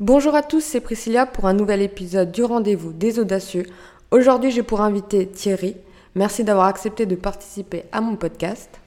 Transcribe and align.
Bonjour 0.00 0.34
à 0.34 0.42
tous, 0.42 0.60
c'est 0.60 0.80
Priscilla 0.80 1.24
pour 1.24 1.46
un 1.46 1.52
nouvel 1.52 1.80
épisode 1.80 2.32
du 2.32 2.42
rendez-vous 2.42 2.92
des 2.92 3.20
audacieux. 3.20 3.64
Aujourd'hui, 4.10 4.50
j'ai 4.50 4.64
pour 4.64 4.80
invité 4.80 5.28
Thierry. 5.28 5.76
Merci 6.16 6.42
d'avoir 6.42 6.66
accepté 6.66 7.06
de 7.06 7.14
participer 7.14 7.84
à 7.92 8.00
mon 8.00 8.16
podcast. 8.16 8.80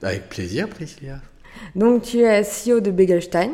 Avec 0.00 0.28
plaisir, 0.28 0.68
Priscilla. 0.68 1.18
Donc, 1.74 2.02
tu 2.02 2.20
es 2.20 2.42
CEO 2.42 2.78
de 2.78 2.92
Begelstein. 2.92 3.50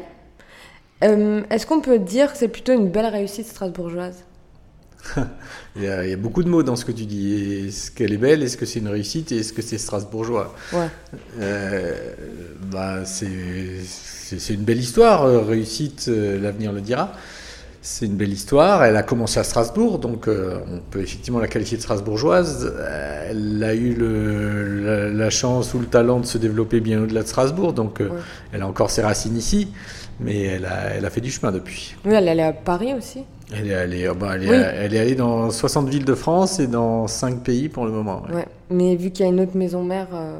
Euh, 1.03 1.43
Est-ce 1.49 1.67
qu'on 1.67 1.81
peut 1.81 1.99
dire 1.99 2.33
que 2.33 2.39
c'est 2.39 2.49
plutôt 2.49 2.75
une 2.75 2.91
belle 2.91 3.07
réussite 3.07 3.47
strasbourgeoise? 3.47 4.25
il, 5.77 5.83
y 5.83 5.89
a, 5.89 6.05
il, 6.05 6.11
y 6.11 6.13
a, 6.13 6.17
beaucoup 6.17 6.43
de 6.43 6.49
mots 6.49 6.63
dans 6.63 6.77
ce 6.77 6.85
que 6.85 6.93
tu 6.93 7.05
dis. 7.05 7.67
Est-ce 7.69 7.91
qu'elle 7.91 8.13
est 8.13 8.19
belle? 8.19 8.43
Est-ce 8.43 8.57
que 8.57 8.67
c'est 8.67 8.81
une 8.81 8.89
réussite? 8.89 9.33
Et 9.33 9.39
est-ce 9.39 9.53
que 9.53 9.63
c'est 9.63 9.79
strasbourgeois? 9.79 10.55
Ouais. 10.73 10.89
Euh, 11.41 12.15
bah, 12.71 13.05
c'est 13.05 14.55
une 14.55 14.65
belle 14.65 14.81
histoire. 14.81 15.25
Euh, 15.25 15.41
réussite, 15.41 16.07
euh, 16.09 16.41
l'avenir 16.41 16.73
le 16.73 16.81
dira. 16.81 17.13
C'est 17.89 18.07
une 18.07 18.17
belle 18.17 18.33
histoire. 18.33 18.83
Elle 18.83 18.97
a 18.97 19.05
commencé 19.05 19.39
à 19.39 19.45
Strasbourg, 19.45 20.01
donc 20.01 20.27
euh, 20.27 20.59
on 20.73 20.81
peut 20.91 21.03
effectivement 21.03 21.39
la 21.39 21.47
qualifier 21.47 21.77
de 21.77 21.83
strasbourgeoise. 21.83 22.75
Elle 23.31 23.63
a 23.63 23.75
eu 23.75 23.95
le, 23.95 24.85
la, 24.85 25.09
la, 25.09 25.31
chance 25.31 25.73
ou 25.73 25.79
le 25.79 25.87
talent 25.87 26.19
de 26.19 26.27
se 26.27 26.37
développer 26.37 26.81
bien 26.81 27.01
au-delà 27.01 27.23
de 27.23 27.29
Strasbourg, 27.29 27.75
donc 27.75 28.01
euh, 28.01 28.09
ouais. 28.09 28.17
elle 28.53 28.63
a 28.63 28.67
encore 28.67 28.91
ses 28.91 29.03
racines 29.03 29.37
ici, 29.37 29.69
mais 30.19 30.43
elle 30.43 30.65
a, 30.65 30.97
elle 30.97 31.05
a 31.05 31.11
fait 31.11 31.21
du 31.21 31.31
chemin 31.31 31.53
depuis. 31.53 31.95
Oui, 32.05 32.15
elle 32.15 32.27
est 32.27 32.33
allée 32.33 32.43
à 32.43 32.53
Paris 32.53 32.93
aussi. 32.93 33.21
Elle 33.55 33.69
est, 33.69 33.75
allée, 33.75 34.11
bah, 34.19 34.33
elle, 34.35 34.45
est, 34.45 34.51
oui. 34.51 34.57
elle 34.57 34.95
est 34.95 34.99
allée 34.99 35.15
dans 35.15 35.51
60 35.51 35.89
villes 35.89 36.05
de 36.05 36.15
France 36.15 36.59
et 36.59 36.67
dans 36.67 37.07
5 37.07 37.43
pays 37.45 37.69
pour 37.69 37.85
le 37.85 37.93
moment. 37.93 38.23
Ouais. 38.29 38.37
ouais. 38.37 38.49
Mais 38.71 38.97
vu 38.97 39.11
qu'il 39.11 39.25
y 39.25 39.29
a 39.29 39.31
une 39.31 39.41
autre 39.41 39.57
maison 39.57 39.85
mère. 39.85 40.09
Euh... 40.13 40.39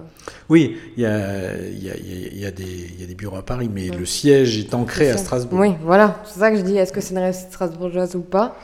Oui, 0.49 0.77
il 0.97 1.05
y 1.05 1.07
a, 1.07 1.57
y 1.57 1.91
a, 1.91 1.97
y 1.97 2.45
a 2.45 2.49
y 2.49 3.05
a 3.05 3.07
des 3.07 3.15
bureaux 3.15 3.37
à 3.37 3.45
Paris, 3.45 3.71
mais 3.73 3.91
ouais. 3.91 3.97
le 3.97 4.07
siège 4.07 4.59
est 4.59 4.75
ancré 4.75 5.07
est 5.07 5.11
à 5.11 5.17
Strasbourg. 5.19 5.61
Oui, 5.61 5.75
voilà. 5.83 6.17
C'est 6.25 6.41
ça 6.41 6.51
que 6.51 6.57
je 6.57 6.63
dis. 6.63 6.77
Est-ce 6.77 6.93
que 6.93 7.01
c'est 7.01 7.15
une 7.15 7.21
réussite 7.21 7.53
strasbourgeoise 7.53 8.17
ou 8.17 8.23
pas? 8.23 8.57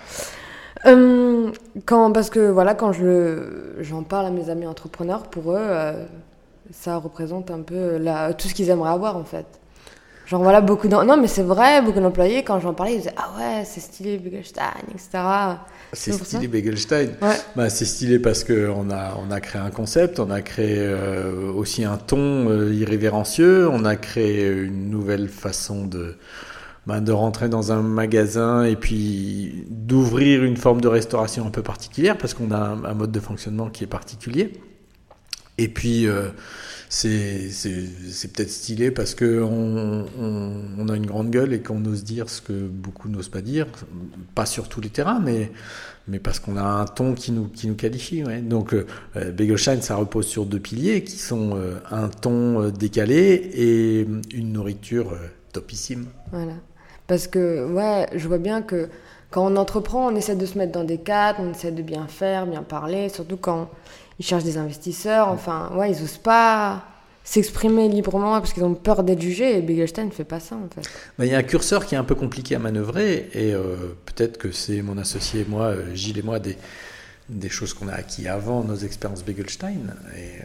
Euh, 0.86 1.50
quand, 1.86 2.10
Parce 2.10 2.28
que 2.28 2.50
voilà, 2.50 2.74
quand 2.74 2.92
j'en 2.92 4.02
parle 4.02 4.26
à 4.26 4.30
mes 4.30 4.50
amis 4.50 4.66
entrepreneurs, 4.66 5.22
pour 5.24 5.52
eux, 5.52 5.60
euh, 5.60 6.04
ça 6.72 6.96
représente 6.96 7.50
un 7.50 7.60
peu 7.60 7.98
la, 7.98 8.32
tout 8.34 8.48
ce 8.48 8.54
qu'ils 8.54 8.70
aimeraient 8.70 8.90
avoir 8.90 9.16
en 9.16 9.24
fait. 9.24 9.46
Genre 10.32 10.42
voilà, 10.42 10.62
beaucoup 10.62 10.88
d'employés. 10.88 11.14
Non, 11.14 11.20
mais 11.20 11.28
c'est 11.28 11.42
vrai, 11.42 11.82
beaucoup 11.82 12.00
d'employés, 12.00 12.42
quand 12.42 12.58
j'en 12.58 12.72
parlais, 12.72 12.94
ils 12.94 12.98
disaient 13.00 13.14
Ah 13.18 13.34
ouais, 13.38 13.64
c'est 13.66 13.80
stylé 13.80 14.16
Begelstein, 14.16 14.72
etc. 14.90 15.22
C'est 15.92 16.14
stylé 16.14 16.48
Begelstein. 16.48 17.08
Ouais. 17.20 17.36
Bah, 17.54 17.68
c'est 17.68 17.84
stylé 17.84 18.18
parce 18.18 18.42
qu'on 18.42 18.90
a, 18.90 19.14
on 19.22 19.30
a 19.30 19.40
créé 19.42 19.60
un 19.60 19.68
concept, 19.68 20.20
on 20.20 20.30
a 20.30 20.40
créé 20.40 20.78
euh, 20.78 21.52
aussi 21.52 21.84
un 21.84 21.98
ton 21.98 22.48
euh, 22.48 22.72
irrévérencieux, 22.72 23.68
on 23.68 23.84
a 23.84 23.94
créé 23.96 24.48
une 24.48 24.88
nouvelle 24.88 25.28
façon 25.28 25.84
de, 25.84 26.16
bah, 26.86 27.00
de 27.00 27.12
rentrer 27.12 27.50
dans 27.50 27.70
un 27.72 27.82
magasin 27.82 28.64
et 28.64 28.76
puis 28.76 29.66
d'ouvrir 29.68 30.44
une 30.44 30.56
forme 30.56 30.80
de 30.80 30.88
restauration 30.88 31.46
un 31.46 31.50
peu 31.50 31.62
particulière 31.62 32.16
parce 32.16 32.32
qu'on 32.32 32.52
a 32.52 32.56
un, 32.56 32.84
un, 32.84 32.94
mode 32.94 33.12
de 33.12 33.20
fonctionnement 33.20 33.68
qui 33.68 33.84
est 33.84 33.86
particulier. 33.86 34.54
Et 35.58 35.68
puis. 35.68 36.06
Euh, 36.06 36.28
c'est 36.94 38.32
peut-être 38.32 38.50
stylé 38.50 38.90
parce 38.90 39.14
qu'on 39.14 40.06
on, 40.18 40.88
a 40.88 40.96
une 40.96 41.06
grande 41.06 41.30
gueule 41.30 41.54
et 41.54 41.60
qu'on 41.60 41.82
ose 41.86 42.04
dire 42.04 42.28
ce 42.28 42.42
que 42.42 42.52
beaucoup 42.52 43.08
n'osent 43.08 43.30
pas 43.30 43.40
dire, 43.40 43.66
pas 44.34 44.44
sur 44.44 44.68
tous 44.68 44.82
les 44.82 44.90
terrains, 44.90 45.18
mais, 45.18 45.50
mais 46.06 46.18
parce 46.18 46.38
qu'on 46.38 46.58
a 46.58 46.62
un 46.62 46.84
ton 46.84 47.14
qui 47.14 47.32
nous, 47.32 47.48
qui 47.48 47.66
nous 47.66 47.76
qualifie. 47.76 48.22
Donc 48.42 48.74
euh, 48.74 48.84
Begelstein, 49.32 49.80
ça 49.80 49.96
repose 49.96 50.26
sur 50.26 50.44
deux 50.44 50.60
piliers 50.60 51.02
qui 51.02 51.16
sont 51.16 51.56
euh, 51.56 51.76
un 51.90 52.08
ton 52.08 52.68
décalé 52.68 53.50
et 53.54 54.06
une 54.34 54.52
nourriture 54.52 55.12
euh, 55.12 55.28
topissime. 55.54 56.06
Voilà. 56.30 56.54
Parce 57.06 57.26
que, 57.26 57.72
ouais, 57.72 58.06
je 58.14 58.28
vois 58.28 58.38
bien 58.38 58.60
que 58.60 58.90
quand 59.30 59.50
on 59.50 59.56
entreprend, 59.56 60.12
on 60.12 60.14
essaie 60.14 60.36
de 60.36 60.44
se 60.44 60.58
mettre 60.58 60.72
dans 60.72 60.84
des 60.84 60.98
cadres, 60.98 61.40
on 61.40 61.52
essaie 61.52 61.72
de 61.72 61.82
bien 61.82 62.06
faire, 62.06 62.46
bien 62.46 62.62
parler, 62.62 63.08
surtout 63.08 63.38
quand 63.38 63.70
ils 64.18 64.24
cherchent 64.24 64.44
des 64.44 64.58
investisseurs. 64.58 65.28
Enfin, 65.28 65.70
ouais, 65.76 65.92
ils 65.92 66.02
osent 66.02 66.18
pas 66.18 66.84
s'exprimer 67.24 67.88
librement 67.88 68.40
parce 68.40 68.52
qu'ils 68.52 68.64
ont 68.64 68.74
peur 68.74 69.04
d'être 69.04 69.20
jugés 69.20 69.56
et 69.56 69.62
Begelstein 69.62 70.06
ne 70.06 70.10
fait 70.10 70.24
pas 70.24 70.40
ça 70.40 70.56
en 70.56 70.68
fait. 70.74 70.88
Il 71.20 71.26
y 71.26 71.34
a 71.34 71.38
un 71.38 71.42
curseur 71.42 71.86
qui 71.86 71.94
est 71.94 71.98
un 71.98 72.04
peu 72.04 72.14
compliqué 72.14 72.56
à 72.56 72.58
manœuvrer 72.58 73.30
et 73.32 73.54
euh, 73.54 73.96
peut-être 74.06 74.38
que 74.38 74.50
c'est 74.50 74.82
mon 74.82 74.98
associé, 74.98 75.46
moi, 75.48 75.66
euh, 75.66 75.94
Gilles 75.94 76.18
et 76.18 76.22
moi, 76.22 76.40
des, 76.40 76.56
choses 77.48 77.74
qu'on 77.74 77.88
a 77.88 77.92
acquis 77.92 78.26
avant 78.26 78.64
nos 78.64 78.74
expériences 78.74 79.24
Begelstein 79.24 79.94
et 80.16 80.42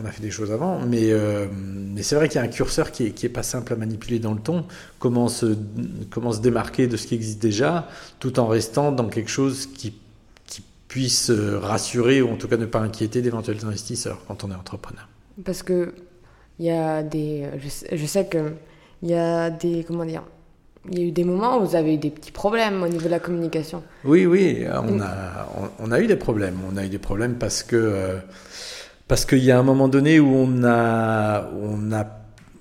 on, 0.00 0.06
a 0.06 0.12
fait 0.12 0.22
des 0.22 0.30
choses 0.30 0.52
avant, 0.52 0.78
mais, 0.80 1.10
euh, 1.10 1.46
mais 1.52 2.02
c'est 2.02 2.14
vrai 2.14 2.28
qu'il 2.28 2.36
y 2.40 2.44
a 2.44 2.46
un 2.46 2.48
curseur 2.48 2.92
qui 2.92 3.06
est, 3.06 3.10
qui 3.10 3.26
est 3.26 3.30
pas 3.30 3.42
simple 3.42 3.72
à 3.72 3.76
manipuler 3.76 4.20
dans 4.20 4.34
le 4.34 4.38
ton. 4.38 4.66
Comment 5.00 5.28
se 5.28 5.56
démarquer 6.40 6.86
de 6.86 6.96
ce 6.96 7.06
qui 7.06 7.14
existe 7.14 7.40
déjà 7.42 7.88
tout 8.20 8.38
en 8.38 8.46
restant 8.46 8.92
dans 8.92 9.08
quelque 9.08 9.30
chose 9.30 9.66
qui 9.66 9.94
puisse 10.88 11.30
rassurer 11.30 12.22
ou 12.22 12.30
en 12.30 12.36
tout 12.36 12.48
cas 12.48 12.56
ne 12.56 12.66
pas 12.66 12.80
inquiéter 12.80 13.22
d'éventuels 13.22 13.64
investisseurs 13.64 14.20
quand 14.26 14.44
on 14.44 14.50
est 14.50 14.54
entrepreneur. 14.54 15.08
Parce 15.44 15.62
que 15.62 15.94
il 16.58 16.66
y 16.66 16.70
a 16.70 17.02
des, 17.02 17.46
je 17.58 17.68
sais, 17.68 17.96
je 17.96 18.06
sais 18.06 18.26
que 18.26 18.52
il 19.02 19.10
y 19.10 19.14
a 19.14 19.50
des, 19.50 19.84
comment 19.86 20.04
dire, 20.04 20.22
il 20.90 20.98
y 20.98 21.02
a 21.02 21.04
eu 21.06 21.10
des 21.10 21.24
moments 21.24 21.58
où 21.58 21.66
vous 21.66 21.76
avez 21.76 21.94
eu 21.94 21.98
des 21.98 22.10
petits 22.10 22.32
problèmes 22.32 22.82
au 22.82 22.88
niveau 22.88 23.04
de 23.04 23.10
la 23.10 23.18
communication. 23.18 23.82
Oui, 24.04 24.24
oui, 24.24 24.64
on 24.70 25.00
a, 25.00 25.48
on, 25.58 25.86
on 25.86 25.92
a 25.92 26.00
eu 26.00 26.06
des 26.06 26.16
problèmes. 26.16 26.56
On 26.72 26.76
a 26.76 26.84
eu 26.84 26.88
des 26.88 26.98
problèmes 26.98 27.34
parce 27.34 27.62
que 27.62 27.76
euh, 27.76 28.18
parce 29.08 29.24
qu'il 29.24 29.44
y 29.44 29.50
a 29.50 29.58
un 29.58 29.62
moment 29.62 29.88
donné 29.88 30.18
où 30.20 30.34
on 30.34 30.64
a, 30.64 31.50
on 31.60 31.92
a, 31.92 32.06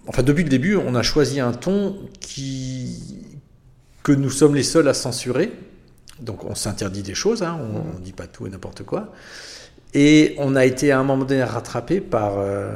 enfin 0.07 0.24
depuis 0.24 0.44
le 0.44 0.50
début, 0.50 0.75
on 0.75 0.96
a 0.96 1.03
choisi 1.03 1.40
un 1.40 1.53
ton 1.53 1.97
qui 2.19 3.25
que 4.03 4.12
nous 4.12 4.30
sommes 4.30 4.56
les 4.56 4.63
seuls 4.63 4.88
à 4.88 4.94
censurer. 4.94 5.52
Donc 6.20 6.46
on 6.46 6.56
s'interdit 6.56 7.03
des 7.03 7.16
choses, 7.16 7.44
hein, 7.44 7.59
on 7.59 8.00
ne 8.00 8.03
dit 8.03 8.14
pas 8.14 8.28
tout 8.28 8.48
et 8.48 8.50
n'importe 8.50 8.84
quoi. 8.84 9.12
Et 9.94 10.36
on 10.38 10.56
a 10.56 10.66
été 10.66 10.92
à 10.92 11.00
un 11.00 11.03
moment 11.03 11.24
donné 11.24 11.44
rattrapé 11.44 12.02
par, 12.02 12.38
euh, 12.38 12.76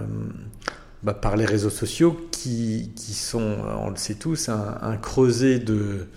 bah, 1.04 1.14
par 1.14 1.36
les 1.36 1.46
réseaux 1.46 1.70
sociaux 1.70 2.18
qui, 2.32 2.92
qui, 2.96 3.14
sont, 3.14 3.58
on 3.82 3.90
le 3.90 3.98
sait 3.98 4.16
tous, 4.16 4.48
un, 4.48 4.96
creuset 5.02 5.60
de, 5.60 6.08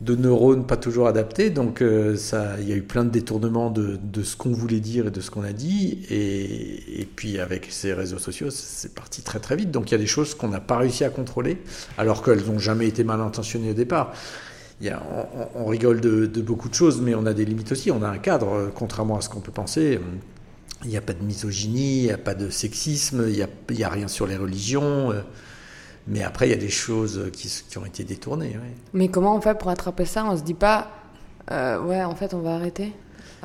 de, 0.00 0.16
neurones 0.16 0.66
pas 0.66 0.78
toujours 0.78 1.08
adaptés. 1.08 1.50
Donc 1.50 1.82
euh, 1.82 2.16
ça, 2.16 2.56
il 2.58 2.68
y 2.68 2.72
a 2.72 2.76
eu 2.76 2.82
plein 2.82 3.04
de 3.04 3.10
détournements 3.10 3.70
de, 3.70 3.98
de 4.02 4.22
ce 4.22 4.34
qu'on 4.34 4.52
voulait 4.52 4.80
dire 4.80 5.08
et 5.08 5.10
de 5.10 5.20
ce 5.20 5.30
qu'on 5.30 5.44
a 5.44 5.52
dit. 5.52 6.06
Et, 6.08 7.00
et, 7.02 7.04
puis 7.04 7.38
avec 7.38 7.68
ces 7.70 7.92
réseaux 7.92 8.18
sociaux, 8.18 8.48
c'est 8.50 8.94
parti 8.94 9.20
très 9.20 9.40
très 9.40 9.56
vite. 9.56 9.70
Donc 9.70 9.90
il 9.90 9.92
y 9.92 9.96
a 9.96 9.98
des 9.98 10.06
choses 10.06 10.34
qu'on 10.34 10.48
n'a 10.48 10.60
pas 10.60 10.78
réussi 10.78 11.04
à 11.04 11.10
contrôler, 11.10 11.58
alors 11.98 12.22
qu'elles 12.22 12.46
n'ont 12.46 12.58
jamais 12.58 12.86
été 12.86 13.04
mal 13.04 13.20
intentionnées 13.20 13.72
au 13.72 13.74
départ. 13.74 14.12
Il 14.80 14.86
y 14.86 14.90
a, 14.90 15.02
on, 15.54 15.62
on, 15.62 15.66
rigole 15.66 16.00
de, 16.00 16.26
de, 16.26 16.40
beaucoup 16.42 16.68
de 16.68 16.74
choses, 16.74 17.00
mais 17.00 17.14
on 17.14 17.24
a 17.26 17.32
des 17.32 17.44
limites 17.44 17.72
aussi. 17.72 17.90
On 17.90 18.02
a 18.02 18.08
un 18.08 18.18
cadre, 18.18 18.70
contrairement 18.74 19.16
à 19.16 19.20
ce 19.20 19.28
qu'on 19.28 19.40
peut 19.40 19.52
penser. 19.52 19.98
Il 20.84 20.90
n'y 20.90 20.96
a 20.96 21.00
pas 21.00 21.14
de 21.14 21.22
misogynie, 21.22 22.00
il 22.00 22.04
n'y 22.04 22.12
a 22.12 22.18
pas 22.18 22.34
de 22.34 22.50
sexisme, 22.50 23.24
il 23.28 23.34
n'y 23.34 23.42
a, 23.42 23.48
y 23.70 23.84
a 23.84 23.88
rien 23.88 24.08
sur 24.08 24.26
les 24.26 24.36
religions. 24.36 25.12
Euh, 25.12 25.22
mais 26.06 26.22
après, 26.22 26.46
il 26.48 26.50
y 26.50 26.54
a 26.54 26.58
des 26.58 26.68
choses 26.68 27.30
qui, 27.32 27.50
qui 27.68 27.78
ont 27.78 27.86
été 27.86 28.04
détournées. 28.04 28.50
Ouais. 28.50 28.74
Mais 28.92 29.08
comment 29.08 29.34
on 29.34 29.40
fait 29.40 29.56
pour 29.56 29.70
attraper 29.70 30.04
ça? 30.04 30.24
On 30.24 30.32
ne 30.32 30.36
se 30.36 30.42
dit 30.42 30.54
pas, 30.54 30.90
euh, 31.50 31.80
ouais, 31.80 32.04
en 32.04 32.14
fait, 32.14 32.34
on 32.34 32.40
va 32.40 32.54
arrêter 32.54 32.92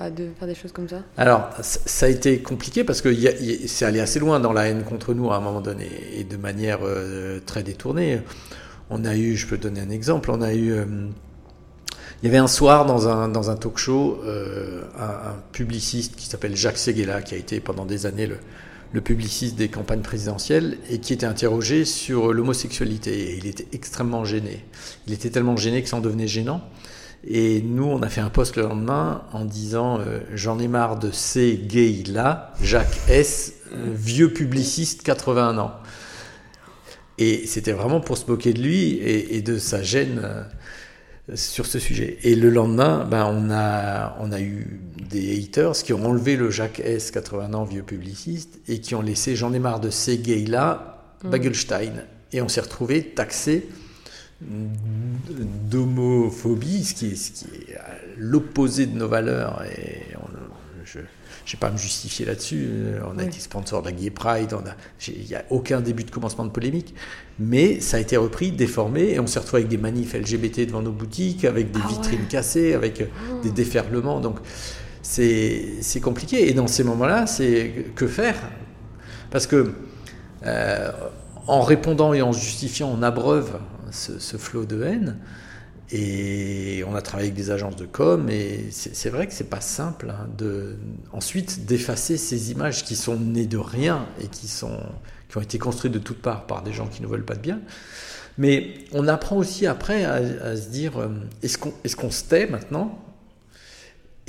de 0.09 0.29
faire 0.37 0.47
des 0.47 0.55
choses 0.55 0.71
comme 0.71 0.89
ça? 0.89 1.03
Alors, 1.17 1.49
ça 1.61 2.05
a 2.05 2.09
été 2.09 2.39
compliqué 2.39 2.83
parce 2.83 3.01
que 3.01 3.13
c'est 3.67 3.85
allé 3.85 3.99
assez 3.99 4.19
loin 4.19 4.39
dans 4.39 4.53
la 4.53 4.67
haine 4.67 4.83
contre 4.83 5.13
nous 5.13 5.31
à 5.31 5.37
un 5.37 5.39
moment 5.39 5.61
donné 5.61 5.89
et 6.15 6.23
de 6.23 6.37
manière 6.37 6.79
euh, 6.83 7.39
très 7.45 7.61
détournée. 7.63 8.21
On 8.93 9.05
a 9.05 9.15
eu, 9.15 9.37
je 9.37 9.47
peux 9.47 9.57
donner 9.57 9.79
un 9.79 9.89
exemple, 9.89 10.31
on 10.31 10.41
a 10.41 10.53
eu. 10.53 10.73
Euh, 10.73 10.85
il 12.21 12.25
y 12.25 12.27
avait 12.27 12.37
un 12.37 12.47
soir 12.47 12.85
dans 12.85 13.07
un, 13.07 13.29
dans 13.29 13.49
un 13.49 13.55
talk 13.55 13.77
show 13.77 14.21
euh, 14.25 14.83
un, 14.99 15.37
publiciste 15.53 16.17
qui 16.17 16.27
s'appelle 16.27 16.57
Jacques 16.57 16.77
Seguela, 16.77 17.21
qui 17.21 17.33
a 17.33 17.37
été 17.37 17.61
pendant 17.61 17.85
des 17.85 18.05
années 18.05 18.27
le, 18.27 18.37
le, 18.91 19.01
publiciste 19.01 19.55
des 19.55 19.69
campagnes 19.69 20.01
présidentielles 20.01 20.77
et 20.89 20.99
qui 20.99 21.13
était 21.13 21.25
interrogé 21.25 21.85
sur 21.85 22.33
l'homosexualité. 22.33 23.31
Et 23.31 23.37
il 23.37 23.47
était 23.47 23.65
extrêmement 23.71 24.25
gêné. 24.25 24.65
Il 25.07 25.13
était 25.13 25.29
tellement 25.29 25.55
gêné 25.55 25.81
que 25.81 25.87
ça 25.87 25.95
en 25.95 26.01
devenait 26.01 26.27
gênant. 26.27 26.61
Et 27.25 27.61
nous, 27.61 27.85
on 27.85 28.01
a 28.01 28.09
fait 28.09 28.21
un 28.21 28.29
post 28.29 28.57
le 28.57 28.63
lendemain 28.63 29.23
en 29.31 29.45
disant 29.45 29.99
euh, 29.99 30.19
J'en 30.33 30.59
ai 30.59 30.67
marre 30.67 30.99
de 30.99 31.11
ces 31.11 31.57
gays-là, 31.57 32.53
Jacques 32.61 32.99
S., 33.07 33.53
vieux 33.73 34.33
publiciste, 34.33 35.01
81 35.01 35.57
ans. 35.59 35.71
Et 37.21 37.45
c'était 37.45 37.71
vraiment 37.71 37.99
pour 37.99 38.17
se 38.17 38.25
moquer 38.25 38.51
de 38.51 38.61
lui 38.61 38.93
et, 38.93 39.37
et 39.37 39.41
de 39.41 39.57
sa 39.57 39.83
gêne. 39.83 40.21
Euh, 40.23 40.43
sur 41.35 41.65
ce 41.65 41.79
sujet. 41.79 42.17
Et 42.23 42.35
le 42.35 42.49
lendemain, 42.49 43.05
ben, 43.09 43.25
on, 43.25 43.51
a, 43.51 44.17
on 44.19 44.31
a 44.31 44.41
eu 44.41 44.81
des 45.09 45.39
haters 45.39 45.73
qui 45.73 45.93
ont 45.93 46.03
enlevé 46.03 46.35
le 46.35 46.49
Jacques 46.49 46.81
S, 46.83 47.11
80 47.11 47.53
ans, 47.53 47.63
vieux 47.63 47.83
publiciste, 47.83 48.59
et 48.67 48.79
qui 48.79 48.95
ont 48.95 49.01
laissé 49.01 49.35
J'en 49.35 49.53
ai 49.53 49.59
marre 49.59 49.79
de 49.79 49.91
ces 49.91 50.17
gays-là, 50.17 51.13
mmh. 51.23 51.29
Bagelstein. 51.29 51.93
Et 52.33 52.41
on 52.41 52.49
s'est 52.49 52.61
retrouvé 52.61 53.03
taxé 53.03 53.69
d'homophobie, 55.69 56.83
ce 56.83 56.95
qui 56.95 57.11
est, 57.11 57.15
ce 57.15 57.31
qui 57.31 57.45
est 57.45 57.77
l'opposé 58.17 58.87
de 58.87 58.97
nos 58.97 59.07
valeurs. 59.07 59.63
Et 59.77 60.01
on, 60.17 60.27
je 60.85 60.99
n'ai 60.99 61.59
pas 61.59 61.67
à 61.67 61.71
me 61.71 61.77
justifier 61.77 62.25
là-dessus. 62.25 62.69
On 63.05 63.17
a 63.17 63.23
été 63.23 63.39
sponsor 63.39 63.81
de 63.81 63.87
la 63.87 63.91
Gay 63.93 64.09
Pride, 64.09 64.55
il 65.07 65.25
n'y 65.27 65.35
a 65.35 65.43
aucun 65.49 65.81
début 65.81 66.03
de 66.03 66.11
commencement 66.11 66.45
de 66.45 66.51
polémique. 66.51 66.93
Mais 67.39 67.79
ça 67.79 67.97
a 67.97 67.99
été 67.99 68.17
repris, 68.17 68.51
déformé, 68.51 69.13
et 69.13 69.19
on 69.19 69.27
s'est 69.27 69.39
retrouvé 69.39 69.61
avec 69.61 69.69
des 69.69 69.77
manifs 69.77 70.13
LGBT 70.13 70.67
devant 70.67 70.81
nos 70.81 70.91
boutiques, 70.91 71.45
avec 71.45 71.71
des 71.71 71.79
ah 71.83 71.87
vitrines 71.87 72.27
cassées, 72.27 72.73
avec 72.73 73.03
oh. 73.03 73.41
des 73.41 73.51
déferlements. 73.51 74.19
Donc 74.19 74.37
c'est 75.01 76.01
compliqué. 76.01 76.49
Et 76.49 76.53
dans 76.53 76.67
ces 76.67 76.83
moments-là, 76.83 77.27
c'est 77.27 77.85
que 77.95 78.07
faire? 78.07 78.37
Parce 79.29 79.47
que 79.47 79.73
euh, 80.45 80.91
en 81.47 81.61
répondant 81.61 82.13
et 82.13 82.21
en 82.21 82.31
justifiant, 82.31 82.93
on 82.95 83.01
abreuve 83.03 83.59
ce, 83.91 84.19
ce 84.19 84.37
flot 84.37 84.65
de 84.65 84.83
haine. 84.83 85.17
Et 85.93 86.83
on 86.87 86.95
a 86.95 87.01
travaillé 87.01 87.29
avec 87.29 87.37
des 87.37 87.51
agences 87.51 87.75
de 87.75 87.85
com, 87.85 88.29
et 88.29 88.69
c'est 88.71 89.09
vrai 89.09 89.27
que 89.27 89.33
c'est 89.33 89.49
pas 89.49 89.59
simple 89.59 90.09
hein, 90.09 90.27
de 90.37 90.77
ensuite 91.11 91.65
d'effacer 91.65 92.15
ces 92.15 92.51
images 92.51 92.85
qui 92.85 92.95
sont 92.95 93.17
nées 93.17 93.45
de 93.45 93.57
rien 93.57 94.05
et 94.21 94.27
qui 94.27 94.47
sont 94.47 94.79
qui 95.27 95.37
ont 95.37 95.41
été 95.41 95.57
construites 95.57 95.93
de 95.93 95.99
toutes 95.99 96.21
parts 96.21 96.45
par 96.45 96.61
des 96.61 96.73
gens 96.73 96.87
qui 96.87 97.01
ne 97.01 97.07
veulent 97.07 97.25
pas 97.25 97.35
de 97.35 97.41
bien. 97.41 97.59
Mais 98.37 98.73
on 98.91 99.07
apprend 99.07 99.37
aussi 99.37 99.65
après 99.65 100.03
à, 100.05 100.55
se 100.55 100.69
dire 100.69 100.97
euh, 100.97 101.09
est-ce 101.43 101.57
qu'on 101.57 101.73
est 101.83 101.95
qu'on 101.95 102.11
se 102.11 102.23
tait 102.23 102.47
maintenant? 102.47 102.97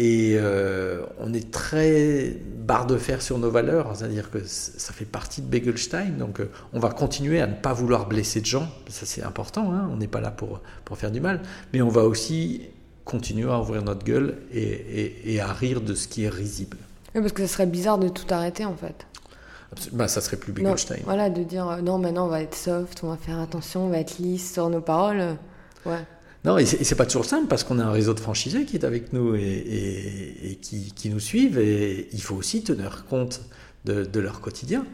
Et 0.02 0.34
euh, 0.34 1.04
on 1.20 1.32
est 1.32 1.52
très 1.52 2.36
barre 2.56 2.88
de 2.88 2.96
fer 2.96 3.22
sur 3.22 3.38
nos 3.38 3.50
valeurs, 3.52 3.94
c'est-à-dire 3.94 4.32
que 4.32 4.40
ça 4.44 4.92
fait 4.92 5.04
partie 5.04 5.42
de 5.42 5.46
Begelstein, 5.46 6.18
donc 6.18 6.40
euh, 6.40 6.50
on 6.72 6.80
va 6.80 6.90
continuer 6.90 7.40
à 7.40 7.46
ne 7.46 7.54
pas 7.54 7.72
vouloir 7.72 8.08
blesser 8.08 8.40
de 8.40 8.46
gens, 8.46 8.66
ça 8.88 9.06
c'est 9.06 9.22
important, 9.22 9.72
hein, 9.72 9.88
on 9.92 9.96
n'est 9.96 10.08
pas 10.08 10.20
là 10.20 10.32
pour, 10.32 10.60
pour 10.84 10.98
faire 10.98 11.12
du 11.12 11.20
mal, 11.20 11.40
mais 11.72 11.82
on 11.82 11.88
va 11.88 12.02
aussi 12.02 12.62
continuer 13.04 13.48
à 13.48 13.60
ouvrir 13.60 13.84
notre 13.84 14.04
gueule 14.04 14.38
et, 14.52 15.34
et, 15.34 15.40
à 15.40 15.52
rire 15.52 15.80
de 15.80 15.94
ce 15.94 16.08
qui 16.08 16.24
est 16.24 16.28
risible. 16.28 16.78
Oui, 17.14 17.20
parce 17.20 17.32
que 17.32 17.46
ça 17.46 17.52
serait 17.52 17.66
bizarre 17.66 17.98
de 17.98 18.08
tout 18.08 18.26
arrêter 18.34 18.64
en 18.64 18.74
fait. 18.74 19.06
Bah, 19.92 20.08
ça 20.08 20.20
serait 20.20 20.36
plus 20.36 20.52
Begelstein. 20.52 20.96
voilà, 21.04 21.30
de 21.30 21.44
dire 21.44 21.68
euh, 21.68 21.80
non, 21.80 21.98
maintenant 21.98 22.26
on 22.26 22.30
va 22.30 22.42
être 22.42 22.56
soft, 22.56 23.04
on 23.04 23.08
va 23.08 23.16
faire 23.16 23.38
attention, 23.38 23.86
on 23.86 23.88
va 23.88 23.98
être 23.98 24.18
lisse 24.18 24.52
sur 24.52 24.68
nos 24.68 24.80
paroles. 24.80 25.36
Ouais. 25.86 26.04
Non, 26.44 26.58
et 26.58 26.66
c'est 26.66 26.96
pas 26.96 27.06
toujours 27.06 27.24
simple 27.24 27.46
parce 27.46 27.62
qu'on 27.62 27.78
a 27.78 27.84
un 27.84 27.92
réseau 27.92 28.14
de 28.14 28.20
franchisés 28.20 28.64
qui 28.64 28.76
est 28.76 28.84
avec 28.84 29.12
nous 29.12 29.36
et, 29.36 30.58
qui, 30.60 31.08
nous 31.08 31.20
suivent 31.20 31.58
et 31.58 32.08
il 32.12 32.20
faut 32.20 32.34
aussi 32.34 32.64
tenir 32.64 33.04
compte 33.08 33.42
de, 33.84 34.20
leur 34.20 34.40
quotidien. 34.40 34.84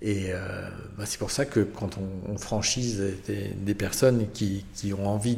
Et 0.00 0.26
euh, 0.28 0.68
bah, 0.96 1.04
c'est 1.06 1.18
pour 1.18 1.30
ça 1.30 1.44
que 1.44 1.60
quand 1.60 1.98
on, 2.28 2.38
franchise 2.38 3.02
des, 3.26 3.74
personnes 3.74 4.26
qui, 4.32 4.64
ont 4.98 5.06
envie 5.06 5.36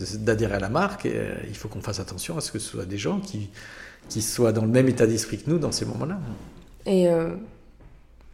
d'adhérer 0.00 0.54
à 0.54 0.60
la 0.60 0.68
marque, 0.68 1.06
euh, 1.06 1.36
il 1.48 1.56
faut 1.56 1.68
qu'on 1.68 1.82
fasse 1.82 2.00
attention 2.00 2.36
à 2.36 2.40
ce 2.40 2.50
que 2.50 2.58
ce 2.58 2.70
soit 2.70 2.86
des 2.86 2.98
gens 2.98 3.20
qui, 3.20 4.22
soient 4.22 4.52
dans 4.52 4.62
le 4.62 4.68
même 4.68 4.88
état 4.88 5.06
d'esprit 5.06 5.38
que 5.38 5.48
nous 5.48 5.58
dans 5.58 5.72
ces 5.72 5.84
moments-là. 5.84 6.18
Et 6.86 7.08
euh, 7.08 7.36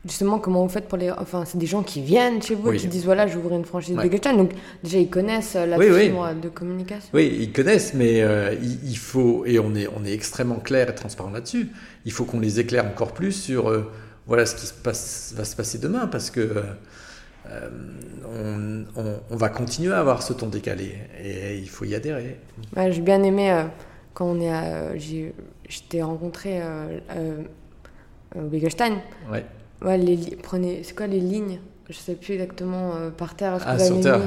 Justement, 0.06 0.38
comment 0.38 0.62
vous 0.62 0.69
faites 0.69 0.87
pour 0.87 0.99
les. 0.99 1.11
Enfin, 1.11 1.44
c'est 1.44 1.58
des 1.58 1.67
gens 1.67 1.82
qui 1.82 2.00
viennent 2.00 2.41
chez 2.41 2.55
vous, 2.55 2.73
qui 2.73 2.87
disent 2.87 3.05
voilà, 3.05 3.26
je 3.26 3.37
ouvrir 3.37 3.56
une 3.56 3.64
franchise 3.64 3.97
de 3.97 4.00
Begelstein. 4.00 4.37
Donc, 4.37 4.53
déjà, 4.85 4.99
ils 4.99 5.11
connaissent 5.11 5.56
euh, 5.56 5.67
la 5.67 5.79
fibre 5.79 6.35
de 6.41 6.49
communication. 6.49 7.08
Oui, 7.12 7.37
ils 7.41 7.53
connaissent, 7.53 7.93
mais 7.93 8.23
euh, 8.23 8.55
il, 8.85 8.97
faut. 8.97 9.44
Et 9.47 9.58
on 9.58 9.75
est, 9.75 9.88
on 9.97 10.05
est 10.05 10.12
extrêmement 10.12 10.61
clair 10.61 10.88
et 10.88 10.94
transparent 10.94 11.31
là-dessus. 11.31 11.70
Il 12.05 12.12
faut 12.12 12.25
qu'on 12.25 12.38
les 12.38 12.61
éclaire 12.61 12.87
encore 12.87 13.14
plus 13.14 13.32
sur 13.32 13.69
euh, 13.69 13.91
voilà 14.26 14.47
ce 14.47 14.55
qui 14.55 14.67
se 14.67 14.75
passe, 14.75 15.35
va 15.37 15.44
se 15.44 15.56
passer 15.56 15.79
demain, 15.79 16.06
parce 16.06 16.31
que. 16.31 16.62
on, 18.29 18.85
on, 19.31 19.37
va 19.37 19.49
continuer 19.49 19.93
à 19.93 20.00
avoir 20.00 20.23
ce 20.23 20.32
ton 20.32 20.49
décalé 20.49 20.99
et 21.23 21.56
il 21.59 21.69
faut 21.69 21.85
y 21.85 21.94
adhérer. 21.94 22.38
J'ai 22.91 23.00
bien 23.00 23.23
aimé 23.23 23.64
quand 24.14 24.26
on 24.26 24.41
est 24.41 24.52
à. 24.52 24.97
J'étais 25.69 26.02
rencontré 26.02 26.61
au 28.37 28.41
Begelstein. 28.41 28.99
Ouais. 29.31 29.44
Ouais, 29.82 29.99
les 29.99 30.37
prenez, 30.37 30.82
c'est 30.82 30.96
quoi 30.96 31.06
les 31.06 31.20
lignes? 31.20 31.58
Je 31.88 31.96
sais 31.96 32.14
plus 32.14 32.34
exactement 32.34 32.96
euh, 32.96 33.11
par 33.11 33.37
terre. 33.37 33.58
Ah, 33.64 33.78
sur 33.78 34.00
terre. 34.00 34.20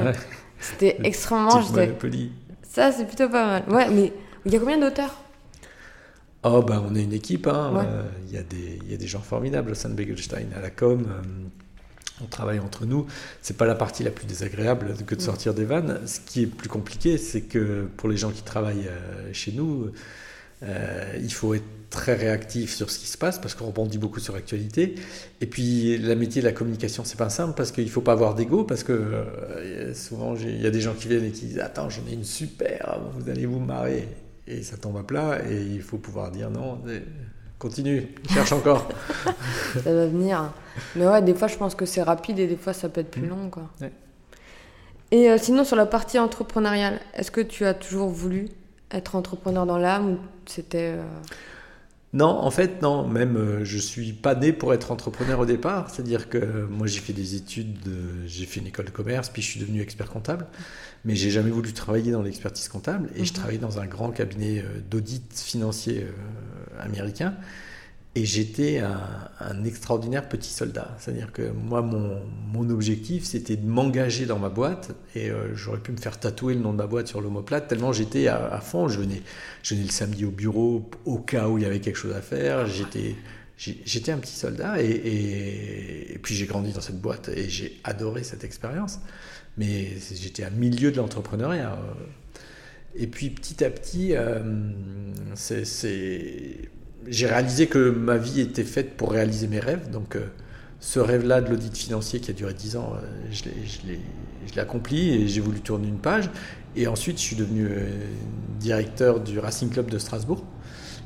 C'était 0.59 0.97
extrêmement. 1.03 1.61
Ça, 2.63 2.91
c'est 2.91 3.05
plutôt 3.05 3.29
pas 3.29 3.45
mal. 3.45 3.63
Ouais, 3.69 3.89
mais 3.89 4.13
il 4.45 4.53
y 4.53 4.55
a 4.55 4.59
combien 4.59 4.79
d'auteurs? 4.79 5.15
Oh, 6.43 6.61
ben, 6.61 6.83
on 6.89 6.95
est 6.95 7.03
une 7.03 7.13
équipe. 7.13 7.47
Hein. 7.47 7.73
Euh, 7.75 8.03
il 8.29 8.37
hein. 8.37 8.43
y, 8.85 8.91
y, 8.91 8.93
a 8.93 8.97
des 8.97 9.07
gens 9.07 9.19
formidables 9.19 9.71
au 9.71 9.73
sein 9.73 9.89
de 9.89 9.95
Begelstein. 9.95 10.47
À 10.55 10.61
la 10.61 10.69
com, 10.69 11.05
euh, 11.09 11.21
on 12.23 12.27
travaille 12.27 12.59
entre 12.59 12.85
nous. 12.85 13.07
C'est 13.41 13.57
pas 13.57 13.65
la 13.65 13.75
partie 13.75 14.03
la 14.03 14.11
plus 14.11 14.25
désagréable 14.25 14.95
que 15.05 15.15
de 15.15 15.21
sortir 15.21 15.53
des 15.53 15.65
vannes. 15.65 15.99
Ce 16.05 16.19
qui 16.21 16.43
est 16.43 16.47
plus 16.47 16.69
compliqué, 16.69 17.17
c'est 17.17 17.41
que 17.41 17.89
pour 17.97 18.07
les 18.07 18.17
gens 18.17 18.29
qui 18.29 18.43
travaillent 18.43 18.89
chez 19.33 19.51
nous, 19.51 19.91
il 20.61 21.33
faut 21.33 21.53
être 21.53 21.63
très 21.89 22.13
réactif 22.13 22.73
sur 22.73 22.89
ce 22.89 22.99
qui 22.99 23.07
se 23.07 23.17
passe 23.17 23.39
parce 23.39 23.55
qu'on 23.55 23.65
rebondit 23.67 23.97
beaucoup 23.97 24.19
sur 24.19 24.33
l'actualité. 24.33 24.95
Et 25.41 25.45
puis, 25.45 25.97
la 25.97 26.15
métier 26.15 26.41
de 26.41 26.47
la 26.47 26.53
communication, 26.53 27.03
c'est 27.03 27.17
pas 27.17 27.29
simple 27.29 27.53
parce 27.55 27.71
qu'il 27.71 27.85
ne 27.85 27.89
faut 27.89 28.01
pas 28.01 28.11
avoir 28.11 28.35
d'ego 28.35 28.63
parce 28.63 28.83
que 28.83 28.93
euh, 28.93 29.93
souvent, 29.93 30.35
il 30.35 30.61
y 30.61 30.67
a 30.67 30.71
des 30.71 30.81
gens 30.81 30.93
qui 30.93 31.07
viennent 31.07 31.25
et 31.25 31.31
qui 31.31 31.45
disent 31.45 31.59
Attends, 31.59 31.89
j'en 31.89 32.05
ai 32.09 32.13
une 32.13 32.23
super, 32.23 32.99
vous 33.17 33.29
allez 33.29 33.45
vous 33.45 33.59
marrer. 33.59 34.07
Et 34.47 34.63
ça 34.63 34.77
tombe 34.77 34.97
à 34.97 35.03
plat 35.03 35.39
et 35.47 35.61
il 35.61 35.81
faut 35.81 35.97
pouvoir 35.97 36.31
dire 36.31 36.49
non, 36.49 36.81
continue, 37.59 38.07
cherche 38.33 38.51
encore. 38.51 38.89
ça 39.83 39.93
va 39.93 40.07
venir. 40.07 40.51
Mais 40.95 41.07
ouais, 41.07 41.21
des 41.21 41.35
fois, 41.35 41.47
je 41.47 41.55
pense 41.55 41.75
que 41.75 41.85
c'est 41.85 42.01
rapide 42.01 42.39
et 42.39 42.47
des 42.47 42.55
fois, 42.55 42.73
ça 42.73 42.89
peut 42.89 43.01
être 43.01 43.11
plus 43.11 43.23
mmh. 43.23 43.29
long. 43.29 43.49
Quoi. 43.51 43.69
Et 45.11 45.29
euh, 45.29 45.37
sinon, 45.39 45.63
sur 45.63 45.75
la 45.75 45.85
partie 45.85 46.17
entrepreneuriale, 46.17 46.99
est-ce 47.13 47.29
que 47.29 47.41
tu 47.41 47.65
as 47.65 47.75
toujours 47.75 48.09
voulu 48.09 48.49
être 48.91 49.15
entrepreneur 49.15 49.67
dans 49.67 49.77
l'âme 49.77 50.13
ou 50.13 50.17
c'était. 50.49 50.95
Euh, 50.97 51.03
non, 52.13 52.25
en 52.25 52.51
fait, 52.51 52.81
non. 52.81 53.07
Même, 53.07 53.37
euh, 53.37 53.63
je 53.63 53.77
suis 53.77 54.13
pas 54.13 54.35
né 54.35 54.51
pour 54.51 54.73
être 54.73 54.91
entrepreneur 54.91 55.39
au 55.39 55.45
départ. 55.45 55.89
C'est-à-dire 55.89 56.29
que 56.29 56.37
euh, 56.37 56.67
moi, 56.67 56.87
j'ai 56.87 56.99
fait 56.99 57.13
des 57.13 57.35
études, 57.35 57.89
j'ai 58.25 58.45
fait 58.45 58.59
une 58.59 58.67
école 58.67 58.85
de 58.85 58.91
commerce, 58.91 59.29
puis 59.29 59.41
je 59.41 59.47
suis 59.51 59.59
devenu 59.59 59.81
expert 59.81 60.09
comptable. 60.09 60.47
Mais 61.05 61.15
j'ai 61.15 61.29
jamais 61.29 61.51
voulu 61.51 61.71
travailler 61.71 62.11
dans 62.11 62.23
l'expertise 62.23 62.67
comptable. 62.67 63.09
Et 63.15 63.25
je 63.25 63.31
mhm. 63.31 63.35
travaillais 63.35 63.59
dans 63.59 63.79
un 63.79 63.85
grand 63.85 64.11
cabinet 64.11 64.65
d'audit 64.89 65.31
financier 65.33 66.05
américain. 66.79 67.35
Et 68.15 68.25
j'étais 68.25 68.79
un, 68.79 69.63
extraordinaire 69.63 70.27
petit 70.27 70.51
soldat. 70.51 70.95
C'est-à-dire 70.97 71.31
que 71.31 71.51
moi, 71.51 71.81
mon, 71.81 72.69
objectif, 72.69 73.23
c'était 73.23 73.55
de 73.55 73.67
m'engager 73.67 74.25
dans 74.25 74.39
ma 74.39 74.49
boîte. 74.49 74.95
Et 75.15 75.29
euh, 75.29 75.55
j'aurais 75.55 75.79
pu 75.79 75.91
me 75.91 75.97
faire 75.97 76.19
tatouer 76.19 76.55
le 76.55 76.59
nom 76.59 76.71
de 76.71 76.77
ma 76.77 76.87
boîte 76.87 77.07
sur 77.07 77.21
l'omoplate, 77.21 77.67
tellement 77.67 77.93
j'étais 77.93 78.27
à, 78.27 78.59
fond. 78.61 78.87
Je 78.87 78.99
venais, 78.99 79.21
je 79.61 79.75
venais 79.75 79.85
le 79.85 79.91
samedi 79.91 80.25
au 80.25 80.31
bureau 80.31 80.89
au 81.05 81.19
cas 81.19 81.47
où 81.47 81.57
il 81.59 81.63
y 81.63 81.67
avait 81.67 81.81
quelque 81.81 81.97
chose 81.97 82.15
à 82.15 82.21
faire. 82.21 82.65
J'étais, 82.65 83.15
j'étais 83.57 84.11
un 84.11 84.17
petit 84.17 84.35
soldat. 84.35 84.81
Et, 84.81 86.13
et, 86.13 86.19
puis 86.19 86.33
j'ai 86.33 86.47
grandi 86.47 86.73
dans 86.73 86.81
cette 86.81 86.99
boîte 86.99 87.29
et 87.29 87.47
j'ai 87.47 87.79
adoré 87.83 88.23
cette 88.23 88.43
expérience. 88.43 88.99
Mais 89.57 89.89
j'étais 90.15 90.43
à 90.43 90.49
milieu 90.49 90.91
de 90.91 90.97
l'entrepreneuriat. 90.97 91.77
Et 92.95 93.07
puis 93.07 93.29
petit 93.29 93.63
à 93.63 93.69
petit, 93.69 94.15
euh, 94.15 94.41
c'est 95.35 96.69
j'ai 97.07 97.27
réalisé 97.27 97.67
que 97.67 97.89
ma 97.89 98.17
vie 98.17 98.41
était 98.41 98.63
faite 98.63 98.95
pour 98.97 99.11
réaliser 99.11 99.47
mes 99.47 99.59
rêves. 99.59 99.89
Donc, 99.89 100.15
euh, 100.15 100.25
ce 100.79 100.99
rêve-là 100.99 101.41
de 101.41 101.49
l'audit 101.49 101.75
financier 101.75 102.19
qui 102.19 102.31
a 102.31 102.33
duré 102.33 102.53
10 102.53 102.77
ans, 102.77 102.93
euh, 102.95 103.31
je 103.31 103.43
l'ai 103.87 104.59
accompli 104.59 105.09
et 105.09 105.27
j'ai 105.27 105.41
voulu 105.41 105.61
tourner 105.61 105.87
une 105.87 105.99
page. 105.99 106.29
Et 106.75 106.87
ensuite, 106.87 107.17
je 107.17 107.23
suis 107.23 107.35
devenu 107.35 107.67
euh, 107.69 107.89
directeur 108.59 109.19
du 109.19 109.39
Racing 109.39 109.69
Club 109.69 109.89
de 109.89 109.97
Strasbourg, 109.97 110.43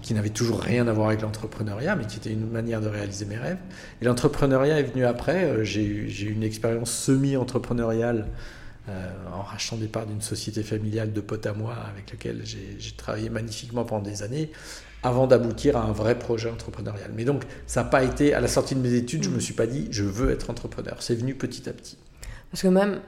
qui 0.01 0.13
n'avait 0.13 0.29
toujours 0.29 0.59
rien 0.59 0.88
à 0.88 0.93
voir 0.93 1.07
avec 1.07 1.21
l'entrepreneuriat, 1.21 1.95
mais 1.95 2.05
qui 2.05 2.17
était 2.17 2.31
une 2.31 2.50
manière 2.50 2.81
de 2.81 2.89
réaliser 2.89 3.25
mes 3.25 3.38
rêves. 3.38 3.59
Et 4.01 4.05
l'entrepreneuriat 4.05 4.79
est 4.79 4.83
venu 4.83 5.05
après. 5.05 5.63
J'ai 5.63 5.85
eu 5.85 6.31
une 6.31 6.43
expérience 6.43 6.91
semi-entrepreneuriale 6.91 8.27
en 9.33 9.41
rachetant 9.43 9.77
des 9.77 9.88
parts 9.88 10.05
d'une 10.05 10.21
société 10.21 10.62
familiale 10.62 11.13
de 11.13 11.21
potes 11.21 11.45
à 11.45 11.53
moi 11.53 11.73
avec 11.89 12.12
laquelle 12.12 12.41
j'ai 12.43 12.91
travaillé 12.97 13.29
magnifiquement 13.29 13.85
pendant 13.85 14.03
des 14.03 14.23
années 14.23 14.51
avant 15.03 15.27
d'aboutir 15.27 15.77
à 15.77 15.81
un 15.83 15.91
vrai 15.91 16.17
projet 16.17 16.50
entrepreneurial. 16.50 17.12
Mais 17.15 17.25
donc, 17.25 17.43
ça 17.67 17.83
n'a 17.83 17.89
pas 17.89 18.03
été, 18.03 18.33
à 18.33 18.39
la 18.39 18.48
sortie 18.48 18.75
de 18.75 18.79
mes 18.79 18.93
études, 18.93 19.24
je 19.24 19.29
ne 19.29 19.36
me 19.36 19.39
suis 19.39 19.53
pas 19.53 19.67
dit, 19.67 19.88
je 19.91 20.03
veux 20.03 20.31
être 20.31 20.50
entrepreneur. 20.50 20.98
C'est 21.00 21.15
venu 21.15 21.36
petit 21.36 21.69
à 21.69 21.74
petit. 21.74 21.98
Parce 22.50 22.62
que 22.62 22.67
même 22.69 23.00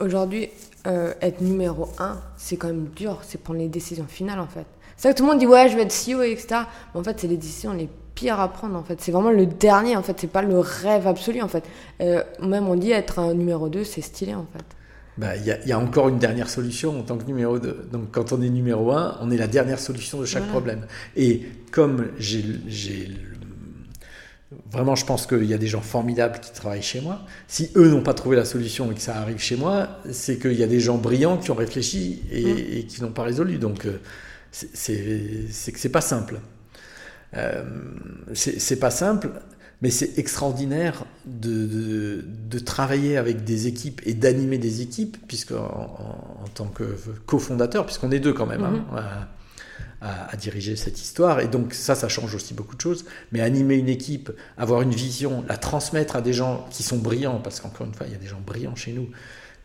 aujourd'hui, 0.00 0.48
euh, 0.86 1.12
être 1.20 1.40
numéro 1.40 1.88
un, 1.98 2.18
c'est 2.36 2.56
quand 2.56 2.68
même 2.68 2.86
dur, 2.96 3.18
c'est 3.22 3.38
prendre 3.38 3.58
les 3.58 3.68
décisions 3.68 4.06
finales 4.06 4.40
en 4.40 4.46
fait. 4.46 4.66
C'est 4.96 5.08
ça 5.08 5.12
que 5.12 5.18
tout 5.18 5.24
le 5.24 5.30
monde 5.30 5.38
dit, 5.38 5.46
ouais, 5.46 5.68
je 5.68 5.76
vais 5.76 5.82
être 5.82 5.92
CEO, 5.92 6.22
etc. 6.22 6.62
Mais 6.94 7.00
en 7.00 7.04
fait, 7.04 7.20
c'est 7.20 7.26
les 7.26 7.36
décisions 7.36 7.72
les 7.72 7.88
pires 8.14 8.38
à 8.38 8.48
prendre 8.48 8.76
en 8.76 8.82
fait. 8.82 9.00
C'est 9.00 9.12
vraiment 9.12 9.30
le 9.30 9.46
dernier 9.46 9.96
en 9.96 10.02
fait, 10.02 10.18
c'est 10.20 10.26
pas 10.26 10.42
le 10.42 10.58
rêve 10.58 11.06
absolu 11.06 11.42
en 11.42 11.48
fait. 11.48 11.64
Euh, 12.00 12.22
même 12.42 12.68
on 12.68 12.76
dit 12.76 12.92
être 12.92 13.18
un 13.18 13.34
numéro 13.34 13.68
2, 13.68 13.84
c'est 13.84 14.02
stylé 14.02 14.34
en 14.34 14.46
fait. 14.52 14.64
Bah, 15.20 15.36
il 15.36 15.44
y, 15.44 15.72
a 15.72 15.78
encore 15.78 16.08
une 16.08 16.18
dernière 16.18 16.48
solution 16.48 16.98
en 16.98 17.02
tant 17.02 17.18
que 17.18 17.26
numéro 17.26 17.58
2. 17.58 17.88
Donc 17.92 18.10
quand 18.10 18.32
on 18.32 18.40
est 18.40 18.48
numéro 18.48 18.90
1, 18.90 19.18
on 19.20 19.30
est 19.30 19.36
la 19.36 19.48
dernière 19.48 19.78
solution 19.78 20.18
de 20.18 20.24
chaque 20.24 20.48
problème. 20.48 20.86
Et 21.14 21.42
comme 21.70 22.08
j'ai 22.18 22.42
Vraiment, 24.72 24.96
je 24.96 25.04
pense 25.04 25.26
qu'il 25.26 25.44
y 25.44 25.54
a 25.54 25.58
des 25.58 25.66
gens 25.66 25.82
formidables 25.82 26.40
qui 26.40 26.52
travaillent 26.52 26.82
chez 26.82 27.02
moi. 27.02 27.20
Si 27.48 27.70
eux 27.76 27.88
n'ont 27.88 28.02
pas 28.02 28.14
trouvé 28.14 28.34
la 28.34 28.46
solution 28.46 28.90
et 28.90 28.94
que 28.94 29.00
ça 29.00 29.16
arrive 29.16 29.38
chez 29.38 29.56
moi, 29.56 30.00
c'est 30.10 30.38
qu'il 30.38 30.54
y 30.54 30.62
a 30.64 30.66
des 30.66 30.80
gens 30.80 30.96
brillants 30.96 31.36
qui 31.36 31.50
ont 31.50 31.54
réfléchi 31.54 32.22
et, 32.32 32.82
mm. 32.82 32.86
qui 32.86 33.02
n'ont 33.02 33.12
pas 33.12 33.22
résolu. 33.22 33.58
Donc, 33.58 33.84
euh, 33.84 34.00
c'est 34.50 34.96
que 35.72 35.78
c'est 35.78 35.88
pas 35.90 36.00
simple. 36.00 36.40
c'est 38.32 38.80
pas 38.80 38.90
simple, 38.90 39.30
mais 39.82 39.90
c'est 39.90 40.18
extraordinaire 40.18 41.04
de, 41.24 42.24
de, 42.26 42.58
travailler 42.58 43.16
avec 43.16 43.44
des 43.44 43.66
équipes 43.66 44.02
et 44.04 44.12
d'animer 44.12 44.58
des 44.58 44.82
équipes, 44.82 45.16
puisque 45.26 45.52
en, 45.52 46.44
tant 46.54 46.66
que 46.66 46.96
cofondateur, 47.26 47.86
puisqu'on 47.86 48.10
est 48.10 48.20
deux 48.20 48.34
quand 48.34 48.46
même, 48.46 48.62
hein, 48.62 48.84
mhm. 48.92 48.98
à, 50.02 50.36
diriger 50.36 50.76
cette 50.76 51.00
histoire. 51.00 51.40
Et 51.40 51.48
donc 51.48 51.72
ça, 51.72 51.94
ça 51.94 52.08
change 52.08 52.34
aussi 52.34 52.52
beaucoup 52.52 52.76
de 52.76 52.80
choses. 52.80 53.06
Mais 53.32 53.40
animer 53.40 53.76
une 53.76 53.88
équipe, 53.88 54.30
avoir 54.58 54.82
une 54.82 54.94
vision, 54.94 55.44
la 55.48 55.56
transmettre 55.56 56.14
à 56.14 56.20
des 56.20 56.34
gens 56.34 56.66
qui 56.70 56.82
sont 56.82 56.98
brillants, 56.98 57.40
parce 57.42 57.60
qu'encore 57.60 57.86
une 57.86 57.94
fois, 57.94 58.06
il 58.06 58.12
y 58.12 58.16
a 58.16 58.18
des 58.18 58.28
gens 58.28 58.40
brillants 58.46 58.76
chez 58.76 58.92
nous, 58.92 59.08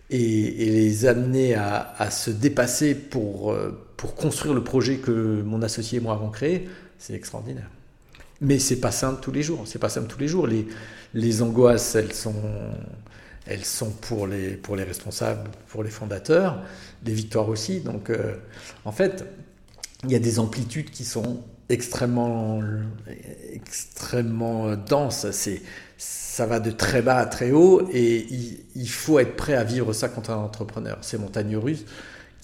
et, 0.10 0.69
les 0.69 1.05
amener 1.07 1.55
à, 1.55 1.93
à, 1.98 2.10
se 2.10 2.31
dépasser 2.31 2.95
pour, 2.95 3.51
euh, 3.51 3.86
pour 3.98 4.15
construire 4.15 4.53
le 4.53 4.63
projet 4.63 4.98
que 4.98 5.41
mon 5.41 5.62
associé 5.62 5.98
et 5.98 6.01
moi 6.01 6.13
avons 6.13 6.29
créé, 6.29 6.69
c'est 7.00 7.13
extraordinaire. 7.13 7.69
Mais 8.42 8.60
c'est 8.60 8.80
pas 8.80 8.92
simple 8.92 9.22
tous 9.22 9.32
les 9.32 9.44
jours. 9.44 9.63
C'est 9.65 9.80
pas 9.80 9.89
simple 9.89 10.08
tous 10.08 10.20
les 10.20 10.27
jours. 10.27 10.48
Les, 10.48 10.68
les 11.13 11.42
angoisses, 11.42 11.96
elles 11.96 12.13
sont, 12.13 12.36
elles 13.46 13.65
sont 13.65 13.92
pour 13.92 14.27
les, 14.27 14.51
pour 14.51 14.75
les 14.75 14.84
responsables, 14.84 15.50
pour 15.68 15.84
les 15.84 15.89
fondateurs, 15.89 16.62
les 17.06 17.13
victoires 17.13 17.50
aussi. 17.50 17.80
Donc, 17.80 18.10
euh, 18.10 18.36
en 18.84 18.92
fait, 18.92 19.25
il 20.04 20.12
y 20.12 20.15
a 20.15 20.20
des 20.20 20.39
amplitudes 20.39 20.92
qui 20.92 21.06
sont 21.06 21.44
extrêmement, 21.70 22.62
extrêmement 23.54 24.75
denses. 24.75 25.32
C'est, 25.32 25.62
ça 25.98 26.46
va 26.46 26.60
de 26.60 26.72
très 26.72 27.01
bas 27.01 27.18
à 27.18 27.25
très 27.25 27.51
haut 27.51 27.88
et 27.92 28.27
il, 28.75 28.89
faut 28.89 29.20
être 29.20 29.36
prêt 29.36 29.56
à 29.56 29.63
vivre 29.63 29.94
ça 29.94 30.10
quand 30.10 30.30
on 30.30 30.34
est 30.34 30.36
un 30.36 30.39
entrepreneur. 30.39 30.98
Ces 31.01 31.18
montagnes 31.18 31.56
russes, 31.56 31.86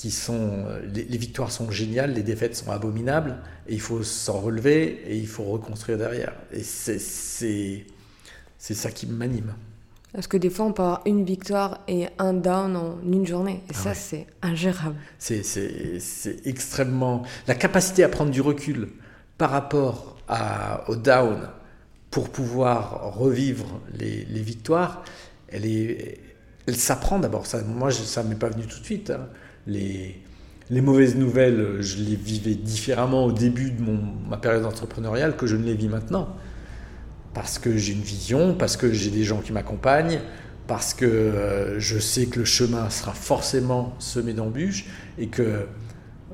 qui 0.01 0.09
sont 0.09 0.65
les, 0.95 1.17
victoires 1.19 1.51
sont 1.51 1.69
géniales, 1.69 2.15
les 2.15 2.23
défaites 2.23 2.55
sont 2.55 2.71
abominables, 2.71 3.37
et 3.67 3.75
il 3.75 3.79
faut 3.79 4.01
s'en 4.01 4.39
relever 4.39 4.99
et 5.05 5.15
il 5.15 5.27
faut 5.27 5.43
reconstruire 5.43 5.99
derrière. 5.99 6.33
Et 6.51 6.63
c'est 6.63 6.97
c'est 6.97 8.73
ça 8.73 8.89
qui 8.89 9.05
m'anime. 9.05 9.53
Parce 10.11 10.25
que 10.25 10.37
des 10.37 10.49
fois, 10.49 10.65
on 10.65 10.73
peut 10.73 10.81
avoir 10.81 11.01
une 11.05 11.23
victoire 11.23 11.81
et 11.87 12.07
un 12.17 12.33
down 12.33 12.75
en 12.75 12.97
une 13.03 13.27
journée. 13.27 13.61
Et 13.67 13.73
ah 13.75 13.77
ça, 13.77 13.93
c'est 13.93 14.25
ingérable. 14.41 14.95
C'est 15.19 15.43
extrêmement. 16.45 17.21
La 17.47 17.53
capacité 17.53 18.03
à 18.03 18.09
prendre 18.09 18.31
du 18.31 18.41
recul 18.41 18.89
par 19.37 19.51
rapport 19.51 20.17
à, 20.27 20.89
au 20.89 20.95
down 20.95 21.47
pour 22.09 22.29
pouvoir 22.29 23.13
revivre 23.13 23.79
les, 23.93 24.25
les 24.25 24.41
victoires, 24.41 25.03
elle 25.47 25.67
est. 25.67 26.17
Elle 26.65 26.75
s'apprend 26.75 27.19
d'abord. 27.19 27.45
Ça, 27.45 27.61
moi, 27.61 27.91
ça 27.91 28.23
ne 28.23 28.29
m'est 28.29 28.35
pas 28.35 28.49
venu 28.49 28.65
tout 28.65 28.79
de 28.79 28.85
suite. 28.85 29.11
Hein 29.11 29.27
les, 29.67 30.21
les 30.69 30.81
mauvaises 30.81 31.15
nouvelles, 31.15 31.81
je 31.81 31.97
les 31.97 32.15
vivais 32.15 32.55
différemment 32.55 33.25
au 33.25 33.31
début 33.31 33.71
de 33.71 33.81
mon, 33.81 33.99
ma 34.29 34.37
période 34.37 34.65
entrepreneuriale 34.65 35.35
que 35.35 35.45
je 35.47 35.55
ne 35.55 35.63
les 35.63 35.75
vis 35.75 35.89
maintenant. 35.89 36.29
Parce 37.33 37.59
que 37.59 37.77
j'ai 37.77 37.93
une 37.93 38.01
vision, 38.01 38.55
parce 38.55 38.77
que 38.77 38.91
j'ai 38.91 39.09
des 39.09 39.23
gens 39.23 39.39
qui 39.39 39.53
m'accompagnent, 39.53 40.19
parce 40.67 40.93
que 40.93 41.05
euh, 41.05 41.79
je 41.79 41.99
sais 41.99 42.27
que 42.27 42.39
le 42.39 42.45
chemin 42.45 42.89
sera 42.89 43.13
forcément 43.13 43.93
semé 43.99 44.33
d'embûches 44.33 44.85
et 45.17 45.27
que 45.27 45.65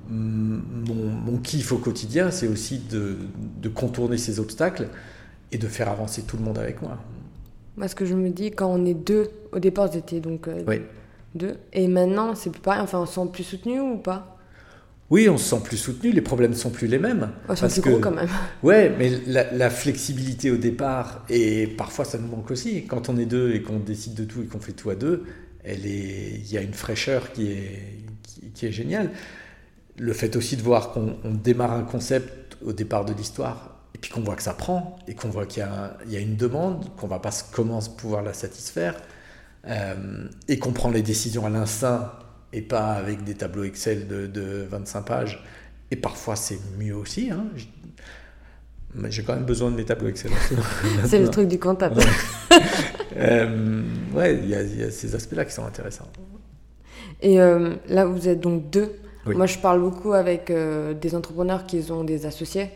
mon, 0.09 0.61
mon, 0.93 1.37
kiff 1.37 1.71
au 1.71 1.77
quotidien, 1.77 2.31
c'est 2.31 2.47
aussi 2.47 2.79
de, 2.79 3.17
de, 3.61 3.69
contourner 3.69 4.17
ces 4.17 4.39
obstacles 4.39 4.87
et 5.51 5.57
de 5.57 5.67
faire 5.67 5.89
avancer 5.89 6.21
tout 6.21 6.37
le 6.37 6.43
monde 6.43 6.57
avec 6.57 6.81
moi. 6.81 6.97
Parce 7.77 7.93
que 7.93 8.05
je 8.05 8.13
me 8.13 8.29
dis, 8.29 8.51
quand 8.51 8.67
on 8.67 8.85
est 8.85 8.93
deux, 8.93 9.29
au 9.51 9.59
départ, 9.59 9.91
c'était 9.91 10.19
donc 10.19 10.47
euh, 10.47 10.63
oui. 10.67 10.81
Et 11.73 11.87
maintenant, 11.87 12.35
c'est 12.35 12.49
plus 12.49 12.61
pareil. 12.61 12.81
Enfin, 12.81 12.99
on 12.99 13.05
se 13.05 13.13
sent 13.13 13.29
plus 13.31 13.43
soutenu 13.43 13.79
ou 13.79 13.97
pas? 13.97 14.37
Oui, 15.09 15.29
on 15.29 15.37
se 15.37 15.55
sent 15.55 15.61
plus 15.63 15.77
soutenu. 15.77 16.11
Les 16.11 16.21
problèmes 16.21 16.53
sont 16.53 16.69
plus 16.69 16.87
les 16.87 16.99
mêmes. 16.99 17.31
Oh, 17.47 17.53
c'est 17.55 17.81
plus 17.81 17.91
gros 17.91 17.99
quand 17.99 18.11
même. 18.11 18.27
Ouais, 18.63 18.93
mais 18.97 19.09
la, 19.25 19.69
flexibilité 19.69 20.51
au 20.51 20.57
départ, 20.57 21.23
et 21.29 21.67
parfois 21.67 22.03
ça 22.03 22.17
nous 22.17 22.27
manque 22.27 22.51
aussi. 22.51 22.85
Quand 22.85 23.09
on 23.09 23.17
est 23.17 23.25
deux 23.25 23.53
et 23.53 23.61
qu'on 23.61 23.79
décide 23.79 24.15
de 24.15 24.25
tout 24.25 24.41
et 24.41 24.45
qu'on 24.45 24.59
fait 24.59 24.73
tout 24.73 24.89
à 24.89 24.95
deux, 24.95 25.23
elle 25.63 25.85
est... 25.85 26.41
il 26.43 26.51
y 26.51 26.57
a 26.57 26.61
une 26.61 26.73
fraîcheur 26.73 27.31
qui 27.31 27.51
est, 27.51 27.93
qui, 28.53 28.65
est 28.65 28.71
géniale. 28.71 29.11
Le 29.97 30.13
fait 30.13 30.35
aussi 30.35 30.57
de 30.57 30.61
voir 30.61 30.91
qu'on 30.91 31.15
démarre 31.23 31.71
un 31.71 31.83
concept 31.83 32.57
au 32.65 32.73
départ 32.73 33.05
de 33.05 33.13
l'histoire 33.13 33.79
et 33.95 33.97
puis 33.97 34.11
qu'on 34.11 34.21
voit 34.21 34.35
que 34.35 34.43
ça 34.43 34.53
prend 34.53 34.97
et 35.07 35.15
qu'on 35.15 35.29
voit 35.29 35.45
qu'il 35.45 35.65
y, 36.07 36.13
y, 36.13 36.17
a 36.17 36.19
une 36.19 36.35
demande, 36.35 36.85
qu'on 36.97 37.07
va 37.07 37.19
pas 37.19 37.31
comment 37.51 37.79
pouvoir 37.97 38.23
la 38.23 38.33
satisfaire 38.33 38.95
euh, 39.65 40.27
et 40.47 40.59
qu'on 40.59 40.71
prend 40.71 40.89
les 40.89 41.01
décisions 41.01 41.45
à 41.45 41.49
l'instinct 41.49 42.13
et 42.53 42.61
pas 42.61 42.93
avec 42.93 43.23
des 43.23 43.35
tableaux 43.35 43.63
Excel 43.63 44.07
de, 44.07 44.67
25 44.69 45.01
pages. 45.01 45.43
Et 45.91 45.95
parfois, 45.95 46.35
c'est 46.35 46.59
mieux 46.77 46.95
aussi. 46.95 47.29
Hein. 47.31 47.45
J'ai 49.09 49.23
quand 49.23 49.35
même 49.35 49.45
besoin 49.45 49.69
de 49.71 49.75
mes 49.75 49.85
tableaux 49.85 50.09
Excel. 50.09 50.31
c'est 51.05 51.19
le 51.19 51.29
truc 51.29 51.47
du 51.47 51.59
comptable. 51.59 52.01
euh, 53.17 53.83
ouais, 54.13 54.37
il 54.37 54.49
y, 54.49 54.55
a 54.55 54.91
ces 54.91 55.15
aspects-là 55.15 55.45
qui 55.45 55.53
sont 55.53 55.65
intéressants. 55.65 56.07
Et 57.21 57.39
euh, 57.41 57.75
là, 57.89 58.05
vous 58.05 58.27
êtes 58.27 58.39
donc 58.39 58.69
deux. 58.69 58.95
Moi, 59.25 59.45
je 59.45 59.57
parle 59.57 59.81
beaucoup 59.81 60.13
avec 60.13 60.49
euh, 60.49 60.93
des 60.93 61.13
entrepreneurs 61.13 61.65
qui 61.65 61.91
ont 61.91 62.03
des 62.03 62.25
associés. 62.25 62.69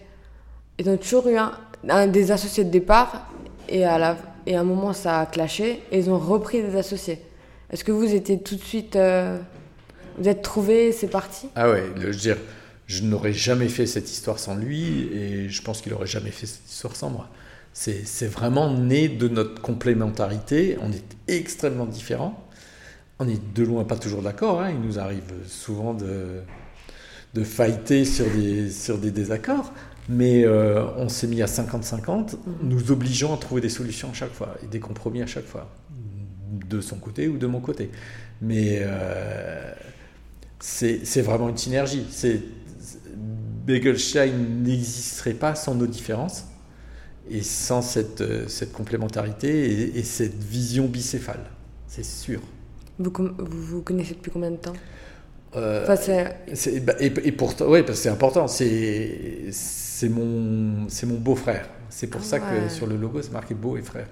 Ils 0.78 0.90
ont 0.90 0.98
toujours 0.98 1.28
eu 1.28 1.38
un, 1.38 2.08
des 2.08 2.32
associés 2.32 2.66
de 2.66 2.70
départ. 2.70 3.32
Et 3.70 3.86
à 3.86 3.98
la, 3.98 4.18
et 4.46 4.56
à 4.56 4.62
un 4.62 4.64
moment 4.64 4.94
ça 4.94 5.20
a 5.20 5.26
clashé 5.26 5.82
et 5.92 6.00
ils 6.00 6.10
ont 6.10 6.20
repris 6.20 6.62
des 6.62 6.76
associés. 6.76 7.20
Est-ce 7.72 7.84
que 7.84 7.92
vous 7.92 8.14
étiez 8.14 8.40
tout 8.42 8.56
de 8.56 8.64
suite. 8.64 8.96
Euh, 8.96 9.38
vous 10.18 10.28
êtes 10.28 10.42
trouvés, 10.42 10.92
c'est 10.92 11.08
parti? 11.08 11.48
Ah 11.56 11.70
ouais, 11.70 11.86
je 11.96 12.08
veux 12.08 12.14
dire, 12.14 12.38
je 12.86 13.04
n'aurais 13.04 13.34
jamais 13.34 13.70
fait 13.70 13.86
cette 13.86 14.12
histoire 14.12 14.40
sans 14.40 14.56
lui 14.56 15.08
et 15.14 15.50
je 15.50 15.62
pense 15.62 15.82
qu'il 15.82 15.94
n'aurait 15.94 16.06
jamais 16.06 16.32
fait 16.32 16.46
cette 16.46 16.70
histoire 16.70 16.96
sans 16.96 17.10
moi. 17.10 17.30
C'est 17.74 18.26
vraiment 18.26 18.74
né 18.74 19.08
de 19.08 19.30
notre 19.30 19.62
complémentarité. 19.62 20.78
On 20.82 20.92
est 20.92 21.16
extrêmement 21.30 21.86
différents. 21.86 22.46
On 23.20 23.30
est 23.30 23.42
de 23.56 23.64
loin 23.64 23.86
pas 23.86 23.98
toujours 23.98 24.22
d'accord. 24.22 24.62
Hein. 24.62 24.72
Il 24.72 24.82
nous 24.82 25.00
arrive 25.00 25.24
souvent 25.48 25.94
de, 25.94 26.42
de 27.34 27.44
fighter 27.46 28.04
sur 28.04 28.26
des, 28.30 28.70
sur 28.70 28.98
des 28.98 29.12
désaccords 29.12 29.72
mais 30.12 30.44
euh, 30.44 30.86
on 30.98 31.08
s'est 31.08 31.28
mis 31.28 31.42
à 31.42 31.46
50-50, 31.46 32.36
mhm. 32.36 32.56
nous 32.64 32.92
obligeant 32.92 33.34
à 33.34 33.38
trouver 33.38 33.62
des 33.62 33.70
solutions 33.70 34.10
à 34.10 34.14
chaque 34.14 34.34
fois 34.34 34.56
et 34.62 34.68
des 34.68 34.82
compromis 34.82 35.22
à 35.22 35.26
chaque 35.26 35.46
fois, 35.46 35.70
de 36.70 36.82
son 36.82 36.98
côté 36.98 37.30
ou 37.30 37.38
de 37.38 37.48
mon 37.48 37.62
côté. 37.62 37.90
Mais 38.42 38.80
euh, 38.82 39.72
c'est 40.60 41.22
vraiment 41.22 41.48
une 41.48 41.58
synergie. 41.58 42.06
Begelstein 43.66 44.34
n'existerait 44.64 45.34
pas 45.34 45.56
sans 45.56 45.76
nos 45.76 45.88
différences 45.88 46.46
et 47.30 47.42
sans 47.42 47.82
cette, 47.82 48.50
cette 48.50 48.74
complémentarité 48.74 49.98
et, 49.98 50.04
cette 50.04 50.44
vision 50.44 50.88
bicéphale, 50.88 51.46
c'est 51.88 52.04
sûr. 52.04 52.42
Vous, 53.00 53.12
vous 53.40 53.82
connaissez 53.82 54.16
depuis 54.16 54.32
combien 54.32 54.52
de 54.52 54.58
temps? 54.58 54.74
Euh, 55.56 55.86
bah, 55.86 56.94
et, 57.00 57.06
et, 57.06 57.32
pourtant, 57.32 57.66
oui, 57.70 57.84
parce 57.84 58.00
que 58.00 58.04
c'est 58.04 58.10
important. 58.10 58.48
C'est 58.48 59.50
c'est 60.02 60.10
mon, 60.10 60.90
c'est 60.90 61.06
mon 61.06 61.20
beau-frère. 61.20 61.70
C'est 61.90 62.08
pour 62.08 62.24
ça 62.24 62.40
que 62.40 62.70
sur 62.70 62.88
le 62.88 62.98
logo, 62.98 63.22
c'est 63.22 63.32
marqué 63.32 63.54
beau 63.54 63.78
et 63.78 63.84
frère. 63.84 64.08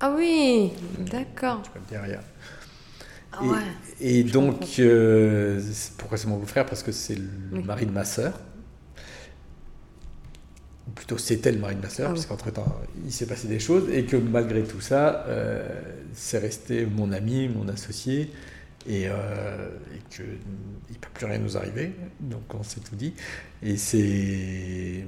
Ah 0.00 0.12
oui, 0.14 0.72
d'accord. 0.98 1.62
Je 1.64 1.70
peux 1.70 1.80
te 1.80 1.88
dire 1.88 2.02
rien. 2.02 2.20
Ah 3.32 3.38
et, 4.00 4.22
donc, 4.22 4.78
euh, 4.80 5.62
pourquoi 5.96 6.18
c'est 6.18 6.28
mon 6.28 6.36
beau-frère? 6.36 6.66
Parce 6.66 6.82
que 6.82 6.92
c'est 6.92 7.16
le 7.16 7.62
mari 7.62 7.86
de 7.86 7.90
ma 7.90 8.04
sœur. 8.04 8.38
Ou 10.88 10.90
plutôt, 10.90 11.16
c'était 11.16 11.50
le 11.50 11.58
mari 11.58 11.76
de 11.76 11.80
ma 11.80 11.88
sœur, 11.88 12.10
ah 12.10 12.12
parce 12.12 12.26
qu'entre-temps, 12.26 12.80
il 13.02 13.12
s'est 13.12 13.26
passé 13.26 13.48
des 13.48 13.60
choses. 13.60 13.88
Et 13.90 14.04
que 14.04 14.18
malgré 14.18 14.62
tout 14.62 14.82
ça, 14.82 15.24
euh, 15.26 15.66
c'est 16.12 16.38
resté 16.38 16.84
mon 16.84 17.12
ami, 17.12 17.48
mon 17.48 17.66
associé 17.68 18.30
et, 18.86 19.08
euh, 19.08 19.68
qu'il 20.10 20.24
ne 20.24 20.94
peut 21.00 21.08
plus 21.12 21.26
rien 21.26 21.38
nous 21.38 21.56
arriver. 21.56 21.92
Donc 22.20 22.42
on 22.54 22.62
s'est 22.62 22.80
tout 22.80 22.96
dit. 22.96 23.14
Et. 23.62 25.04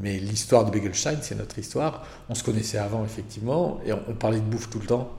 Mais 0.00 0.18
l'histoire 0.18 0.64
de 0.64 0.70
Begelstein, 0.70 1.18
c'est 1.22 1.34
notre 1.34 1.58
histoire. 1.58 2.06
On 2.28 2.34
se 2.34 2.44
connaissait 2.44 2.78
avant, 2.78 3.04
effectivement, 3.04 3.80
et 3.84 3.92
on, 3.92 4.14
parlait 4.14 4.38
de 4.38 4.44
bouffe 4.44 4.70
tout 4.70 4.78
le 4.78 4.86
temps. 4.86 5.16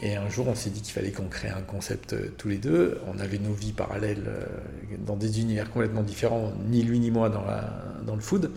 Et 0.00 0.16
un 0.16 0.28
jour, 0.30 0.46
on 0.48 0.54
s'est 0.54 0.70
dit 0.70 0.80
qu'il 0.80 0.94
fallait 0.94 1.10
qu'on 1.10 1.28
crée 1.28 1.48
un 1.48 1.60
concept 1.60 2.12
euh, 2.12 2.32
tous 2.38 2.48
les 2.48 2.58
deux. 2.58 3.00
On 3.12 3.18
avait 3.18 3.38
nos 3.38 3.52
vies 3.52 3.72
parallèles 3.72 4.24
euh, 4.28 4.46
dans 5.04 5.16
des 5.16 5.40
univers 5.40 5.70
complètement 5.70 6.02
différents, 6.02 6.52
ni 6.68 6.82
lui 6.82 7.00
ni 7.00 7.10
moi 7.10 7.28
dans 7.28 8.14
le 8.14 8.20
food. 8.20 8.50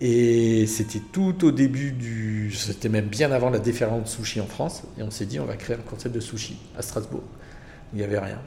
Et 0.00 0.66
c'était 0.66 1.00
tout 1.12 1.44
au 1.44 1.50
début 1.50 1.92
du. 1.92 2.52
C'était 2.52 2.88
même 2.88 3.06
bien 3.06 3.32
avant 3.32 3.50
la 3.50 3.58
déferlante 3.58 4.06
sushi 4.06 4.40
en 4.40 4.46
France. 4.46 4.82
Et 4.98 5.02
on 5.02 5.10
s'est 5.10 5.26
dit, 5.26 5.40
on 5.40 5.46
va 5.46 5.56
créer 5.56 5.76
un 5.76 5.80
concept 5.80 6.14
de 6.14 6.20
sushi 6.20 6.58
à 6.78 6.82
Strasbourg 6.82 7.24
il 7.92 7.98
n'y 7.98 8.04
avait 8.04 8.18
rien. 8.18 8.40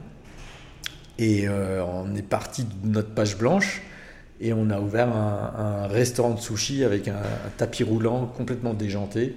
Et 1.18 1.46
euh, 1.46 1.84
on 1.84 2.14
est 2.14 2.22
parti 2.22 2.64
de 2.64 2.88
notre 2.88 3.10
page 3.10 3.36
blanche 3.36 3.82
et 4.40 4.54
on 4.54 4.70
a 4.70 4.80
ouvert 4.80 5.14
un, 5.14 5.86
restaurant 5.86 6.30
de 6.30 6.40
sushi 6.40 6.82
avec 6.82 7.08
un, 7.08 7.20
tapis 7.58 7.84
roulant 7.84 8.26
complètement 8.26 8.72
déjanté, 8.72 9.36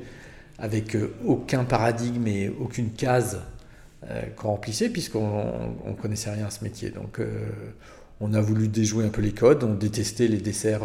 avec 0.59 0.95
euh, 0.95 1.13
aucun 1.25 1.65
paradigme 1.65 2.25
et 2.27 2.49
aucune 2.49 2.91
case 2.91 3.41
euh, 4.09 4.21
qu'on 4.37 4.49
remplissait, 4.49 4.89
puisqu'on 4.89 5.75
ne 5.85 5.93
connaissait 5.93 6.31
rien 6.31 6.45
à 6.45 6.51
ce 6.51 6.63
métier. 6.63 6.89
Donc 6.89 7.19
on 8.21 8.33
a 8.33 8.39
voulu 8.39 8.69
déjouer 8.69 9.05
un 9.05 9.09
peu 9.09 9.21
les 9.21 9.33
codes, 9.33 9.63
on 9.65 9.73
détestait 9.73 10.27
les 10.27 10.37
desserts 10.37 10.83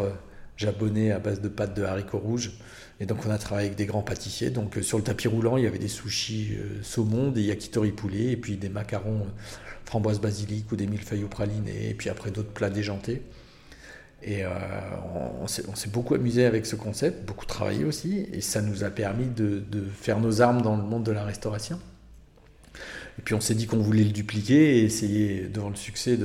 japonais 0.57 1.13
à 1.13 1.21
base 1.21 1.41
de 1.41 1.49
pâtes 1.49 1.77
de 1.77 1.85
haricots 1.85 2.19
rouges. 2.19 2.53
Et 3.00 3.07
donc 3.07 3.25
on 3.26 3.31
a 3.31 3.38
travaillé 3.38 3.69
avec 3.69 3.78
des 3.78 3.87
grands 3.87 4.02
pâtissiers. 4.02 4.50
Donc 4.50 4.76
euh, 4.76 4.83
sur 4.83 4.99
le 4.99 5.05
tapis 5.05 5.28
roulant, 5.28 5.57
il 5.57 5.64
y 5.64 5.67
avait 5.67 5.78
des 5.78 5.88
sushis 5.88 6.57
euh, 6.59 6.83
saumon, 6.83 7.31
des 7.31 7.43
yakitori 7.43 7.93
poulet, 7.93 8.33
et 8.33 8.37
puis 8.37 8.57
des 8.57 8.69
macarons 8.69 9.21
euh, 9.21 9.31
framboise 9.85 10.21
basilic 10.21 10.71
ou 10.73 10.76
des 10.76 10.87
millefeuilles 10.87 11.25
au 11.25 11.28
praliné, 11.28 11.90
et 11.90 11.95
puis 11.95 12.11
après 12.11 12.31
d'autres 12.31 12.50
plats 12.50 12.71
déjantés. 12.71 13.23
Et 14.21 14.43
on, 15.38 15.47
s'est 15.47 15.90
beaucoup 15.90 16.12
amusé 16.17 16.45
avec 16.45 16.67
ce 16.67 16.75
concept, 16.75 17.25
beaucoup 17.25 17.47
travaillé 17.47 17.85
aussi, 17.85 18.26
et 18.33 18.40
ça 18.40 18.61
nous 18.61 18.83
a 18.83 18.90
permis 18.90 19.26
de, 19.26 19.62
faire 19.95 20.19
nos 20.19 20.43
armes 20.43 20.61
dans 20.61 20.76
le 20.76 20.83
monde 20.83 21.05
de 21.05 21.12
la 21.12 21.23
restauration. 21.23 21.78
Et 23.17 23.23
puis 23.23 23.37
on 23.37 23.40
s'est 23.40 23.55
dit 23.55 23.69
qu'on 23.69 23.78
voulait 23.78 24.02
le 24.02 24.11
dupliquer 24.11 24.78
et 24.78 24.85
essayer, 24.85 25.43
devant 25.43 25.71
le 25.71 25.76
succès, 25.76 26.19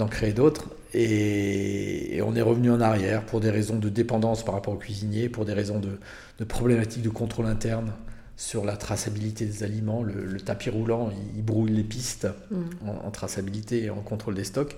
d'en 0.00 0.08
créer 0.08 0.32
d'autres. 0.32 0.70
Et, 0.92 2.20
on 2.26 2.34
est 2.34 2.42
revenu 2.42 2.70
en 2.70 2.80
arrière 2.80 3.24
pour 3.24 3.40
des 3.40 3.50
raisons 3.50 3.76
de 3.76 3.88
dépendance 3.88 4.44
par 4.44 4.54
rapport 4.54 4.74
aux 4.74 4.78
cuisiniers, 4.78 5.28
pour 5.28 5.44
des 5.44 5.52
raisons 5.52 5.78
de, 5.78 6.44
problématiques 6.44 7.02
de 7.02 7.08
contrôle 7.10 7.46
interne 7.46 7.92
sur 8.36 8.64
la 8.64 8.76
traçabilité 8.76 9.44
des 9.44 9.62
aliments. 9.62 10.02
Le, 10.02 10.40
tapis 10.40 10.70
roulant, 10.70 11.10
il, 11.36 11.44
brouille 11.44 11.70
les 11.70 11.84
pistes 11.84 12.26
mm. 12.50 12.88
en, 13.04 13.10
traçabilité 13.10 13.84
et 13.84 13.90
en 13.90 14.00
contrôle 14.00 14.34
des 14.34 14.44
stocks. 14.44 14.76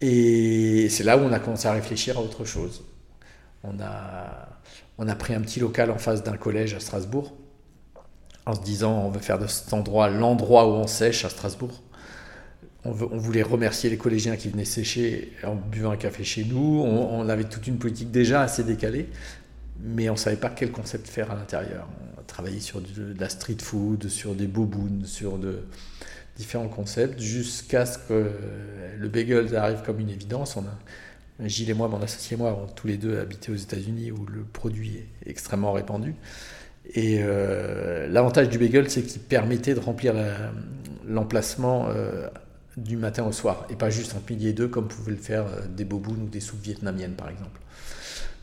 Et 0.00 0.88
c'est 0.90 1.04
là 1.04 1.16
où 1.16 1.20
on 1.20 1.32
a 1.32 1.38
commencé 1.38 1.66
à 1.66 1.72
réfléchir 1.72 2.18
à 2.18 2.20
autre 2.20 2.44
chose. 2.44 2.84
On 3.62 3.80
a, 3.80 4.48
on 4.98 5.08
a 5.08 5.14
pris 5.14 5.34
un 5.34 5.40
petit 5.40 5.60
local 5.60 5.90
en 5.90 5.98
face 5.98 6.22
d'un 6.22 6.36
collège 6.36 6.74
à 6.74 6.80
Strasbourg, 6.80 7.32
en 8.44 8.54
se 8.54 8.60
disant 8.60 9.04
on 9.06 9.10
veut 9.10 9.20
faire 9.20 9.38
de 9.38 9.46
cet 9.46 9.72
endroit 9.72 10.10
l'endroit 10.10 10.68
où 10.68 10.72
on 10.72 10.86
sèche 10.86 11.24
à 11.24 11.30
Strasbourg 11.30 11.80
on, 12.84 12.92
voulait 12.92 13.42
remercier 13.42 13.88
les 13.90 13.96
collégiens 13.96 14.36
qui 14.36 14.48
venaient 14.48 14.64
sécher 14.64 15.32
en 15.42 15.54
buvant 15.54 15.92
un 15.92 15.96
café 15.96 16.24
chez 16.24 16.44
nous. 16.44 16.82
On, 16.82 17.28
avait 17.28 17.44
toute 17.44 17.66
une 17.66 17.78
politique 17.78 18.10
déjà 18.10 18.42
assez 18.42 18.62
décalée, 18.62 19.08
mais 19.80 20.08
on 20.10 20.14
ne 20.14 20.18
savait 20.18 20.36
pas 20.36 20.50
quel 20.50 20.70
concept 20.70 21.08
faire 21.08 21.30
à 21.30 21.34
l'intérieur. 21.34 21.88
On 22.16 22.20
a 22.20 22.24
travaillé 22.24 22.60
sur 22.60 22.80
de, 22.80 23.14
la 23.18 23.28
street 23.28 23.56
food, 23.60 24.08
sur 24.08 24.34
des 24.34 24.46
bobounes, 24.46 25.04
sur 25.06 25.38
de, 25.38 25.60
différents 26.36 26.68
concepts, 26.68 27.20
jusqu'à 27.20 27.86
ce 27.86 27.98
que 27.98 28.30
le 28.98 29.08
bagel 29.08 29.56
arrive 29.56 29.82
comme 29.84 30.00
une 30.00 30.10
évidence. 30.10 30.58
Gilles 31.40 31.70
et 31.70 31.74
moi, 31.74 31.88
mon 31.88 32.00
associé 32.02 32.36
et 32.36 32.38
moi, 32.38 32.50
avons 32.50 32.66
tous 32.66 32.86
les 32.86 32.96
deux 32.96 33.18
habité 33.18 33.50
aux 33.50 33.56
États-Unis 33.56 34.12
où 34.12 34.26
le 34.26 34.42
produit 34.42 34.98
est 35.24 35.30
extrêmement 35.30 35.72
répandu. 35.72 36.14
Et 36.92 37.20
euh, 37.22 38.06
l'avantage 38.08 38.50
du 38.50 38.58
bagel, 38.58 38.90
c'est 38.90 39.02
qu'il 39.02 39.22
permettait 39.22 39.74
de 39.74 39.80
remplir 39.80 40.14
l'emplacement 41.06 41.88
euh, 41.88 42.28
du 42.76 42.96
matin 42.96 43.24
au 43.24 43.32
soir, 43.32 43.66
et 43.70 43.76
pas 43.76 43.90
juste 43.90 44.14
en 44.14 44.22
midi 44.28 44.48
et 44.48 44.52
deux 44.52 44.68
comme 44.68 44.88
pouvaient 44.88 45.12
le 45.12 45.18
faire 45.18 45.46
euh, 45.46 45.66
des 45.68 45.84
bobounes 45.84 46.22
ou 46.22 46.28
des 46.28 46.40
soupes 46.40 46.62
vietnamiennes 46.62 47.14
par 47.14 47.28
exemple. 47.28 47.60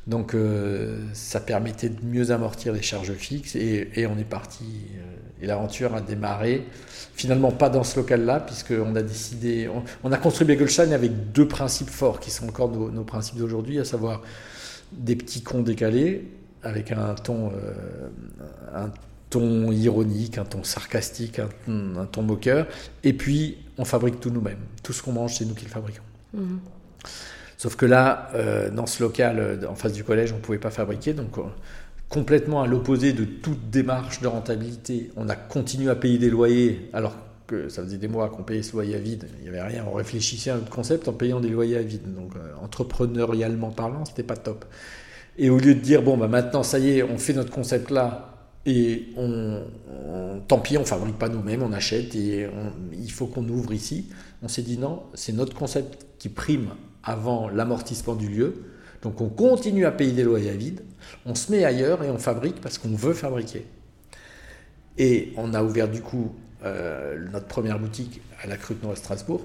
Donc 0.08 0.34
euh, 0.34 1.00
ça 1.14 1.40
permettait 1.40 1.90
de 1.90 2.04
mieux 2.04 2.32
amortir 2.32 2.74
les 2.74 2.82
charges 2.82 3.14
fixes 3.14 3.56
et, 3.56 4.08
on 4.08 4.18
est 4.18 4.24
parti. 4.24 4.66
Euh, 4.96 5.44
et 5.44 5.48
l'aventure 5.48 5.96
a 5.96 6.02
démarré, 6.02 6.68
finalement 7.16 7.52
pas 7.52 7.70
dans 7.70 7.84
ce 7.84 8.00
local-là, 8.00 8.42
puisqu'on 8.42 8.96
a 8.96 9.02
décidé, 9.02 9.68
on, 10.04 10.12
a 10.12 10.18
construit 10.18 10.46
Begelstein 10.46 10.92
avec 10.92 11.32
deux 11.32 11.48
principes 11.48 11.90
forts 11.90 12.20
qui 12.20 12.30
sont 12.30 12.48
encore 12.48 12.70
nos, 12.70 13.04
principes 13.04 13.38
d'aujourd'hui, 13.38 13.80
à 13.80 13.86
savoir 13.86 14.22
des 14.92 15.16
petits 15.16 15.42
cons 15.42 15.64
décalés 15.64 16.28
avec 16.62 16.92
un 16.92 17.16
ton, 17.16 17.52
un 18.72 18.92
ton 19.32 19.72
ironique, 19.72 20.38
un 20.38 20.46
ton 20.46 20.64
sarcastique, 20.64 21.40
un, 21.40 22.06
ton 22.06 22.22
moqueur. 22.22 22.68
Et 23.04 23.14
puis, 23.14 23.58
on 23.82 23.86
fabrique 23.86 24.20
tout 24.20 24.30
nous-mêmes. 24.30 24.60
Tout 24.84 24.94
ce 24.94 25.02
qu'on 25.02 25.12
mange, 25.12 25.36
c'est 25.36 25.46
nous 25.46 25.56
qui 25.56 25.66
le 25.66 25.72
fabriquons. 25.72 26.04
Mhm. 26.34 26.60
Sauf 27.58 27.76
que 27.76 27.86
là, 27.86 28.30
euh, 28.36 28.70
dans 28.70 28.86
ce 28.86 29.04
local, 29.04 29.40
euh, 29.40 29.68
en 29.68 29.76
face 29.76 29.94
du 29.94 30.04
collège, 30.04 30.32
on 30.32 30.38
ne 30.38 30.42
pouvait 30.42 30.60
pas 30.60 30.70
fabriquer. 30.70 31.14
Donc, 31.14 31.38
euh, 31.38 31.42
complètement 32.10 32.62
à 32.62 32.68
l'opposé 32.68 33.14
de 33.14 33.26
toute 33.26 33.70
démarche 33.70 34.22
de 34.22 34.28
rentabilité, 34.28 35.12
on 35.16 35.30
a 35.30 35.36
continué 35.36 35.90
à 35.90 35.96
payer 35.96 36.20
des 36.20 36.30
loyers 36.30 36.90
alors 36.94 37.16
que 37.48 37.70
ça 37.70 37.84
faisait 37.84 37.98
des 37.98 38.08
mois 38.08 38.30
qu'on 38.30 38.44
payait 38.44 38.64
ce 38.64 38.74
loyer 38.74 38.96
à 38.96 39.00
vide. 39.00 39.28
Il 39.40 39.44
n'y 39.44 39.50
avait 39.50 39.62
rien. 39.62 39.84
On 39.92 39.94
réfléchissait 39.94 40.52
à 40.52 40.56
notre 40.56 40.70
concept 40.70 41.08
en 41.08 41.14
payant 41.14 41.40
des 41.40 41.50
loyers 41.50 41.78
à 41.78 41.82
vide. 41.82 42.14
Donc, 42.16 42.34
entrepreneurialement 42.62 43.72
parlant, 43.72 44.06
c'était 44.06 44.24
pas 44.24 44.38
top. 44.38 44.66
Et 45.38 45.50
au 45.50 45.58
lieu 45.58 45.74
de 45.74 45.80
dire, 45.80 46.04
bon, 46.04 46.18
bah, 46.18 46.28
maintenant, 46.28 46.64
ça 46.64 46.80
y 46.80 46.98
est, 46.98 47.04
on 47.04 47.18
fait 47.18 47.34
notre 47.34 47.52
concept 47.52 47.90
là, 47.92 48.31
et 48.66 49.08
on, 49.18 49.64
tant 50.48 50.60
pis, 50.60 50.78
on 50.78 50.86
fabrique 50.86 51.18
pas 51.18 51.30
nous-mêmes, 51.30 51.64
on 51.64 51.74
achète 51.74 52.16
et 52.16 52.48
il 52.94 53.12
faut 53.12 53.26
qu'on 53.26 53.48
ouvre 53.50 53.74
ici. 53.74 54.06
On 54.44 54.48
s'est 54.48 54.62
dit 54.62 54.78
non, 54.78 55.04
c'est 55.16 55.34
notre 55.34 55.56
concept 55.56 56.06
qui 56.20 56.30
prime 56.30 56.70
avant 57.04 57.50
l'amortissement 57.50 58.16
du 58.16 58.30
lieu. 58.30 58.66
Donc 59.02 59.20
on 59.20 59.30
continue 59.30 59.86
à 59.86 59.92
payer 59.92 60.12
des 60.12 60.24
loyers 60.24 60.52
à 60.52 60.56
vide, 60.56 60.82
on 61.26 61.34
se 61.34 61.52
met 61.52 61.66
ailleurs 61.66 62.04
et 62.04 62.12
on 62.12 62.20
fabrique 62.20 62.62
parce 62.62 62.78
qu'on 62.78 62.96
veut 62.96 63.14
fabriquer. 63.14 63.66
Et 64.98 65.34
on 65.38 65.54
a 65.54 65.64
ouvert 65.64 65.90
du 65.90 66.02
coup 66.02 66.36
euh, 66.64 67.18
notre 67.32 67.48
première 67.48 67.80
boutique 67.80 68.22
à 68.44 68.48
la 68.48 68.58
Cruteno 68.58 68.92
à 68.92 68.96
Strasbourg, 68.96 69.42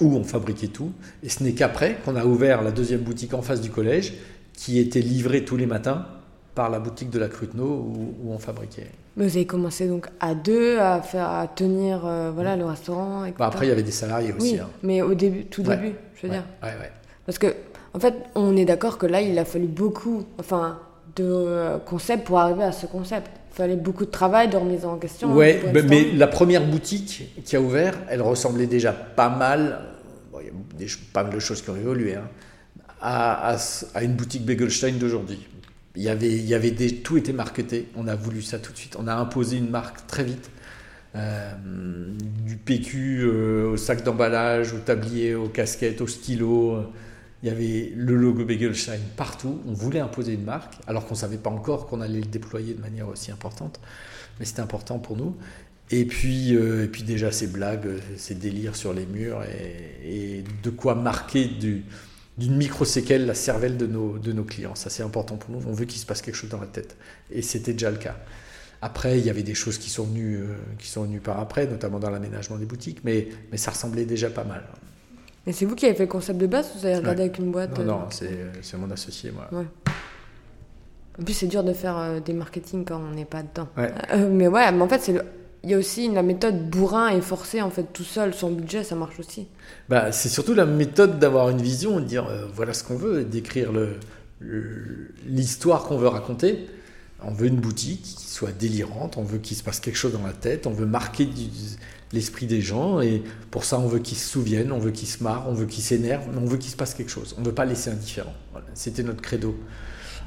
où 0.00 0.16
on 0.16 0.24
fabriquait 0.24 0.68
tout. 0.68 0.92
Et 1.22 1.28
ce 1.28 1.44
n'est 1.44 1.52
qu'après 1.52 1.98
qu'on 2.04 2.16
a 2.16 2.24
ouvert 2.24 2.62
la 2.62 2.72
deuxième 2.72 3.02
boutique 3.02 3.34
en 3.34 3.42
face 3.42 3.60
du 3.60 3.70
collège, 3.70 4.14
qui 4.54 4.80
était 4.80 5.00
livrée 5.00 5.44
tous 5.44 5.56
les 5.56 5.66
matins 5.66 6.06
par 6.54 6.70
la 6.70 6.78
boutique 6.78 7.10
de 7.10 7.18
la 7.18 7.28
Cruteno 7.28 7.64
où, 7.64 8.14
où, 8.22 8.32
on 8.32 8.38
fabriquait. 8.38 8.88
Mais 9.16 9.26
vous 9.26 9.36
avez 9.36 9.46
commencé 9.46 9.88
donc 9.88 10.08
à 10.20 10.34
deux 10.34 10.78
à 10.78 11.00
faire 11.02 11.28
à 11.28 11.46
tenir 11.46 12.04
euh, 12.04 12.30
voilà 12.34 12.56
le 12.56 12.64
restaurant. 12.64 13.26
Bah 13.38 13.46
après 13.46 13.66
il 13.66 13.68
y 13.68 13.72
avait 13.72 13.82
des 13.82 13.90
salariés 13.90 14.32
aussi. 14.32 14.54
Oui, 14.54 14.58
hein. 14.58 14.68
mais 14.82 15.02
au 15.02 15.14
début, 15.14 15.44
tout 15.44 15.62
début, 15.62 15.92
je 16.14 16.26
veux 16.26 16.32
dire. 16.32 16.44
Parce 17.26 17.38
que 17.38 17.54
en 17.94 18.00
fait, 18.00 18.14
on 18.34 18.56
est 18.56 18.64
d'accord 18.64 18.98
que 18.98 19.06
là, 19.06 19.20
il 19.20 19.38
a 19.38 19.44
fallu 19.44 19.66
beaucoup, 19.66 20.24
enfin, 20.38 20.78
de 21.16 21.24
euh, 21.24 21.78
concepts 21.78 22.26
pour 22.26 22.38
arriver 22.38 22.64
à 22.64 22.72
ce 22.72 22.86
concept. 22.86 23.30
Il 23.52 23.54
fallait 23.56 23.76
beaucoup 23.76 24.06
de 24.06 24.10
travail, 24.10 24.48
de 24.48 24.56
remise 24.56 24.86
en 24.86 24.96
question. 24.96 25.34
Ouais, 25.34 25.60
mais, 25.74 26.12
la 26.12 26.26
première 26.26 26.66
boutique 26.66 27.30
qui 27.44 27.54
a 27.54 27.60
ouvert, 27.60 27.98
elle 28.08 28.22
ressemblait 28.22 28.66
déjà 28.66 28.92
pas 28.92 29.28
mal. 29.28 29.80
il 30.40 30.46
y 30.46 30.48
a 30.48 30.52
des, 30.78 30.86
pas 31.12 31.22
mal 31.22 31.34
de 31.34 31.38
choses 31.38 31.60
qui 31.60 31.68
ont 31.68 31.76
évolué. 31.76 32.14
Hein, 32.14 32.28
à, 33.02 33.52
à, 33.52 33.58
à, 33.94 34.02
une 34.04 34.14
boutique 34.14 34.46
Begelstein 34.46 34.92
d'aujourd'hui. 34.92 35.46
Il 35.94 36.02
y 36.02 36.08
avait, 36.54 36.70
tout 37.02 37.18
était 37.18 37.32
marketé. 37.32 37.88
On 37.96 38.08
a 38.08 38.14
voulu 38.14 38.42
ça 38.42 38.58
tout 38.58 38.72
de 38.72 38.78
suite. 38.78 38.96
On 38.98 39.06
a 39.06 39.14
imposé 39.14 39.58
une 39.58 39.70
marque 39.70 40.06
très 40.06 40.24
vite. 40.24 40.50
Euh, 41.14 41.52
du 42.46 42.56
PQ 42.56 43.20
euh, 43.20 43.72
au 43.72 43.76
sac 43.76 44.02
d'emballage, 44.02 44.72
au 44.72 44.78
tablier, 44.78 45.34
aux 45.34 45.48
casquettes, 45.48 46.00
au 46.00 46.06
stylo. 46.06 46.86
Il 47.42 47.48
y 47.48 47.52
avait 47.52 47.92
le 47.94 48.16
logo 48.16 48.44
Begelstein 48.44 49.00
partout. 49.16 49.60
On 49.66 49.72
voulait 49.72 50.00
imposer 50.00 50.32
une 50.32 50.44
marque, 50.44 50.74
alors 50.86 51.06
qu'on 51.06 51.14
ne 51.14 51.20
savait 51.20 51.36
pas 51.36 51.50
encore 51.50 51.86
qu'on 51.86 52.00
allait 52.00 52.20
le 52.20 52.26
déployer 52.26 52.72
de 52.72 52.80
manière 52.80 53.08
aussi 53.08 53.30
importante. 53.30 53.78
Mais 54.40 54.46
c'était 54.46 54.60
important 54.60 54.98
pour 54.98 55.18
nous. 55.18 55.36
Et 55.90 56.06
puis, 56.06 56.56
euh, 56.56 56.86
déjà 57.04 57.30
ces 57.30 57.48
blagues, 57.48 58.00
ces 58.16 58.34
délires 58.34 58.76
sur 58.76 58.94
les 58.94 59.04
murs 59.04 59.42
et, 59.42 60.38
et 60.38 60.44
de 60.62 60.70
quoi 60.70 60.94
marquer 60.94 61.44
du, 61.44 61.84
d'une 62.38 62.56
micro-séquelle 62.56 63.26
la 63.26 63.34
cervelle 63.34 63.76
de 63.76 63.86
nos, 63.86 64.18
de 64.18 64.32
nos 64.32 64.44
clients. 64.44 64.74
Ça, 64.74 64.90
c'est 64.90 65.02
important 65.02 65.36
pour 65.36 65.50
nous. 65.50 65.62
On 65.66 65.72
veut 65.72 65.84
qu'il 65.84 66.00
se 66.00 66.06
passe 66.06 66.22
quelque 66.22 66.34
chose 66.34 66.50
dans 66.50 66.60
la 66.60 66.66
tête. 66.66 66.96
Et 67.30 67.42
c'était 67.42 67.72
déjà 67.72 67.90
le 67.90 67.98
cas. 67.98 68.16
Après, 68.80 69.18
il 69.18 69.24
y 69.24 69.30
avait 69.30 69.42
des 69.42 69.54
choses 69.54 69.78
qui 69.78 69.90
sont 69.90 70.04
venues, 70.04 70.36
euh, 70.38 70.56
qui 70.78 70.88
sont 70.88 71.04
venues 71.04 71.20
par 71.20 71.38
après, 71.38 71.66
notamment 71.66 72.00
dans 72.00 72.10
l'aménagement 72.10 72.56
des 72.56 72.64
boutiques, 72.64 73.04
mais, 73.04 73.28
mais 73.50 73.58
ça 73.58 73.70
ressemblait 73.70 74.04
déjà 74.04 74.28
pas 74.28 74.44
mal. 74.44 74.64
Et 75.46 75.52
c'est 75.52 75.66
vous 75.66 75.76
qui 75.76 75.86
avez 75.86 75.94
fait 75.94 76.04
le 76.04 76.08
concept 76.08 76.38
de 76.38 76.46
base 76.46 76.70
ou 76.74 76.78
vous 76.80 76.86
avez 76.86 76.96
regardé 76.96 77.22
avec 77.22 77.38
une 77.38 77.50
boîte 77.52 77.78
Non, 77.78 77.84
non, 77.84 78.08
euh, 78.22 78.52
c'est 78.60 78.76
mon 78.76 78.90
associé, 78.90 79.30
moi. 79.30 79.48
Ouais. 79.52 79.66
En 81.20 81.22
plus, 81.24 81.34
c'est 81.34 81.46
dur 81.46 81.62
de 81.62 81.72
faire 81.72 81.96
euh, 81.98 82.20
des 82.20 82.32
marketing 82.32 82.84
quand 82.84 83.00
on 83.00 83.14
n'est 83.14 83.24
pas 83.24 83.42
dedans. 83.42 83.68
mais 84.30 84.48
ouais, 84.48 84.72
mais 84.72 84.82
en 84.82 84.88
fait, 84.88 85.00
c'est 85.00 85.12
le 85.12 85.22
il 85.64 85.70
y 85.70 85.74
a 85.74 85.78
aussi 85.78 86.08
la 86.08 86.22
méthode 86.22 86.68
bourrin 86.68 87.08
et 87.08 87.20
forcé 87.20 87.62
en 87.62 87.70
fait 87.70 87.92
tout 87.92 88.04
seul 88.04 88.34
son 88.34 88.50
budget 88.50 88.84
ça 88.84 88.96
marche 88.96 89.18
aussi. 89.20 89.46
Bah, 89.88 90.12
c'est 90.12 90.28
surtout 90.28 90.54
la 90.54 90.66
méthode 90.66 91.18
d'avoir 91.18 91.50
une 91.50 91.62
vision 91.62 92.00
de 92.00 92.04
dire 92.04 92.26
euh, 92.26 92.46
voilà 92.52 92.72
ce 92.74 92.82
qu'on 92.84 92.96
veut 92.96 93.24
d'écrire 93.24 93.70
l'histoire 95.26 95.84
qu'on 95.84 95.96
veut 95.96 96.08
raconter. 96.08 96.66
On 97.24 97.32
veut 97.32 97.46
une 97.46 97.60
boutique 97.60 98.02
qui 98.02 98.26
soit 98.26 98.50
délirante 98.50 99.16
on 99.16 99.22
veut 99.22 99.38
qu'il 99.38 99.56
se 99.56 99.62
passe 99.62 99.78
quelque 99.78 99.96
chose 99.96 100.12
dans 100.12 100.26
la 100.26 100.32
tête 100.32 100.66
on 100.66 100.72
veut 100.72 100.86
marquer 100.86 101.28
l'esprit 102.12 102.46
des 102.46 102.60
gens 102.60 103.00
et 103.00 103.22
pour 103.52 103.64
ça 103.64 103.78
on 103.78 103.86
veut 103.86 104.00
qu'ils 104.00 104.18
se 104.18 104.28
souviennent 104.28 104.72
on 104.72 104.80
veut 104.80 104.90
qu'ils 104.90 105.06
se 105.06 105.22
marrent 105.22 105.46
on 105.48 105.54
veut 105.54 105.66
qu'ils 105.66 105.84
s'énervent 105.84 106.26
on 106.36 106.44
veut 106.44 106.56
qu'il 106.56 106.72
se 106.72 106.76
passe 106.76 106.94
quelque 106.94 107.10
chose. 107.10 107.36
On 107.38 107.42
veut 107.42 107.54
pas 107.54 107.64
laisser 107.64 107.90
indifférent. 107.90 108.34
C'était 108.74 109.04
notre 109.04 109.22
credo 109.22 109.56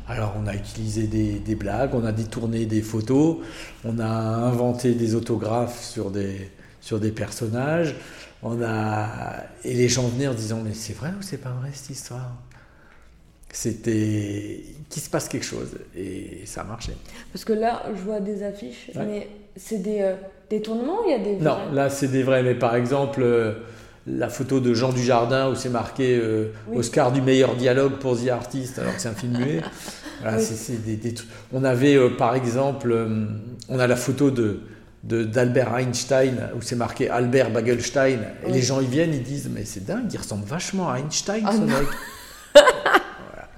alors 0.08 0.36
on 0.42 0.48
a 0.48 0.54
utilisé 0.54 1.08
des, 1.08 1.56
blagues, 1.56 1.92
on 1.94 2.06
a 2.06 2.12
détourné 2.12 2.66
des 2.66 2.82
photos, 2.82 3.38
on 3.84 4.00
a 4.00 4.06
inventé 4.06 4.94
des 4.94 5.16
autographes 5.16 5.84
sur 5.84 6.12
des, 6.12 6.52
sur 6.82 7.00
des 7.00 7.12
personnages, 7.12 7.96
on 8.44 8.62
a 8.62 9.44
et 9.64 9.74
les 9.74 9.90
gens 9.90 10.08
venaient 10.08 10.28
en 10.28 10.34
disant 10.34 10.62
mais 10.64 10.74
c'est 10.74 10.94
vrai 10.94 11.10
ou 11.18 11.22
c'est 11.22 11.38
pas 11.38 11.50
vrai 11.50 11.70
cette 11.74 11.90
histoire? 11.90 12.36
C'était 13.52 14.64
qu'il 14.90 15.02
se 15.02 15.10
passe 15.10 15.30
quelque 15.30 15.46
chose 15.46 15.70
et 15.96 16.42
ça 16.46 16.62
a 16.62 16.64
marché. 16.66 16.92
Parce 17.32 17.46
que 17.46 17.54
là 17.54 17.84
je 17.96 18.02
vois 18.02 18.20
des 18.20 18.44
affiches, 18.44 18.92
mais 18.96 19.30
c'est 19.56 19.80
des, 19.80 20.02
euh, 20.02 20.16
des 20.50 20.62
tournements 20.62 21.04
il 21.06 21.12
y 21.12 21.14
a 21.16 21.20
des 21.20 21.38
Non, 21.38 21.58
là 21.72 21.90
c'est 21.90 22.10
des 22.10 22.24
vrais, 22.24 22.44
mais 22.44 22.56
par 22.56 22.76
exemple. 22.76 23.24
La 24.08 24.30
photo 24.30 24.60
de 24.60 24.74
Jean 24.74 24.92
Dujardin 24.92 25.50
où 25.50 25.56
c'est 25.56 25.70
marqué 25.70 26.16
euh, 26.16 26.52
Oscar 26.74 27.12
du 27.12 27.22
meilleur 27.22 27.56
dialogue 27.56 27.94
pour 27.94 28.20
The 28.22 28.28
Artist 28.30 28.78
alors 28.78 28.96
que 28.96 29.02
c'est 29.02 29.10
un 29.10 29.14
film 29.14 29.38
muet. 29.38 29.62
Voilà, 30.22 30.40
c'est 30.40 30.82
des, 30.84 30.96
des, 30.96 31.14
trucs. 31.14 31.28
On 31.52 31.66
avait 31.66 31.96
euh, 31.96 32.10
par 32.10 32.36
exemple, 32.36 32.90
euh, 32.90 33.26
on 33.68 33.80
a 33.80 33.86
la 33.86 33.98
photo 33.98 34.32
de 34.32 34.62
d'Albert 35.04 35.76
Einstein 35.78 36.50
où 36.58 36.62
c'est 36.62 36.76
marqué 36.76 37.10
Albert 37.10 37.52
Bagelstein. 37.52 38.20
Et 38.48 38.52
les 38.52 38.62
gens 38.62 38.80
ils 38.80 38.88
viennent 38.88 39.14
ils 39.14 39.22
disent 39.22 39.50
mais 39.54 39.66
c'est 39.66 39.86
dingue 39.86 40.12
il 40.12 40.18
ressemble 40.18 40.46
vachement 40.46 40.90
à 40.90 41.00
Einstein 41.00 41.44
ah 41.46 41.52
ce 41.52 41.60
mec. 41.60 41.88
Voilà. 43.28 43.50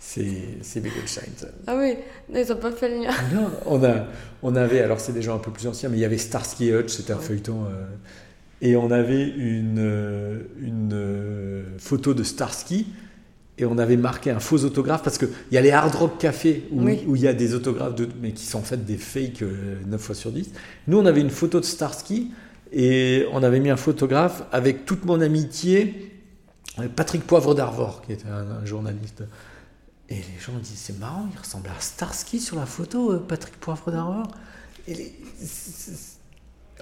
c'est 0.00 0.80
Bagelstein 0.80 1.48
ah 1.66 1.76
oui 1.76 1.96
ils 2.32 2.48
n'ont 2.48 2.56
pas 2.56 2.70
fait 2.70 2.88
le 2.88 3.02
lien. 3.02 3.10
Non 3.34 3.50
on 3.66 3.84
a 3.84 4.06
on 4.42 4.56
avait 4.56 4.80
alors 4.80 5.00
c'est 5.00 5.12
des 5.12 5.22
gens 5.22 5.34
un 5.34 5.40
peu 5.40 5.50
plus 5.50 5.66
anciens 5.66 5.90
mais 5.90 5.98
il 5.98 6.00
y 6.00 6.06
avait 6.06 6.16
Starsky 6.16 6.72
Hutch 6.72 6.92
c'était 6.92 7.12
un 7.12 7.18
feuilleton 7.18 7.66
et 8.60 8.76
on 8.76 8.90
avait 8.90 9.28
une, 9.28 10.46
une 10.60 11.64
photo 11.78 12.14
de 12.14 12.22
Starsky 12.22 12.86
et 13.58 13.64
on 13.64 13.76
avait 13.78 13.96
marqué 13.96 14.30
un 14.30 14.38
faux 14.38 14.64
autographe 14.64 15.02
parce 15.02 15.18
qu'il 15.18 15.28
y 15.50 15.56
a 15.56 15.60
les 15.60 15.72
Hard 15.72 15.94
Rock 15.94 16.18
Café 16.18 16.64
où, 16.70 16.88
il 16.88 17.22
y 17.22 17.26
a 17.26 17.34
des 17.34 17.54
autographes, 17.54 17.96
de, 17.96 18.08
mais 18.22 18.32
qui 18.32 18.46
sont 18.46 18.58
en 18.58 18.62
fait 18.62 18.84
des 18.84 18.96
fakes 18.96 19.42
9 19.42 19.48
euh, 19.50 19.98
fois 19.98 20.14
sur 20.14 20.30
10. 20.30 20.50
Nous, 20.86 20.98
on 20.98 21.06
avait 21.06 21.20
une 21.20 21.30
photo 21.30 21.58
de 21.58 21.64
Starsky 21.64 22.30
et 22.72 23.26
on 23.32 23.42
avait 23.42 23.60
mis 23.60 23.70
un 23.70 23.76
photographe 23.76 24.44
avec 24.52 24.84
toute 24.84 25.04
mon 25.04 25.20
amitié, 25.20 26.12
Patrick 26.94 27.26
Poivre 27.26 27.54
d'Arvor, 27.54 28.02
qui 28.02 28.12
était 28.12 28.28
un, 28.28 28.64
journaliste. 28.64 29.24
Et 30.08 30.14
les 30.14 30.40
gens 30.40 30.52
disent 30.62 30.78
c'est 30.78 30.98
marrant, 30.98 31.28
il 31.32 31.38
ressemble 31.38 31.68
à 31.68 31.80
Starsky 31.80 32.38
sur 32.38 32.56
la 32.56 32.66
photo, 32.66 33.12
euh, 33.12 33.18
Patrick 33.18 33.58
Poivre 33.58 33.90
d'Arvor. 33.90 34.28
Et 34.86 34.94
les, 34.94 35.12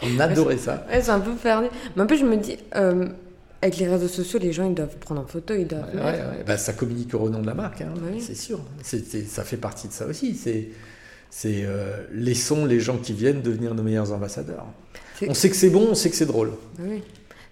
on 0.03 0.19
adorait 0.19 0.59
ça. 0.59 0.87
Ouais, 0.91 1.01
c'est 1.01 1.11
un 1.11 1.21
peu 1.21 1.35
fermé. 1.35 1.69
Mais 1.95 2.03
un 2.03 2.07
peu, 2.07 2.17
je 2.17 2.25
me 2.25 2.37
dis, 2.37 2.57
euh, 2.75 3.07
avec 3.63 3.79
les 3.79 3.89
réseaux 3.89 4.09
sociaux, 4.09 4.39
les 4.39 4.53
gens, 4.53 4.67
ils 4.67 4.75
doivent 4.75 4.97
prendre 4.99 5.21
en 5.21 5.27
photo, 5.27 5.55
ils 5.55 5.67
doivent. 5.67 5.95
Ouais, 5.95 6.45
bah, 6.47 6.57
ça 6.57 6.73
communique 6.73 7.15
au 7.15 7.29
nom 7.29 7.41
de 7.41 7.47
la 7.47 7.55
marque, 7.55 7.81
hein, 7.81 7.93
c'est 8.21 8.37
sûr. 8.37 8.61
ça 8.83 9.45
fait 9.45 9.57
partie 9.57 9.89
de 9.89 9.93
ça 9.93 10.07
aussi. 10.07 10.35
C'est, 10.35 10.69
c'est 11.31 11.65
euh, 11.65 12.05
laissons 12.13 12.65
les 12.65 12.81
gens 12.81 12.99
qui 12.99 13.13
viennent 13.13 13.43
devenir 13.43 13.75
nos 13.75 13.83
meilleurs 13.83 14.13
ambassadeurs. 14.13 14.67
On 15.27 15.35
sait 15.35 15.51
que 15.51 15.57
c'est 15.57 15.71
bon, 15.71 15.89
on 15.91 15.95
sait 15.95 16.11
que 16.11 16.17
c'est 16.17 16.27
drôle. 16.27 16.53
Oui, 16.79 17.03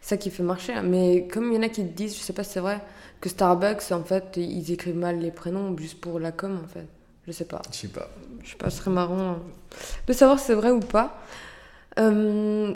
ça 0.01 0.17
qui 0.17 0.31
fait 0.31 0.43
marcher. 0.43 0.75
Mais 0.83 1.27
comme 1.33 1.51
il 1.51 1.57
y 1.57 1.59
en 1.59 1.63
a 1.63 1.69
qui 1.69 1.83
disent, 1.83 2.17
je 2.17 2.21
sais 2.21 2.35
pas 2.35 2.45
si 2.45 2.53
c'est 2.53 2.61
vrai, 2.61 2.81
que 3.21 3.29
Starbucks, 3.31 3.91
en 3.93 4.05
fait, 4.05 4.37
ils 4.37 4.71
écrivent 4.71 4.97
mal 4.97 5.19
les 5.19 5.31
prénoms 5.31 5.77
juste 5.79 6.01
pour 6.01 6.21
la 6.21 6.31
com, 6.31 6.61
en 6.63 6.69
fait. 6.69 6.87
Je 7.27 7.33
sais 7.33 7.47
pas. 7.47 7.63
Je 7.73 7.77
sais 7.77 7.89
pas. 7.89 8.11
Je 8.43 8.51
sais 8.51 8.57
pas, 8.57 8.69
ce 8.69 8.79
serait 8.79 8.91
marrant 8.91 9.39
de 10.07 10.13
savoir 10.13 10.39
si 10.39 10.47
c'est 10.47 10.55
vrai 10.55 10.71
ou 10.71 10.81
pas. 10.81 11.19
Euh, 11.99 12.73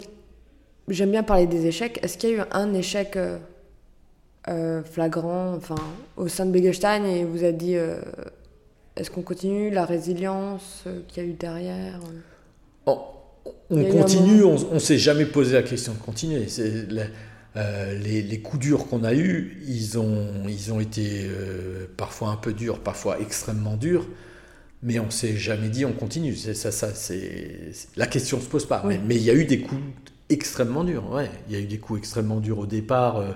j'aime 0.88 1.10
bien 1.10 1.22
parler 1.22 1.46
des 1.46 1.66
échecs. 1.66 1.98
Est-ce 2.02 2.18
qu'il 2.18 2.30
y 2.30 2.32
a 2.34 2.36
eu 2.36 2.42
un 2.52 2.72
échec 2.74 3.16
euh, 3.16 3.38
euh, 4.48 4.82
flagrant 4.82 5.54
enfin, 5.54 5.76
au 6.16 6.28
sein 6.28 6.46
de 6.46 6.52
Begelstein 6.52 7.04
et 7.04 7.24
vous 7.24 7.44
a 7.44 7.52
dit 7.52 7.76
est-ce 8.96 9.10
qu'on 9.10 9.22
continue 9.22 9.70
La 9.70 9.84
résilience 9.84 10.84
qu'il 11.08 11.22
y 11.22 11.26
a 11.26 11.28
eu 11.28 11.34
derrière 11.34 12.00
oh, 12.86 13.00
On 13.70 13.84
continue, 13.84 14.42
on 14.42 14.74
ne 14.74 14.78
s'est 14.78 14.98
jamais 14.98 15.26
posé 15.26 15.54
la 15.54 15.62
question 15.62 15.92
de 15.92 15.98
continuer. 15.98 16.46
Les, 17.54 18.22
les, 18.22 18.40
coups 18.40 18.60
durs 18.60 18.86
qu'on 18.86 19.02
a 19.02 19.14
eus, 19.14 19.60
ils 19.66 19.98
ont, 19.98 20.28
ils 20.46 20.72
ont 20.72 20.78
été 20.78 21.28
parfois 21.96 22.28
un 22.28 22.36
peu 22.36 22.52
durs, 22.52 22.78
parfois 22.78 23.18
extrêmement 23.20 23.76
durs. 23.76 24.06
Mais 24.82 25.00
on 25.00 25.10
s'est 25.10 25.36
jamais 25.36 25.68
dit 25.68 25.84
on 25.84 25.92
continue. 25.92 26.36
Ça, 26.36 26.70
ça, 26.70 26.94
c'est 26.94 27.72
la 27.96 28.06
question 28.06 28.40
se 28.40 28.48
pose 28.48 28.66
pas. 28.66 28.82
Mais, 28.84 29.16
il 29.16 29.22
y 29.22 29.30
a 29.30 29.34
eu 29.34 29.44
des 29.44 29.60
coups 29.60 29.82
extrêmement 30.28 30.84
durs. 30.84 31.10
Ouais, 31.10 31.30
il 31.48 31.54
y 31.54 31.56
a 31.56 31.60
eu 31.60 31.66
des 31.66 31.78
coups 31.78 31.98
extrêmement 31.98 32.40
durs 32.40 32.58
au 32.58 32.66
départ 32.66 33.16
euh, 33.16 33.32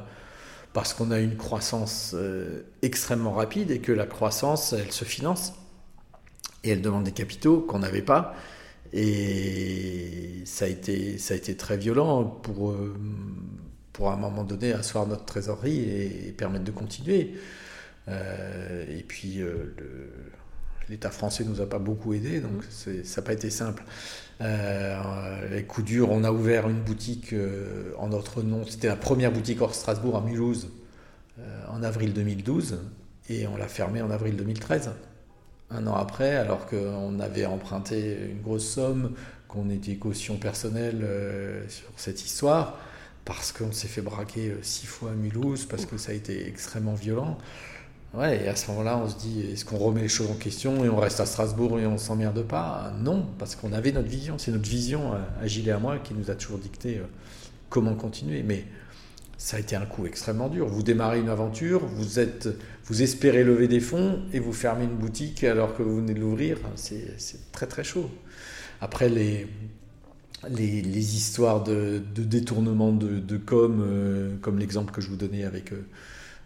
parce 0.72 0.94
qu'on 0.94 1.10
a 1.10 1.18
une 1.18 1.36
croissance 1.36 2.12
euh, 2.14 2.62
extrêmement 2.82 3.32
rapide 3.32 3.70
et 3.70 3.80
que 3.80 3.92
la 3.92 4.06
croissance, 4.06 4.72
elle 4.72 4.92
se 4.92 5.04
finance 5.04 5.54
et 6.64 6.70
elle 6.70 6.82
demande 6.82 7.04
des 7.04 7.12
capitaux 7.12 7.60
qu'on 7.60 7.80
n'avait 7.80 8.02
pas. 8.02 8.34
Et 8.92 10.42
ça 10.44 10.66
a 10.66 10.68
été, 10.68 11.18
ça 11.18 11.34
a 11.34 11.36
été 11.36 11.56
très 11.56 11.76
violent 11.76 12.24
pour, 12.24 12.70
euh, 12.70 12.94
pour 13.92 14.10
à 14.10 14.14
un 14.14 14.16
moment 14.16 14.44
donné 14.44 14.72
asseoir 14.72 15.06
notre 15.08 15.24
trésorerie 15.24 15.80
et, 15.80 16.32
permettre 16.36 16.64
de 16.64 16.70
continuer. 16.70 17.34
et 18.08 19.04
puis 19.06 19.36
le 19.38 19.74
l'État 20.92 21.10
français 21.10 21.44
nous 21.44 21.62
a 21.62 21.66
pas 21.66 21.78
beaucoup 21.78 22.12
aidé, 22.12 22.40
donc 22.40 22.52
mm. 22.52 23.04
ça 23.04 23.20
n'a 23.20 23.24
pas 23.24 23.32
été 23.32 23.48
simple. 23.50 23.82
Euh, 24.42 25.48
les 25.50 25.64
coups 25.64 25.86
durs, 25.86 26.10
on 26.10 26.22
a 26.22 26.30
ouvert 26.30 26.68
une 26.68 26.80
boutique 26.80 27.32
euh, 27.32 27.92
en 27.98 28.08
notre 28.08 28.42
nom. 28.42 28.64
C'était 28.66 28.88
la 28.88 28.96
première 28.96 29.32
boutique 29.32 29.62
hors 29.62 29.74
Strasbourg 29.74 30.16
à 30.16 30.20
Mulhouse 30.20 30.68
euh, 31.38 31.64
en 31.70 31.82
avril 31.82 32.12
2012 32.12 32.78
et 33.30 33.46
on 33.46 33.56
l'a 33.56 33.68
fermée 33.68 34.02
en 34.02 34.10
avril 34.10 34.36
2013. 34.36 34.90
Un 35.70 35.86
an 35.86 35.94
après, 35.94 36.36
alors 36.36 36.66
qu'on 36.66 37.18
avait 37.20 37.46
emprunté 37.46 38.18
une 38.30 38.42
grosse 38.42 38.68
somme, 38.68 39.12
qu'on 39.48 39.70
était 39.70 39.96
caution 39.96 40.36
personnelle 40.36 41.06
sur 41.68 41.88
cette 41.96 42.22
histoire, 42.26 42.78
parce 43.24 43.52
qu'on 43.52 43.72
s'est 43.72 43.88
fait 43.88 44.02
braquer 44.02 44.54
six 44.60 44.84
fois 44.84 45.12
à 45.12 45.14
Mulhouse, 45.14 45.64
parce 45.64 45.86
que 45.86 45.96
ça 45.96 46.12
a 46.12 46.14
été 46.14 46.46
extrêmement 46.46 46.92
violent. 46.92 47.38
Ouais, 48.14 48.44
et 48.44 48.48
à 48.48 48.56
ce 48.56 48.70
moment-là, 48.70 48.98
on 48.98 49.08
se 49.08 49.16
dit, 49.16 49.40
est-ce 49.52 49.64
qu'on 49.64 49.78
remet 49.78 50.02
les 50.02 50.08
choses 50.08 50.30
en 50.30 50.34
question 50.34 50.84
et 50.84 50.88
on 50.90 50.98
reste 50.98 51.20
à 51.20 51.26
Strasbourg 51.26 51.80
et 51.80 51.86
on 51.86 51.96
s'emmerde 51.96 52.42
pas? 52.42 52.92
Non, 53.00 53.26
parce 53.38 53.56
qu'on 53.56 53.72
avait 53.72 53.90
notre 53.90 54.08
vision. 54.08 54.36
C'est 54.36 54.50
notre 54.50 54.68
vision, 54.68 55.12
à 55.40 55.46
Gilles 55.46 55.68
et 55.68 55.72
à 55.72 55.78
moi, 55.78 55.98
qui 55.98 56.12
nous 56.12 56.30
a 56.30 56.34
toujours 56.34 56.58
dicté 56.58 56.98
euh, 56.98 57.04
comment 57.70 57.94
continuer. 57.94 58.42
Mais 58.42 58.66
ça 59.38 59.56
a 59.56 59.60
été 59.60 59.76
un 59.76 59.86
coup 59.86 60.06
extrêmement 60.06 60.48
dur. 60.48 60.68
Vous 60.68 60.82
démarrez 60.82 61.20
une 61.20 61.30
aventure, 61.30 61.86
vous, 61.86 62.20
êtes, 62.20 62.50
vous 62.84 63.02
espérez 63.02 63.44
lever 63.44 63.66
des 63.66 63.80
fonds 63.80 64.20
et 64.34 64.40
vous 64.40 64.52
fermez 64.52 64.84
une 64.84 64.96
boutique 64.96 65.42
alors 65.42 65.74
que 65.74 65.82
vous 65.82 65.96
venez 65.96 66.12
de 66.12 66.20
l'ouvrir. 66.20 66.58
C'est 66.76 67.50
très 67.50 67.66
très 67.66 67.82
chaud. 67.82 68.10
Après, 68.82 69.08
les, 69.08 69.48
les, 70.50 71.16
histoires 71.16 71.64
de, 71.64 72.02
détournement 72.14 72.92
de, 72.92 73.36
com, 73.38 73.82
euh, 73.82 74.36
comme 74.42 74.58
l'exemple 74.58 74.92
que 74.92 75.00
je 75.00 75.08
vous 75.08 75.16
donnais 75.16 75.44
avec... 75.44 75.72
Euh, 75.72 75.86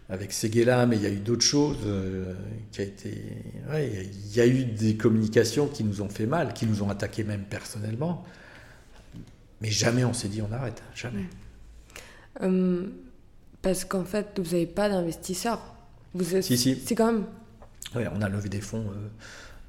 avec 0.09 0.31
Seguela, 0.31 0.85
mais 0.85 0.95
il 0.95 1.03
y 1.03 1.05
a 1.05 1.09
eu 1.09 1.19
d'autres 1.19 1.45
choses 1.45 1.77
euh, 1.85 2.33
qui 2.71 2.81
a 2.81 2.83
été. 2.85 3.11
il 3.73 4.35
y 4.35 4.39
a 4.39 4.47
eu 4.47 4.63
des 4.63 4.95
communications 4.95 5.67
qui 5.67 5.83
nous 5.83 6.01
ont 6.01 6.09
fait 6.09 6.25
mal, 6.25 6.53
qui 6.53 6.65
nous 6.65 6.81
ont 6.81 6.89
attaqué 6.89 7.23
même 7.23 7.43
personnellement. 7.43 8.23
Mais 9.61 9.69
jamais 9.69 10.05
on 10.05 10.13
s'est 10.13 10.29
dit 10.29 10.41
on 10.41 10.51
arrête, 10.51 10.81
jamais. 10.95 11.25
Hum, 12.39 12.91
parce 13.61 13.83
qu'en 13.85 14.05
fait, 14.05 14.27
vous 14.37 14.51
n'avez 14.51 14.67
pas 14.67 14.87
d'investisseurs. 14.87 15.75
Vous 16.13 16.35
êtes... 16.35 16.43
Si, 16.43 16.57
si. 16.57 16.81
C'est 16.85 16.95
quand 16.95 17.11
même. 17.11 17.25
Oui, 17.95 18.03
on 18.13 18.21
a 18.21 18.29
levé 18.29 18.49
des 18.49 18.61
fonds. 18.61 18.85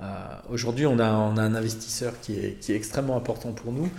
Euh, 0.00 0.06
aujourd'hui, 0.48 0.86
on 0.86 0.98
a, 0.98 1.10
on 1.12 1.36
a 1.36 1.42
un 1.42 1.54
investisseur 1.54 2.20
qui 2.20 2.34
est, 2.38 2.60
qui 2.60 2.72
est 2.72 2.76
extrêmement 2.76 3.16
important 3.16 3.52
pour 3.52 3.72
nous. 3.72 3.90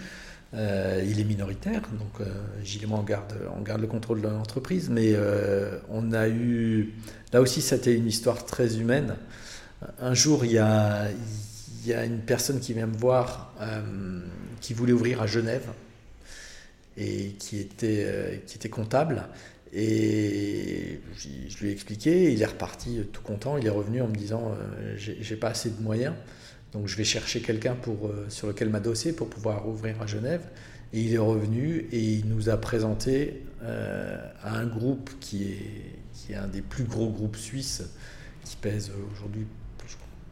Euh, 0.55 1.03
il 1.07 1.19
est 1.19 1.25
minoritaire, 1.25 1.81
donc 1.99 2.21
euh, 2.21 2.25
Gilles 2.63 2.83
et 2.83 2.88
moi 2.88 2.99
on 2.99 3.03
garde, 3.03 3.81
le 3.81 3.88
contrôle 3.88 4.21
de 4.21 4.27
l'entreprise, 4.27 4.89
mais 4.89 5.12
euh, 5.13 5.77
on 5.89 6.12
a 6.12 6.27
eu, 6.27 6.95
là 7.31 7.41
aussi 7.41 7.62
c'était 7.62 7.93
une 7.93 8.07
histoire 8.07 8.45
très 8.45 8.77
humaine. 8.77 9.15
Un 9.99 10.15
jour 10.15 10.45
il 10.45 10.53
y 10.53 10.57
a, 10.57 11.07
une 12.03 12.19
personne 12.19 12.59
qui 12.59 12.73
vient 12.73 12.88
me 12.88 12.97
voir, 12.97 13.53
qui 14.59 14.73
voulait 14.73 14.91
ouvrir 14.91 15.21
à 15.21 15.27
Genève 15.27 15.67
et 16.97 17.35
qui 17.39 17.59
était, 17.59 18.41
qui 18.45 18.57
était 18.57 18.69
comptable. 18.69 19.23
Et 19.71 20.99
je 21.15 21.57
lui 21.59 21.69
ai 21.69 21.71
expliqué, 21.71 22.33
il 22.33 22.41
est 22.41 22.45
reparti 22.45 23.01
tout 23.13 23.21
content, 23.21 23.57
il 23.57 23.67
est 23.67 23.71
revenu 23.71 24.01
en 24.01 24.07
me 24.07 24.15
disant 24.15 24.51
j'ai 24.97 25.35
pas 25.35 25.49
assez 25.49 25.69
de 25.69 25.81
moyens. 25.81 26.15
Donc 26.73 26.88
je 26.88 26.95
vais 26.95 27.03
chercher 27.03 27.41
quelqu'un 27.41 27.75
pour, 27.75 28.08
euh, 28.08 28.25
sur 28.29 28.47
lequel 28.47 28.69
m'adosser 28.69 29.13
pour 29.13 29.29
pouvoir 29.29 29.67
ouvrir 29.67 30.01
à 30.01 30.05
Genève. 30.05 30.41
Et 30.93 31.01
il 31.01 31.13
est 31.13 31.19
revenu 31.19 31.88
et 31.91 31.99
il 31.99 32.27
nous 32.27 32.49
a 32.49 32.58
présenté 32.58 33.43
euh, 33.62 34.17
à 34.43 34.58
un 34.58 34.65
groupe 34.65 35.12
qui 35.19 35.43
est, 35.43 35.95
qui 36.13 36.34
est 36.34 36.36
un 36.36 36.47
des 36.47 36.62
plus 36.62 36.84
gros 36.84 37.10
groupes 37.10 37.38
suisses, 37.38 37.84
qui 38.43 38.55
pèse 38.55 38.91
aujourd'hui 39.13 39.45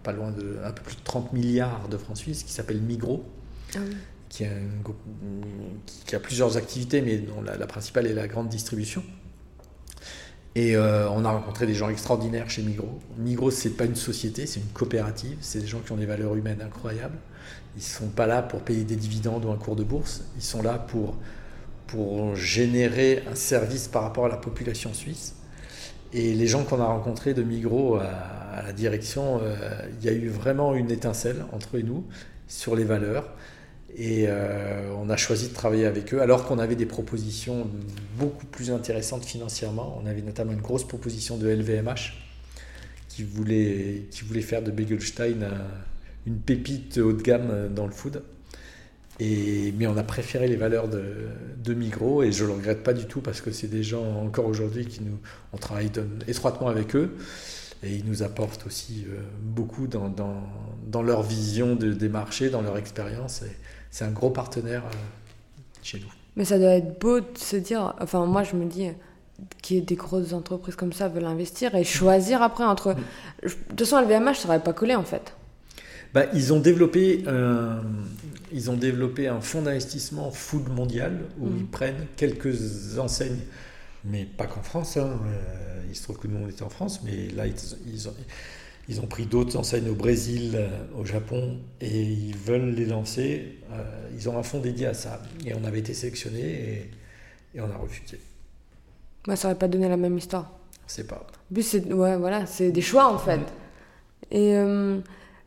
pas 0.04 0.14
loin 0.14 0.32
de 0.32 0.60
un 0.64 0.72
peu 0.72 0.84
plus 0.84 0.96
de 0.96 1.04
30 1.04 1.34
milliards 1.34 1.90
de 1.90 1.98
francs 1.98 2.18
suisses, 2.18 2.44
qui 2.44 2.52
s'appelle 2.52 2.82
Migros, 2.82 3.26
ah 3.76 3.80
qui, 4.30 4.46
a 4.46 4.50
qui, 6.06 6.16
a 6.16 6.20
plusieurs 6.20 6.56
activités, 6.56 7.02
mais 7.02 7.18
dont 7.18 7.42
la 7.42 7.68
principale 7.68 8.08
est 8.08 8.14
la 8.14 8.28
grande 8.28 8.50
distribution. 8.50 9.04
Et 10.56 10.76
euh, 10.76 11.10
on 11.10 11.24
a 11.24 11.32
rencontré 11.32 11.68
des 11.68 11.76
gens 11.76 11.90
extraordinaires 11.90 12.50
chez 12.50 12.64
Migros. 12.64 13.00
Migros, 13.18 13.52
c'est 13.52 13.72
pas 13.72 13.86
une 13.86 13.96
société, 13.96 14.48
c'est 14.48 14.60
une 14.60 14.68
coopérative. 14.68 15.38
C'est 15.42 15.60
des 15.60 15.68
gens 15.68 15.80
qui 15.80 15.92
ont 15.92 15.98
des 15.98 16.06
valeurs 16.06 16.36
humaines 16.36 16.62
incroyables. 16.62 17.18
Ils 17.76 17.84
sont 17.84 18.08
pas 18.08 18.26
là 18.26 18.42
pour 18.42 18.62
payer 18.62 18.84
des 18.84 18.96
dividendes 18.96 19.46
ou 19.46 19.52
un 19.52 19.58
cours 19.58 19.76
de 19.76 19.84
bourse. 19.84 20.24
Ils 20.36 20.44
sont 20.44 20.64
là 20.64 20.80
pour, 20.80 21.16
pour 21.86 22.36
générer 22.36 23.24
un 23.30 23.36
service 23.36 23.88
par 23.88 24.02
rapport 24.02 24.26
à 24.26 24.30
la 24.30 24.38
population 24.38 24.94
suisse. 24.94 25.36
Et 26.14 26.34
les 26.34 26.48
gens 26.48 26.64
qu'on 26.64 26.82
a 26.82 26.86
rencontrés 26.86 27.34
de 27.34 27.44
Migros 27.44 27.98
à, 27.98 28.64
la 28.66 28.74
direction, 28.74 29.40
euh, 29.44 29.56
il 30.00 30.06
y 30.06 30.10
a 30.10 30.14
eu 30.14 30.30
vraiment 30.30 30.74
une 30.74 30.90
étincelle 30.90 31.46
entre 31.52 31.78
nous 31.78 32.04
sur 32.48 32.76
les 32.76 32.86
valeurs. 32.86 33.30
Et 33.96 34.26
euh, 34.28 34.92
on 34.98 35.10
a 35.10 35.18
choisi 35.18 35.50
de 35.50 35.54
travailler 35.54 35.86
avec 35.86 36.14
eux 36.14 36.22
alors 36.22 36.46
qu'on 36.46 36.60
avait 36.60 36.76
des 36.76 36.86
propositions 36.86 37.68
beaucoup 38.20 38.46
plus 38.46 38.72
intéressantes 38.72 39.26
financièrement. 39.26 40.00
On 40.04 40.06
avait 40.06 40.22
notamment 40.22 40.52
une 40.52 40.62
grosse 40.62 40.88
proposition 40.88 41.38
de 41.38 41.48
LVMH 41.48 42.14
qui 43.10 43.24
voulait, 43.24 44.08
qui 44.12 44.24
voulait 44.24 44.42
faire 44.42 44.62
de 44.62 44.72
Begelstein 44.72 45.50
une 46.28 46.38
pépite 46.38 46.98
haut 46.98 47.14
de 47.14 47.22
gamme 47.22 47.70
dans 47.74 47.86
le 47.86 47.94
food. 47.94 48.22
Et, 49.20 49.74
mais 49.78 49.88
on 49.88 49.98
a 49.98 50.04
préféré 50.04 50.48
les 50.48 50.58
valeurs 50.58 50.88
de, 50.88 51.74
Migros 51.74 52.24
et 52.24 52.32
je 52.32 52.44
ne 52.44 52.50
le 52.50 52.54
regrette 52.56 52.84
pas 52.84 52.94
du 52.94 53.06
tout 53.06 53.20
parce 53.20 53.42
que 53.42 53.52
c'est 53.52 53.68
des 53.68 53.84
gens 53.84 54.22
encore 54.22 54.46
aujourd'hui 54.46 54.86
qui 54.86 55.04
nous, 55.04 55.18
on 55.52 55.58
travaille 55.58 55.92
étroitement 56.28 56.70
avec 56.70 56.96
eux 56.96 57.18
et 57.84 57.94
ils 57.94 58.06
nous 58.06 58.24
apportent 58.24 58.66
aussi 58.66 59.06
euh, 59.10 59.20
beaucoup 59.42 59.88
dans, 59.88 60.08
dans, 60.08 60.42
dans 60.88 61.02
leur 61.02 61.24
vision 61.24 61.76
de, 61.76 61.92
des 61.92 62.08
marchés, 62.08 62.50
dans 62.50 62.62
leur 62.62 62.78
expérience. 62.78 63.44
C'est 63.98 64.06
un 64.06 64.12
gros 64.12 64.30
partenaire 64.30 64.84
euh, 64.86 64.96
chez 65.82 66.00
nous. 66.00 66.06
Mais 66.36 66.46
ça 66.46 66.60
doit 66.60 66.76
être 66.76 67.00
beau 67.00 67.20
de 67.20 67.26
se 67.36 67.56
dire, 67.56 67.96
enfin 68.00 68.28
moi 68.28 68.44
je 68.44 68.56
me 68.56 68.66
dis 68.66 68.90
qu'il 69.64 69.78
y 69.78 69.80
ait 69.80 69.82
des 69.82 69.96
grosses 69.96 70.34
entreprises 70.34 70.76
comme 70.76 70.94
ça 70.94 71.08
veulent 71.08 71.26
investir 71.26 71.74
et 71.74 71.84
choisir 71.84 72.44
après 72.44 72.64
entre... 72.64 72.94
Mm. 72.94 72.98
De 73.42 73.50
toute 73.70 73.80
façon, 73.80 74.00
LVMH, 74.00 74.36
ça 74.36 74.48
n'aurait 74.48 74.64
pas 74.64 74.74
collé 74.74 74.94
en 74.94 75.04
fait. 75.04 75.34
Bah, 76.14 76.26
ils, 76.36 76.54
ont 76.54 76.60
développé 76.60 77.24
un, 77.26 77.82
ils 78.52 78.70
ont 78.70 78.78
développé 78.78 79.30
un 79.30 79.42
fonds 79.42 79.64
d'investissement 79.64 80.30
food 80.30 80.70
mondial 80.70 81.18
où 81.40 81.48
mm. 81.48 81.58
ils 81.58 81.66
prennent 81.66 82.06
quelques 82.18 83.00
enseignes, 83.00 83.42
mais 84.06 84.26
pas 84.26 84.46
qu'en 84.46 84.62
France. 84.62 84.98
Hein. 84.98 85.20
Euh, 85.26 85.82
il 85.90 85.96
se 85.96 86.04
trouve 86.04 86.20
que 86.20 86.28
nous, 86.28 86.38
on 86.46 86.48
était 86.48 86.62
en 86.62 86.70
France, 86.70 87.02
mais 87.04 87.30
là, 87.36 87.48
ils, 87.48 87.56
ils 87.92 88.08
ont, 88.08 88.14
ils 88.90 89.02
ont 89.02 89.06
pris 89.06 89.26
d'autres 89.26 89.58
enseignes 89.58 89.90
au 89.90 89.96
Brésil, 89.96 90.54
euh, 90.56 90.70
au 90.98 91.06
Japon, 91.06 91.58
et 91.82 92.04
ils 92.04 92.36
veulent 92.36 92.70
les 92.70 92.86
lancer. 92.86 93.58
Euh, 93.72 93.84
ils 94.16 94.30
ont 94.30 94.38
un 94.38 94.44
fonds 94.44 94.60
dédié 94.60 94.88
à 94.88 94.94
ça. 94.94 95.22
Et 95.46 95.54
on 95.54 95.64
avait 95.66 95.80
été 95.80 95.94
sélectionné 95.94 96.40
et, 96.40 96.92
et, 97.56 97.62
on 97.62 97.70
a 97.70 97.76
refusé. 97.76 98.20
Bah, 99.26 99.36
ça 99.36 99.50
n'aurait 99.50 99.60
pas 99.60 99.68
donné 99.68 99.90
la 99.90 99.98
même 99.98 100.18
histoire. 100.18 100.52
C'est 100.86 101.06
pas. 101.06 101.28
c'est 101.62 101.92
ouais, 101.92 102.16
voilà, 102.16 102.46
c'est 102.46 102.72
des 102.72 102.82
choix 102.82 103.12
en 103.12 103.18
fait. 103.18 103.42
Et 104.32 104.56
euh, 104.56 105.00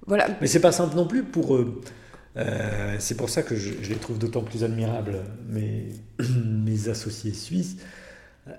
voilà. 0.07 0.29
Mais 0.43 0.47
c'est 0.47 0.61
pas 0.61 0.73
simple 0.73 0.95
non 0.97 1.07
plus 1.07 1.23
pour 1.23 1.57
eux. 1.57 1.81
c'est 2.99 3.17
pour 3.17 3.31
ça 3.31 3.43
que 3.43 3.57
je, 3.57 3.73
je 3.81 3.89
les 3.89 3.97
trouve 3.97 4.19
d'autant 4.19 4.43
plus 4.43 4.65
admirables, 4.65 5.21
mes, 5.49 5.89
mes 6.45 6.91
associés 6.91 7.33
suisses. 7.33 7.79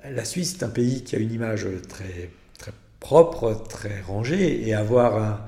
La 0.09 0.25
Suisse, 0.25 0.55
c'est 0.57 0.65
un 0.65 0.69
pays 0.69 1.03
qui 1.03 1.15
a 1.15 1.19
une 1.19 1.31
image 1.31 1.67
très 1.87 2.31
propre, 3.01 3.63
très 3.67 3.99
rangé, 4.07 4.65
et 4.65 4.73
avoir 4.73 5.41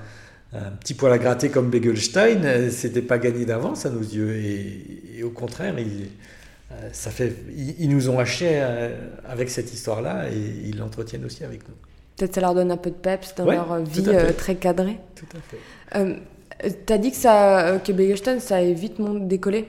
un, 0.53 0.71
petit 0.81 0.93
poil 0.93 1.13
à 1.13 1.17
gratter 1.17 1.49
comme 1.49 1.69
Begelstein, 1.69 2.43
euh, 2.43 2.69
c'était 2.69 3.01
pas 3.01 3.17
gagné 3.17 3.45
d'avance 3.45 3.85
à 3.85 3.89
nos 3.89 4.01
yeux, 4.01 4.35
et, 4.35 5.23
au 5.23 5.29
contraire, 5.29 5.79
il, 5.79 6.09
euh, 6.71 6.89
ça 6.91 7.09
fait, 7.09 7.33
ils, 7.79 7.89
nous 7.89 8.09
ont 8.09 8.19
acheté 8.19 8.49
euh, 8.51 8.89
avec 9.25 9.49
cette 9.49 9.73
histoire-là, 9.73 10.29
et 10.29 10.67
ils 10.67 10.77
l'entretiennent 10.77 11.23
aussi 11.23 11.45
avec 11.45 11.67
nous. 11.69 11.75
Peut-être 12.17 12.35
ça 12.35 12.41
leur 12.41 12.53
donne 12.53 12.71
un 12.71 12.77
peu 12.77 12.89
de 12.89 12.95
peps 12.95 13.33
dans 13.35 13.45
leur 13.45 13.79
vie 13.81 14.05
très 14.37 14.55
cadrée. 14.55 14.99
Tout 15.15 15.25
à 15.35 15.39
fait. 15.39 16.75
tu 16.85 16.93
as 16.93 16.97
dit 16.97 17.11
que, 17.11 17.17
ça, 17.17 17.79
que 17.83 17.91
Begelstein, 17.91 18.39
ça 18.39 18.57
a 18.57 18.71
vite 18.71 18.95
décollé 19.27 19.67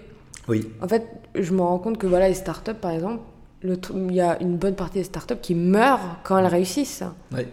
Oui. 0.48 0.68
En 0.82 0.88
fait, 0.88 1.06
je 1.34 1.52
me 1.52 1.62
rends 1.62 1.78
compte 1.78 1.96
que 1.96 2.06
voilà, 2.06 2.28
les 2.28 2.34
startups, 2.34 2.74
par 2.74 2.90
exemple, 2.90 3.20
il 3.62 4.14
y 4.14 4.20
a 4.20 4.36
une 4.42 4.56
bonne 4.56 4.74
partie 4.74 4.98
des 4.98 5.04
startups 5.04 5.38
qui 5.40 5.54
meurent 5.54 6.18
quand 6.22 6.36
elles 6.38 6.46
réussissent. 6.46 7.04
Oui. 7.32 7.46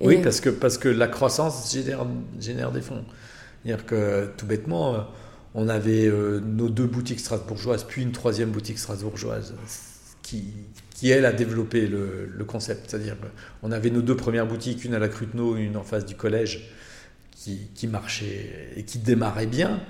Oui, 0.00 0.18
parce 0.22 0.40
que, 0.40 0.50
parce 0.50 0.78
que 0.78 0.88
la 0.88 1.06
croissance 1.06 1.72
génère, 1.72 2.06
génère 2.40 2.72
des 2.72 2.80
fonds. 2.80 3.04
C'est-à-dire 3.62 3.86
que 3.86 4.30
tout 4.36 4.46
bêtement, 4.46 4.94
euh, 4.94 4.98
on 5.54 5.68
avait 5.68 6.06
euh, 6.06 6.40
nos 6.40 6.68
deux 6.68 6.86
boutiques 6.86 7.20
strasbourgeoises, 7.20 7.84
puis 7.84 8.02
une 8.02 8.12
troisième 8.12 8.50
boutique 8.50 8.78
strasbourgeoise 8.78 9.54
qui, 10.22 10.52
qui 10.94 11.10
elle, 11.10 11.24
a 11.24 11.32
développé 11.32 11.86
le, 11.86 12.26
le 12.26 12.44
concept. 12.44 12.90
C'est-à-dire 12.90 13.16
qu'on 13.60 13.72
avait 13.72 13.90
nos 13.90 14.02
deux 14.02 14.16
premières 14.16 14.46
boutiques, 14.46 14.84
une 14.84 14.94
à 14.94 14.98
la 14.98 15.08
Crutenau, 15.08 15.56
une 15.56 15.76
en 15.76 15.84
face 15.84 16.04
du 16.04 16.14
collège, 16.16 16.70
qui, 17.30 17.68
qui 17.74 17.86
marchaient 17.86 18.70
et 18.76 18.84
qui 18.84 18.98
démarraient 18.98 19.46
bien. 19.46 19.80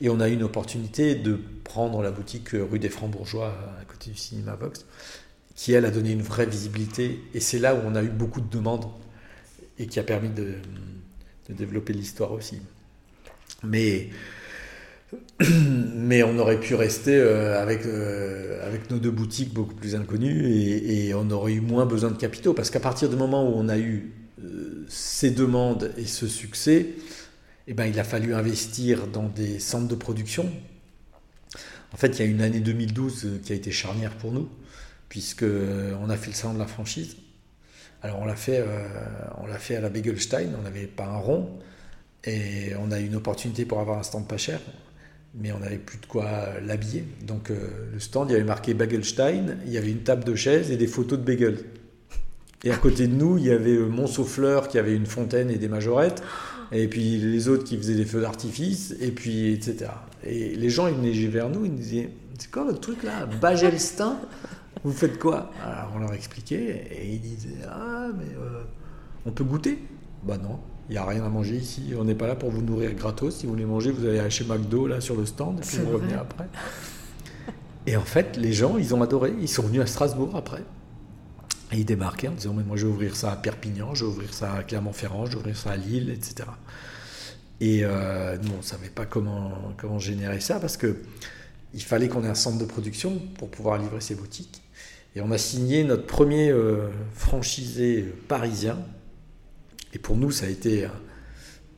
Et 0.00 0.08
on 0.08 0.20
a 0.20 0.28
eu 0.28 0.32
une 0.32 0.42
opportunité 0.42 1.14
de 1.14 1.38
prendre 1.62 2.02
la 2.02 2.10
boutique 2.10 2.50
rue 2.50 2.78
des 2.78 2.88
Francs-Bourgeois, 2.88 3.54
à 3.80 3.84
côté 3.84 4.10
du 4.10 4.16
cinéma 4.16 4.56
Box, 4.56 4.84
qui, 5.54 5.72
elle, 5.72 5.84
a 5.84 5.90
donné 5.90 6.12
une 6.12 6.22
vraie 6.22 6.46
visibilité. 6.46 7.22
Et 7.32 7.40
c'est 7.40 7.60
là 7.60 7.74
où 7.74 7.78
on 7.86 7.94
a 7.94 8.02
eu 8.02 8.08
beaucoup 8.08 8.40
de 8.40 8.50
demandes 8.50 8.86
et 9.78 9.86
qui 9.86 9.98
a 9.98 10.02
permis 10.02 10.30
de, 10.30 10.54
développer 11.48 11.92
l'histoire 11.92 12.32
aussi. 12.32 12.60
Mais, 13.62 14.10
mais 15.94 16.22
on 16.22 16.38
aurait 16.38 16.60
pu 16.60 16.74
rester 16.74 17.16
euh, 17.16 17.60
avec, 17.60 17.86
euh, 17.86 18.66
avec 18.66 18.90
nos 18.90 18.98
deux 18.98 19.10
boutiques 19.10 19.52
beaucoup 19.52 19.74
plus 19.74 19.94
inconnues 19.94 20.46
et, 20.46 21.14
on 21.14 21.30
aurait 21.30 21.52
eu 21.54 21.60
moins 21.60 21.86
besoin 21.86 22.10
de 22.10 22.16
capitaux 22.16 22.54
parce 22.54 22.70
qu'à 22.70 22.80
partir 22.80 23.08
du 23.08 23.16
moment 23.16 23.48
où 23.48 23.54
on 23.54 23.68
a 23.68 23.78
eu 23.78 24.12
euh, 24.42 24.84
ces 24.88 25.30
demandes 25.30 25.92
et 25.96 26.06
ce 26.06 26.26
succès, 26.26 26.88
eh 27.66 27.74
ben, 27.74 27.86
il 27.86 27.98
a 27.98 28.04
fallu 28.04 28.34
investir 28.34 29.06
dans 29.06 29.28
des 29.28 29.58
centres 29.58 29.88
de 29.88 29.94
production. 29.94 30.50
En 31.92 31.96
fait, 31.96 32.08
il 32.08 32.18
y 32.18 32.22
a 32.22 32.30
une 32.30 32.42
année 32.42 32.60
2012 32.60 33.40
qui 33.44 33.52
a 33.52 33.54
été 33.54 33.70
charnière 33.70 34.16
pour 34.16 34.32
nous, 34.32 34.48
puisqu'on 35.08 36.10
a 36.10 36.16
fait 36.16 36.26
le 36.26 36.34
salon 36.34 36.54
de 36.54 36.58
la 36.58 36.66
franchise. 36.66 37.16
Alors 38.04 38.20
on 38.20 38.26
l'a 38.26 38.36
fait, 38.36 38.58
euh, 38.58 38.86
on 39.42 39.46
l'a 39.46 39.56
fait 39.56 39.76
à 39.76 39.80
la 39.80 39.88
Begelstein, 39.88 40.50
on 40.58 40.62
n'avait 40.62 40.86
pas 40.86 41.06
un 41.06 41.16
rond, 41.16 41.48
et 42.24 42.72
on 42.78 42.92
a 42.92 43.00
eu 43.00 43.06
une 43.06 43.16
opportunité 43.16 43.64
pour 43.64 43.80
avoir 43.80 43.98
un 43.98 44.02
stand 44.02 44.28
pas 44.28 44.36
cher, 44.36 44.60
mais 45.34 45.52
on 45.52 45.60
n'avait 45.60 45.78
plus 45.78 45.96
de 45.96 46.04
quoi 46.04 46.48
l'habiller. 46.62 47.06
Donc 47.26 47.50
euh, 47.50 47.56
le 47.94 47.98
stand, 47.98 48.28
il 48.28 48.34
y 48.34 48.36
avait 48.36 48.44
marqué 48.44 48.74
Begelstein, 48.74 49.56
il 49.64 49.72
y 49.72 49.78
avait 49.78 49.90
une 49.90 50.02
table 50.02 50.22
de 50.24 50.34
chaise 50.34 50.70
et 50.70 50.76
des 50.76 50.86
photos 50.86 51.18
de 51.18 51.24
bagel. 51.24 51.60
Et 52.62 52.70
à 52.70 52.76
côté 52.76 53.06
de 53.06 53.14
nous, 53.14 53.38
il 53.38 53.44
y 53.46 53.50
avait 53.50 53.76
euh, 53.76 53.86
Montsouffleur 53.86 54.68
qui 54.68 54.78
avait 54.78 54.94
une 54.94 55.06
fontaine 55.06 55.50
et 55.50 55.56
des 55.56 55.68
majorettes, 55.68 56.22
et 56.72 56.88
puis 56.88 57.16
les 57.16 57.48
autres 57.48 57.64
qui 57.64 57.78
faisaient 57.78 57.94
des 57.94 58.04
feux 58.04 58.20
d'artifice, 58.20 58.94
et 59.00 59.12
puis 59.12 59.50
etc. 59.54 59.90
Et 60.26 60.54
les 60.56 60.68
gens, 60.68 60.88
ils 60.88 60.94
venaient 60.94 61.28
vers 61.28 61.48
nous, 61.48 61.64
ils 61.64 61.72
nous 61.72 61.78
disaient 61.78 62.10
C'est 62.38 62.50
quoi 62.50 62.64
votre 62.64 62.80
truc 62.80 63.02
là? 63.02 63.24
Bagelstein 63.40 64.18
vous 64.82 64.92
faites 64.92 65.18
quoi 65.18 65.50
Alors 65.62 65.92
on 65.94 65.98
leur 65.98 66.12
expliquait 66.12 66.88
et 66.90 67.12
ils 67.12 67.20
disaient 67.20 67.62
Ah, 67.68 68.08
mais 68.16 68.34
euh, 68.36 68.62
on 69.26 69.30
peut 69.30 69.44
goûter? 69.44 69.78
Bah 70.24 70.38
non, 70.38 70.58
il 70.88 70.92
n'y 70.92 70.98
a 70.98 71.04
rien 71.04 71.24
à 71.24 71.28
manger 71.28 71.56
ici. 71.56 71.92
On 71.98 72.04
n'est 72.04 72.14
pas 72.14 72.26
là 72.26 72.34
pour 72.34 72.50
vous 72.50 72.62
nourrir 72.62 72.92
gratos. 72.94 73.36
Si 73.36 73.46
vous 73.46 73.52
voulez 73.52 73.64
manger, 73.64 73.90
vous 73.90 74.06
allez 74.06 74.18
aller 74.18 74.30
chez 74.30 74.44
McDo 74.44 74.86
là 74.86 75.00
sur 75.00 75.16
le 75.16 75.26
stand 75.26 75.58
et 75.58 75.62
puis 75.62 75.78
vous 75.78 75.92
revenez 75.92 76.14
après. 76.14 76.48
Et 77.86 77.98
en 77.98 78.04
fait, 78.04 78.38
les 78.38 78.54
gens, 78.54 78.78
ils 78.78 78.94
ont 78.94 79.02
adoré. 79.02 79.34
Ils 79.38 79.48
sont 79.48 79.64
venus 79.64 79.82
à 79.82 79.86
Strasbourg 79.86 80.34
après. 80.36 80.62
Et 81.72 81.78
ils 81.78 81.84
débarquaient 81.84 82.28
en 82.28 82.32
disant 82.32 82.54
Mais 82.54 82.62
moi, 82.62 82.76
je 82.76 82.86
vais 82.86 82.92
ouvrir 82.92 83.14
ça 83.14 83.32
à 83.32 83.36
Perpignan, 83.36 83.94
je 83.94 84.04
vais 84.04 84.10
ouvrir 84.10 84.32
ça 84.32 84.54
à 84.54 84.62
Clermont-Ferrand, 84.62 85.26
je 85.26 85.32
vais 85.32 85.38
ouvrir 85.38 85.56
ça 85.56 85.72
à 85.72 85.76
Lille, 85.76 86.10
etc. 86.10 86.48
Et 87.60 87.80
euh, 87.84 88.36
nous, 88.42 88.52
on 88.52 88.58
ne 88.58 88.62
savait 88.62 88.88
pas 88.88 89.06
comment, 89.06 89.72
comment 89.76 89.98
générer 89.98 90.40
ça 90.40 90.58
parce 90.60 90.76
que 90.76 90.96
il 91.72 91.82
fallait 91.82 92.08
qu'on 92.08 92.22
ait 92.24 92.28
un 92.28 92.34
centre 92.34 92.58
de 92.58 92.64
production 92.64 93.20
pour 93.38 93.50
pouvoir 93.50 93.78
livrer 93.78 94.00
ces 94.00 94.14
boutiques. 94.14 94.62
Et 95.16 95.20
on 95.20 95.30
a 95.30 95.38
signé 95.38 95.84
notre 95.84 96.06
premier 96.06 96.50
euh, 96.50 96.88
franchisé 97.12 98.02
parisien. 98.28 98.78
Et 99.92 99.98
pour 99.98 100.16
nous, 100.16 100.30
ça 100.30 100.46
a 100.46 100.48
été 100.48 100.88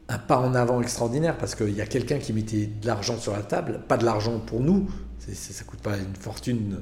un, 0.08 0.18
pas 0.18 0.38
en 0.38 0.54
avant 0.54 0.80
extraordinaire 0.80 1.36
parce 1.36 1.54
qu'il 1.54 1.74
y 1.74 1.80
a 1.80 1.86
quelqu'un 1.86 2.18
qui 2.18 2.32
mettait 2.32 2.66
de 2.66 2.86
l'argent 2.86 3.18
sur 3.18 3.32
la 3.32 3.42
table, 3.42 3.82
pas 3.86 3.98
de 3.98 4.04
l'argent 4.04 4.38
pour 4.38 4.60
nous, 4.60 4.88
ça 5.18 5.64
ne 5.64 5.68
coûte 5.68 5.80
pas 5.80 5.96
une 5.96 6.14
fortune 6.14 6.80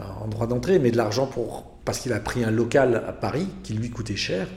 euh, 0.00 0.04
en 0.04 0.26
droit 0.26 0.46
d'entrée, 0.46 0.78
mais 0.78 0.90
de 0.90 0.96
l'argent 0.96 1.26
pour 1.26 1.74
parce 1.84 1.98
qu'il 1.98 2.12
a 2.14 2.20
pris 2.20 2.42
un 2.42 2.50
local 2.50 3.04
à 3.06 3.12
Paris 3.12 3.46
qui 3.62 3.74
lui 3.74 3.90
coûtait 3.90 4.16
cher 4.16 4.48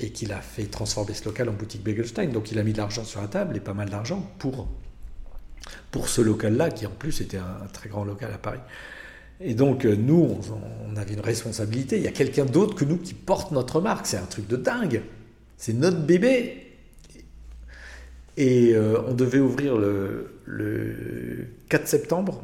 et 0.00 0.10
qu'il 0.10 0.32
a 0.32 0.40
fait 0.40 0.64
transformer 0.64 1.12
ce 1.12 1.24
local 1.26 1.50
en 1.50 1.52
boutique 1.52 1.82
Begelstein. 1.84 2.28
Donc 2.28 2.50
il 2.50 2.58
a 2.58 2.62
mis 2.62 2.72
de 2.72 2.78
l'argent 2.78 3.04
sur 3.04 3.20
la 3.20 3.28
table 3.28 3.56
et 3.56 3.60
pas 3.60 3.74
mal 3.74 3.90
d'argent 3.90 4.26
pour, 4.38 4.66
pour 5.90 6.08
ce 6.08 6.22
local-là, 6.22 6.70
qui 6.70 6.86
en 6.86 6.90
plus 6.90 7.20
était 7.20 7.36
un 7.36 7.66
très 7.72 7.90
grand 7.90 8.04
local 8.04 8.32
à 8.32 8.38
Paris. 8.38 8.60
Et 9.40 9.54
donc, 9.54 9.84
euh, 9.84 9.96
nous, 9.96 10.38
on, 10.88 10.96
avait 10.96 11.12
une 11.12 11.20
responsabilité. 11.20 11.98
Il 11.98 12.02
y 12.02 12.08
a 12.08 12.12
quelqu'un 12.12 12.46
d'autre 12.46 12.74
que 12.74 12.84
nous 12.84 12.96
qui 12.96 13.12
porte 13.12 13.52
notre 13.52 13.80
marque. 13.80 14.06
C'est 14.06 14.16
un 14.16 14.26
truc 14.26 14.46
de 14.46 14.56
dingue. 14.56 15.02
C'est 15.58 15.74
notre 15.74 16.00
bébé. 16.00 16.62
Et 18.38 18.74
euh, 18.74 19.00
on 19.06 19.14
devait 19.14 19.38
ouvrir 19.38 19.76
le, 19.76 20.40
le, 20.46 21.46
4 21.68 21.86
septembre. 21.86 22.42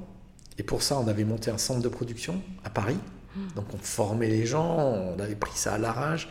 Et 0.59 0.63
pour 0.63 0.83
ça, 0.83 0.99
on 0.99 1.09
avait 1.09 1.25
monté 1.25 1.51
un 1.51 1.59
centre 1.59 1.81
de 1.81 1.89
production 1.89 2.43
à 2.65 2.71
Paris. 2.71 2.99
Donc, 3.57 3.65
on 3.73 3.79
formait 3.79 4.29
les 4.29 4.45
gens. 4.45 4.79
On 4.79 5.19
avait 5.19 5.35
pris 5.35 5.57
ça 5.57 5.75
à 5.75 5.79
l'arrache. 5.79 6.29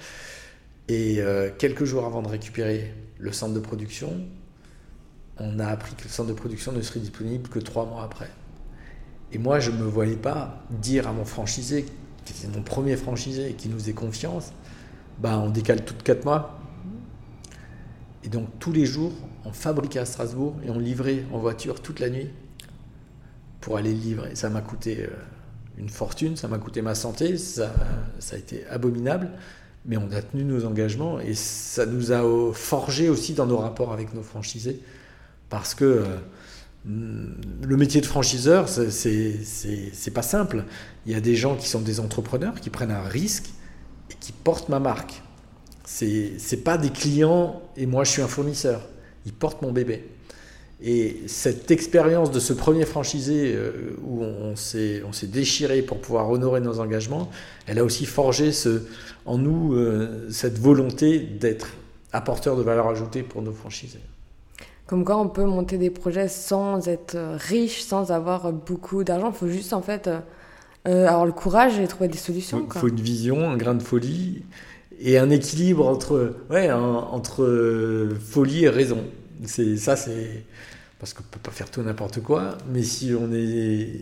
Et 0.88 1.22
euh, 1.22 1.50
quelques 1.58 1.86
jours 1.86 2.06
avant 2.06 2.22
de 2.22 2.28
récupérer 2.28 2.94
le 3.18 3.32
centre 3.32 3.54
de 3.54 3.60
production, 3.60 4.22
on 5.38 5.60
a 5.60 5.66
appris 5.68 5.96
que 5.96 6.04
le 6.04 6.10
centre 6.10 6.30
de 6.30 6.34
production 6.34 6.72
ne 6.72 6.82
serait 6.82 7.00
disponible 7.00 7.50
que 7.50 7.60
trois 7.60 7.86
mois 7.86 8.04
après. 8.04 8.30
Et 9.34 9.38
moi, 9.38 9.60
je 9.60 9.72
ne 9.72 9.78
me 9.78 9.84
voyais 9.84 10.16
pas 10.16 10.64
dire 10.70 11.08
à 11.08 11.14
mon 11.14 11.26
franchisé, 11.26 11.86
qui 12.26 12.34
était 12.34 12.56
mon 12.56 12.64
premier 12.64 12.98
franchisé 12.98 13.50
et 13.50 13.54
qui 13.54 13.70
nous 13.70 13.80
faisait 13.80 13.94
confiance, 13.94 14.52
bah, 15.20 15.40
on 15.40 15.50
décale 15.50 15.86
toutes 15.86 16.04
quatre 16.04 16.26
mois. 16.26 16.60
Et 18.24 18.30
donc 18.30 18.48
tous 18.60 18.72
les 18.72 18.86
jours, 18.86 19.14
on 19.46 19.52
fabriquait 19.52 20.00
à 20.00 20.06
Strasbourg 20.06 20.56
et 20.66 20.70
on 20.70 20.80
livrait 20.80 21.26
en 21.32 21.40
voiture 21.40 21.82
toute 21.82 22.00
la 22.00 22.10
nuit 22.10 22.30
pour 23.62 23.78
aller 23.78 23.94
livrer. 23.94 24.36
Ça 24.36 24.50
m'a 24.50 24.62
coûté 24.62 25.08
une 25.78 25.90
fortune, 25.90 26.36
ça 26.36 26.48
m'a 26.48 26.58
coûté 26.58 26.82
ma 26.82 26.94
santé, 26.94 27.38
ça, 27.38 27.74
ça 28.20 28.36
a 28.36 28.40
été 28.40 28.66
abominable, 28.68 29.32
mais 29.86 29.98
on 29.98 30.12
a 30.12 30.22
tenu 30.22 30.44
nos 30.44 30.66
engagements 30.66 31.20
et 31.20 31.34
ça 31.34 31.86
nous 31.86 32.12
a 32.12 32.22
forgé 32.54 33.10
aussi 33.10 33.34
dans 33.34 33.48
nos 33.48 33.58
rapports 33.58 33.94
avec 33.94 34.14
nos 34.14 34.22
franchisés 34.22 34.82
parce 35.50 35.74
que 35.74 36.06
le 36.84 37.78
métier 37.78 38.02
de 38.02 38.06
franchiseur, 38.06 38.68
c'est 38.68 40.14
pas 40.14 40.22
simple. 40.22 40.66
Il 41.06 41.12
y 41.12 41.16
a 41.16 41.22
des 41.22 41.36
gens 41.36 41.56
qui 41.56 41.68
sont 41.68 41.82
des 41.82 42.00
entrepreneurs, 42.00 42.60
qui 42.60 42.70
prennent 42.70 42.92
un 42.92 43.04
risque 43.04 43.50
et 44.10 44.16
qui 44.20 44.32
portent 44.32 44.70
ma 44.70 44.80
marque. 44.80 45.22
C'est 45.86 46.64
pas 46.64 46.78
des 46.78 46.90
clients 46.90 47.62
et 47.78 47.86
moi 47.86 48.04
je 48.04 48.12
suis 48.12 48.22
un 48.22 48.28
fournisseur. 48.28 48.82
Ils 49.26 49.34
portent 49.34 49.62
mon 49.62 49.72
bébé. 49.72 50.06
Et 50.84 51.22
cette 51.28 51.70
expérience 51.70 52.32
de 52.32 52.40
ce 52.40 52.54
premier 52.54 52.86
franchisé 52.86 53.54
euh, 53.54 53.96
où 54.04 54.24
on, 54.24 54.56
s'est 54.56 55.04
déchiré 55.26 55.84
pour 55.84 56.02
pouvoir 56.02 56.32
honorer 56.32 56.60
nos 56.60 56.80
engagements, 56.80 57.30
elle 57.68 57.78
a 57.78 57.84
aussi 57.84 58.08
forgé 58.08 58.50
en 59.28 59.38
nous 59.38 59.76
euh, 59.76 60.28
cette 60.32 60.58
volonté 60.58 61.20
d'être 61.20 61.68
apporteur 62.14 62.58
de 62.58 62.64
valeur 62.64 62.88
ajoutée 62.88 63.22
pour 63.22 63.44
nos 63.44 63.54
franchisés. 63.54 64.00
Comme 64.92 65.06
quoi 65.06 65.18
on 65.18 65.30
peut 65.30 65.46
monter 65.46 65.78
des 65.78 65.90
projets 65.90 66.28
sans 66.28 66.90
être 66.90 67.16
riche, 67.38 67.82
sans 67.82 68.12
avoir 68.12 68.52
beaucoup 68.52 69.06
d'argent. 69.06 69.30
Il 69.30 69.38
faut 69.38 69.48
juste 69.48 69.72
en 69.72 69.82
fait 69.82 70.10
euh, 70.86 71.08
avoir 71.08 71.26
le 71.26 71.32
courage 71.32 71.80
et 71.80 71.88
trouver 71.88 72.10
des 72.10 72.18
solutions. 72.18 72.68
Il 72.76 72.78
faut 72.78 72.90
une 72.90 73.00
vision, 73.00 73.50
un 73.50 73.56
grain 73.56 73.74
de 73.74 73.84
folie 73.84 74.44
et 75.00 75.18
un 75.18 75.30
équilibre 75.30 75.88
entre, 75.88 76.36
ouais, 76.50 76.70
entre 76.74 78.10
folie 78.20 78.66
et 78.66 78.70
raison. 78.70 79.06
C'est 79.46 79.78
ça, 79.78 79.96
c'est 79.96 80.44
parce 81.00 81.14
qu'on 81.14 81.24
peut 81.24 81.40
pas 81.42 81.52
faire 81.52 81.72
tout 81.72 81.82
n'importe 81.82 82.22
quoi. 82.22 82.58
Mais 82.68 82.84
si 82.84 83.14
on 83.18 83.32
est 83.32 84.02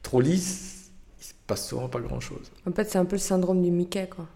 trop 0.00 0.20
lisse, 0.20 0.92
il 1.18 1.24
se 1.24 1.32
passe 1.48 1.66
souvent 1.66 1.88
pas 1.88 1.98
grand 1.98 2.20
chose. 2.20 2.52
En 2.68 2.72
fait, 2.72 2.88
c'est 2.88 2.98
un 2.98 3.04
peu 3.04 3.16
le 3.16 3.20
syndrome 3.20 3.62
du 3.62 3.72
Mickey, 3.72 4.08
quoi. 4.08 4.28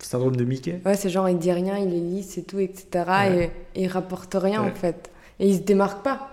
Le 0.00 0.04
syndrome 0.04 0.34
de 0.34 0.44
Mickey? 0.44 0.80
Ouais, 0.84 0.96
c'est 0.96 1.10
genre 1.10 1.28
il 1.28 1.38
dit 1.38 1.52
rien, 1.52 1.78
il 1.78 1.94
est 1.94 2.00
lisse 2.00 2.38
et 2.38 2.42
tout, 2.42 2.58
etc. 2.58 3.50
Et, 3.76 3.82
il 3.82 3.86
rapporte 3.86 4.34
rien 4.34 4.62
en 4.62 4.74
fait. 4.74 5.12
Et 5.40 5.48
il 5.48 5.56
se 5.56 5.62
démarque 5.62 6.02
pas. 6.02 6.30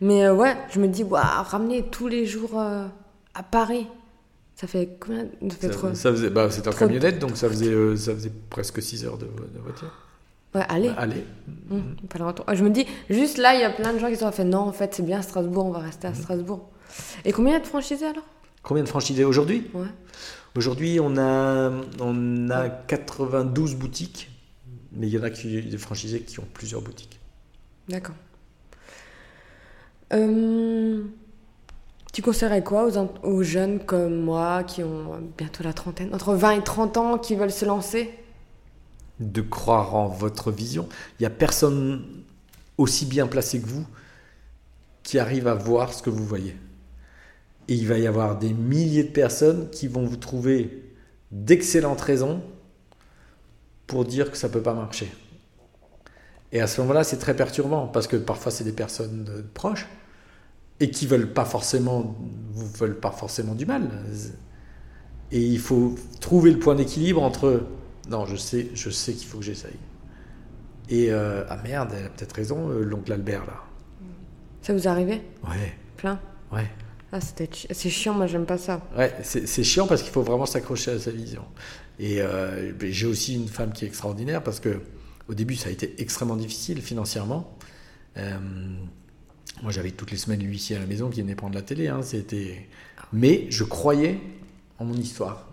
Mais 0.00 0.24
euh, 0.24 0.34
ouais, 0.34 0.56
je 0.70 0.80
me 0.80 0.88
dis, 0.88 1.04
waouh, 1.04 1.22
ramener 1.44 1.84
tous 1.84 2.08
les 2.08 2.26
jours 2.26 2.58
euh, 2.58 2.86
à 3.34 3.42
Paris. 3.42 3.86
Ça 4.56 4.66
fait 4.66 4.96
combien 5.00 5.26
ça, 5.48 5.56
fait 5.56 5.68
trop... 5.70 5.94
ça 5.94 6.10
faisait, 6.10 6.30
bah, 6.30 6.50
C'était 6.50 6.68
en 6.68 6.72
camionnette, 6.72 7.18
donc 7.20 7.36
ça 7.36 7.48
faisait, 7.48 7.68
euh, 7.72 7.96
ça 7.96 8.12
faisait 8.12 8.32
presque 8.50 8.82
6 8.82 9.04
heures 9.04 9.18
de, 9.18 9.26
voiture. 9.62 9.92
Ouais, 10.54 10.64
allez. 10.68 10.90
allez. 10.96 11.24
Mmh, 11.70 11.80
je 12.52 12.64
me 12.64 12.70
dis, 12.70 12.84
juste 13.08 13.38
là, 13.38 13.54
il 13.54 13.60
y 13.60 13.64
a 13.64 13.70
plein 13.70 13.92
de 13.92 13.98
gens 13.98 14.08
qui 14.08 14.16
sont 14.16 14.30
fait 14.32 14.44
non, 14.44 14.58
en 14.58 14.72
fait, 14.72 14.94
c'est 14.94 15.04
bien 15.04 15.22
Strasbourg, 15.22 15.66
on 15.66 15.70
va 15.70 15.78
rester 15.78 16.08
à 16.08 16.10
mmh. 16.10 16.16
Strasbourg. 16.16 16.68
Et 17.24 17.32
combien 17.32 17.52
il 17.52 17.54
y 17.54 17.58
a 17.58 17.60
de 17.60 17.66
franchisés 17.66 18.06
alors? 18.06 18.24
Combien 18.62 18.82
de 18.82 18.88
franchisés? 18.88 19.24
Aujourd'hui? 19.24 19.70
Ouais. 19.72 19.86
Aujourd'hui, 20.56 20.98
on 21.00 21.16
a, 21.16 21.70
on 22.00 22.50
a 22.50 22.68
92 22.68 23.76
boutiques, 23.76 24.30
mais 24.92 25.06
il 25.06 25.12
y 25.12 25.18
en 25.18 25.22
a 25.22 25.30
qui, 25.30 25.62
des 25.62 25.78
franchisés 25.78 26.20
qui 26.20 26.40
ont 26.40 26.46
plusieurs 26.52 26.82
boutiques. 26.82 27.21
D'accord. 27.88 28.14
Euh, 30.12 31.02
tu 32.12 32.20
conseillerais 32.22 32.62
quoi 32.62 32.88
aux, 33.22 33.42
jeunes 33.42 33.80
comme 33.84 34.16
moi 34.16 34.64
qui 34.64 34.82
ont 34.82 35.20
bientôt 35.38 35.64
la 35.64 35.72
trentaine, 35.72 36.14
entre 36.14 36.34
20 36.34 36.50
et 36.52 36.62
30 36.62 36.96
ans, 36.96 37.18
qui 37.18 37.34
veulent 37.34 37.50
se 37.50 37.64
lancer? 37.64 38.10
De 39.20 39.40
croire 39.40 39.94
en 39.94 40.08
votre 40.08 40.50
vision. 40.50 40.88
Il 41.18 41.22
n'y 41.22 41.26
a 41.26 41.30
personne 41.30 42.04
aussi 42.78 43.06
bien 43.06 43.26
placé 43.26 43.60
que 43.60 43.66
vous 43.66 43.86
qui 45.02 45.18
arrive 45.18 45.48
à 45.48 45.54
voir 45.54 45.92
ce 45.92 46.02
que 46.02 46.10
vous 46.10 46.24
voyez. 46.24 46.56
Et 47.68 47.74
il 47.74 47.86
va 47.86 47.98
y 47.98 48.06
avoir 48.06 48.38
des 48.38 48.52
milliers 48.52 49.04
de 49.04 49.10
personnes 49.10 49.70
qui 49.70 49.88
vont 49.88 50.04
vous 50.04 50.16
trouver 50.16 50.84
d'excellentes 51.30 52.00
raisons 52.00 52.42
pour 53.86 54.04
dire 54.04 54.30
que 54.30 54.36
ça 54.36 54.48
ne 54.48 54.52
peut 54.52 54.62
pas 54.62 54.74
marcher. 54.74 55.10
Et 56.52 56.60
à 56.60 56.66
ce 56.66 56.80
moment-là, 56.82 57.02
c'est 57.02 57.16
très 57.18 57.34
perturbant 57.34 57.86
parce 57.86 58.06
que 58.06 58.16
parfois 58.16 58.52
c'est 58.52 58.64
des 58.64 58.72
personnes 58.72 59.44
proches 59.54 59.86
et 60.80 60.90
qui 60.90 61.06
veulent 61.06 61.32
pas 61.32 61.44
forcément, 61.44 62.16
veulent 62.54 62.98
pas 62.98 63.10
forcément 63.10 63.54
du 63.54 63.66
mal. 63.66 63.88
Et 65.30 65.40
il 65.40 65.58
faut 65.58 65.94
trouver 66.20 66.50
le 66.50 66.58
point 66.58 66.74
d'équilibre 66.74 67.22
entre 67.22 67.62
non, 68.10 68.26
je 68.26 68.36
sais, 68.36 68.68
je 68.74 68.90
sais 68.90 69.12
qu'il 69.14 69.26
faut 69.26 69.38
que 69.38 69.44
j'essaye. 69.44 69.76
Et 70.88 71.10
euh, 71.10 71.44
ah 71.48 71.56
merde, 71.62 71.90
elle 71.96 72.06
a 72.06 72.08
peut-être 72.08 72.34
raison, 72.34 72.68
euh, 72.70 72.82
l'oncle 72.82 73.12
Albert 73.12 73.46
là. 73.46 73.62
Ça 74.60 74.74
vous 74.74 74.86
arrivait 74.88 75.22
Ouais. 75.44 75.72
Plein? 75.96 76.20
Ouais. 76.52 76.68
Ah, 77.12 77.18
c'est 77.20 77.90
chiant, 77.90 78.14
moi 78.14 78.26
j'aime 78.26 78.46
pas 78.46 78.58
ça. 78.58 78.80
Ouais, 78.96 79.12
c'est 79.22 79.64
chiant 79.64 79.86
parce 79.86 80.02
qu'il 80.02 80.12
faut 80.12 80.22
vraiment 80.22 80.46
s'accrocher 80.46 80.92
à 80.92 80.98
sa 80.98 81.10
vision. 81.10 81.44
Et 81.98 82.20
euh, 82.22 82.72
j'ai 82.80 83.06
aussi 83.06 83.34
une 83.34 83.48
femme 83.48 83.72
qui 83.72 83.84
est 83.84 83.88
extraordinaire 83.88 84.42
parce 84.42 84.60
que 84.60 84.80
au 85.32 85.34
début, 85.34 85.56
ça 85.56 85.70
a 85.70 85.72
été 85.72 85.94
extrêmement 85.98 86.36
difficile 86.36 86.82
financièrement. 86.82 87.56
Euh, 88.18 88.38
moi, 89.62 89.72
j'avais 89.72 89.90
toutes 89.90 90.10
les 90.10 90.18
semaines 90.18 90.40
l'huissier 90.40 90.76
à 90.76 90.78
la 90.78 90.86
maison 90.86 91.08
qui 91.08 91.22
venait 91.22 91.34
prendre 91.34 91.54
la 91.54 91.62
télé. 91.62 91.88
Hein, 91.88 92.02
c'était... 92.02 92.68
Mais 93.14 93.46
je 93.48 93.64
croyais 93.64 94.18
en 94.78 94.84
mon 94.84 94.94
histoire. 94.94 95.48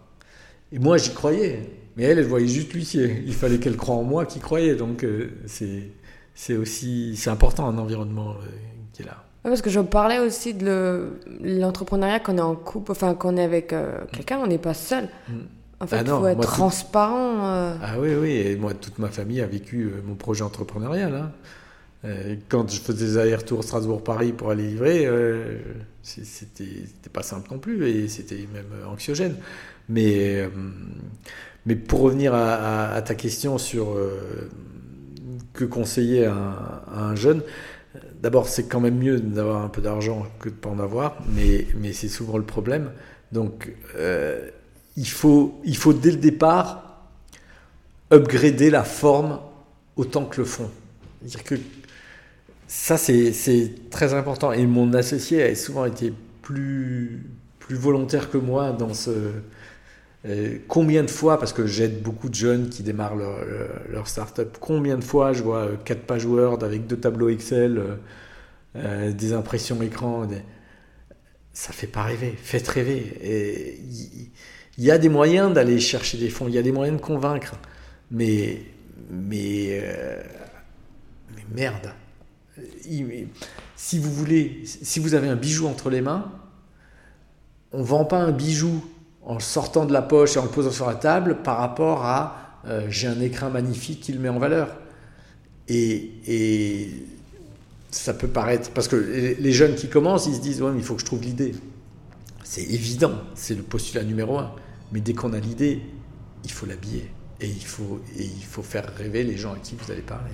Et 0.74 0.80
moi, 0.80 0.98
j'y 0.98 1.14
croyais. 1.14 1.70
Mais 1.96 2.04
elle, 2.04 2.20
elle 2.20 2.26
voyait 2.26 2.48
juste 2.48 2.74
l'huissier. 2.74 3.24
Il 3.26 3.34
fallait 3.34 3.58
qu'elle 3.58 3.78
croie 3.78 3.96
en 3.96 4.04
moi 4.04 4.26
qui 4.26 4.40
croyait. 4.40 4.76
Donc, 4.76 5.06
euh, 5.06 5.32
c'est, 5.46 5.92
c'est 6.36 6.58
aussi 6.58 7.16
c'est 7.16 7.30
important 7.30 7.68
un 7.68 7.78
environnement 7.78 8.32
euh, 8.32 8.46
qui 8.92 9.04
est 9.04 9.06
là. 9.06 9.24
parce 9.44 9.62
que 9.62 9.70
je 9.70 9.80
parlais 9.80 10.20
aussi 10.20 10.54
de 10.54 11.14
l'entrepreneuriat 11.42 12.20
quand 12.20 12.34
on 12.34 12.38
est 12.38 12.42
en 12.42 12.56
couple, 12.56 12.92
enfin 12.92 13.16
quand 13.16 13.34
on 13.34 13.38
est 13.38 13.44
avec 13.44 13.74
quelqu'un, 14.12 14.40
on 14.40 14.48
n'est 14.48 14.58
pas 14.58 14.74
seul. 14.74 15.08
Mm. 15.30 15.34
En 15.82 15.88
fait, 15.88 15.98
ah 15.98 16.02
il 16.02 16.08
faut 16.08 16.28
être 16.28 16.42
transparent. 16.42 17.46
Euh. 17.46 17.76
Ah 17.82 18.00
oui, 18.00 18.14
oui. 18.16 18.32
Et 18.32 18.56
moi, 18.58 18.74
toute 18.74 19.00
ma 19.00 19.08
famille 19.08 19.42
a 19.42 19.48
vécu 19.48 19.84
euh, 19.84 20.02
mon 20.06 20.16
projet 20.16 20.44
entrepreneurial. 20.44 21.16
Hein. 21.16 21.32
Euh, 22.06 22.36
quand 22.50 22.70
je 22.70 22.80
faisais 22.82 23.06
des 23.06 23.18
allers-retours 23.18 23.64
Strasbourg-Paris 23.64 24.34
pour 24.34 24.52
aller 24.52 24.68
livrer, 24.68 25.08
c'était 26.02 27.10
pas 27.12 27.24
simple 27.24 27.50
non 27.52 27.60
plus 27.60 27.88
et 27.88 28.08
c'était 28.08 28.48
même 28.54 28.88
anxiogène. 28.90 29.36
Mais, 29.90 30.48
mais 31.66 31.76
pour 31.76 32.02
revenir 32.02 32.34
à, 32.34 33.02
ta 33.02 33.16
question 33.16 33.58
sur 33.58 33.98
que 35.52 35.66
conseiller 35.66 36.26
à, 36.26 36.86
un 36.96 37.16
jeune, 37.16 37.42
d'abord, 38.22 38.48
c'est 38.48 38.64
quand 38.64 38.80
même 38.80 38.98
mieux 38.98 39.20
d'avoir 39.20 39.64
un 39.64 39.70
peu 39.70 39.82
d'argent 39.82 40.26
que 40.40 40.48
de 40.48 40.56
ne 40.56 40.60
pas 40.60 40.70
en 40.70 40.80
avoir, 40.80 41.18
mais, 41.36 41.68
mais 41.76 41.92
c'est 41.92 42.08
souvent 42.08 42.38
le 42.38 42.46
problème. 42.46 42.92
Donc, 43.34 43.74
il 45.00 45.08
faut, 45.08 45.62
il 45.64 45.78
faut 45.78 45.94
dès 45.94 46.12
le 46.12 46.18
départ 46.18 47.00
upgrader 48.12 48.70
la 48.70 48.84
forme 48.84 49.40
autant 49.96 50.26
que 50.26 50.42
le 50.42 50.46
fond. 50.46 50.70
dire 51.22 51.44
que 51.46 51.56
ça, 52.68 52.98
c'est 52.98 53.72
très 53.90 54.14
important. 54.14 54.52
Et 54.52 54.66
mon 54.66 54.94
associé 54.94 55.42
a 55.42 55.56
souvent 55.56 55.86
été 55.86 56.14
plus, 56.42 57.24
plus 57.60 57.78
volontaire 57.78 58.30
que 58.30 58.38
moi 58.38 58.74
dans 58.74 58.94
ce. 58.94 59.12
Euh, 60.26 60.58
combien 60.68 61.04
de 61.04 61.10
fois, 61.10 61.40
parce 61.40 61.54
que 61.54 61.66
j'aide 61.66 62.04
beaucoup 62.04 62.28
de 62.28 62.36
jeunes 62.36 62.68
qui 62.68 62.84
démarrent 62.84 63.16
leur, 63.16 63.38
leur 63.90 64.06
start-up, 64.10 64.58
combien 64.60 64.98
de 64.98 65.04
fois 65.04 65.32
je 65.32 65.42
vois 65.42 65.70
4 65.86 65.98
euh, 65.98 66.02
pages 66.06 66.26
Word 66.26 66.62
avec 66.62 66.88
deux 66.88 66.98
tableaux 66.98 67.30
Excel, 67.30 67.82
euh, 68.76 69.14
des 69.14 69.32
impressions 69.32 69.82
écran, 69.82 70.28
ça 71.54 71.72
fait 71.72 71.88
pas 71.88 72.04
rêver, 72.04 72.36
faites 72.38 72.68
rêver. 72.68 73.18
Et, 73.24 73.80
il 74.80 74.86
y 74.86 74.92
a 74.92 74.98
des 74.98 75.10
moyens 75.10 75.54
d'aller 75.54 75.78
chercher 75.82 76.18
des 76.18 76.30
fonds, 76.30 76.48
il 76.48 76.54
y 76.54 76.58
a 76.58 76.62
des 76.62 76.72
moyens 76.72 76.98
de 76.98 77.06
convaincre. 77.06 77.56
Mais, 78.12 78.62
mais, 79.12 79.78
euh, 79.84 80.24
merde. 81.54 81.92
Si 83.76 84.00
vous 84.00 84.12
voulez, 84.12 84.62
si 84.64 85.02
vous 85.02 85.16
avez 85.16 85.28
un 85.28 85.36
bijou 85.36 85.68
entre 85.68 85.90
les 85.90 86.00
mains, 86.00 86.32
on 87.74 87.84
vend 87.84 88.06
pas 88.06 88.20
un 88.20 88.32
bijou 88.32 88.82
en 89.22 89.34
le 89.34 89.42
sortant 89.42 89.86
de 89.86 89.92
la 89.92 90.02
poche 90.02 90.38
et 90.38 90.40
en 90.40 90.44
le 90.44 90.50
posant 90.50 90.72
sur 90.72 90.88
la 90.88 90.96
table 90.96 91.42
par 91.44 91.58
rapport 91.58 92.06
à 92.06 92.62
euh, 92.66 92.88
j'ai 92.90 93.08
un 93.08 93.20
écrin 93.20 93.50
magnifique 93.50 94.00
qui 94.00 94.14
le 94.14 94.20
met 94.20 94.30
en 94.30 94.40
valeur. 94.40 94.78
Et, 95.68 96.90
ça 97.92 98.14
peut 98.14 98.28
paraître. 98.30 98.72
Parce 98.72 98.88
que 98.88 98.96
les 98.96 99.52
jeunes 99.52 99.76
qui 99.76 99.90
commencent, 99.90 100.28
ils 100.28 100.36
se 100.36 100.42
disent 100.42 100.62
ouais, 100.62 100.72
il 100.74 100.84
faut 100.84 100.94
que 100.94 101.02
je 101.02 101.06
trouve 101.06 101.22
l'idée. 101.22 101.54
C'est 102.46 102.64
évident, 102.64 103.14
c'est 103.36 103.56
le 103.56 103.64
postulat 103.64 104.04
numéro 104.04 104.38
un. 104.38 104.54
Mais 104.92 105.02
dès 105.02 105.14
qu'on 105.14 105.34
a 105.34 105.40
l'idée, 105.40 105.82
il 106.44 106.52
faut 106.52 106.66
l'habiller. 106.66 107.12
Et 107.42 107.48
il 107.48 107.66
faut, 107.66 108.02
et 108.18 108.24
il 108.24 108.44
faut 108.44 108.64
faire 108.64 108.86
rêver 108.98 109.24
les 109.24 109.38
gens 109.38 109.54
à 109.54 109.58
qui 109.58 109.76
vous 109.76 109.92
allez 109.92 110.02
parler. 110.02 110.32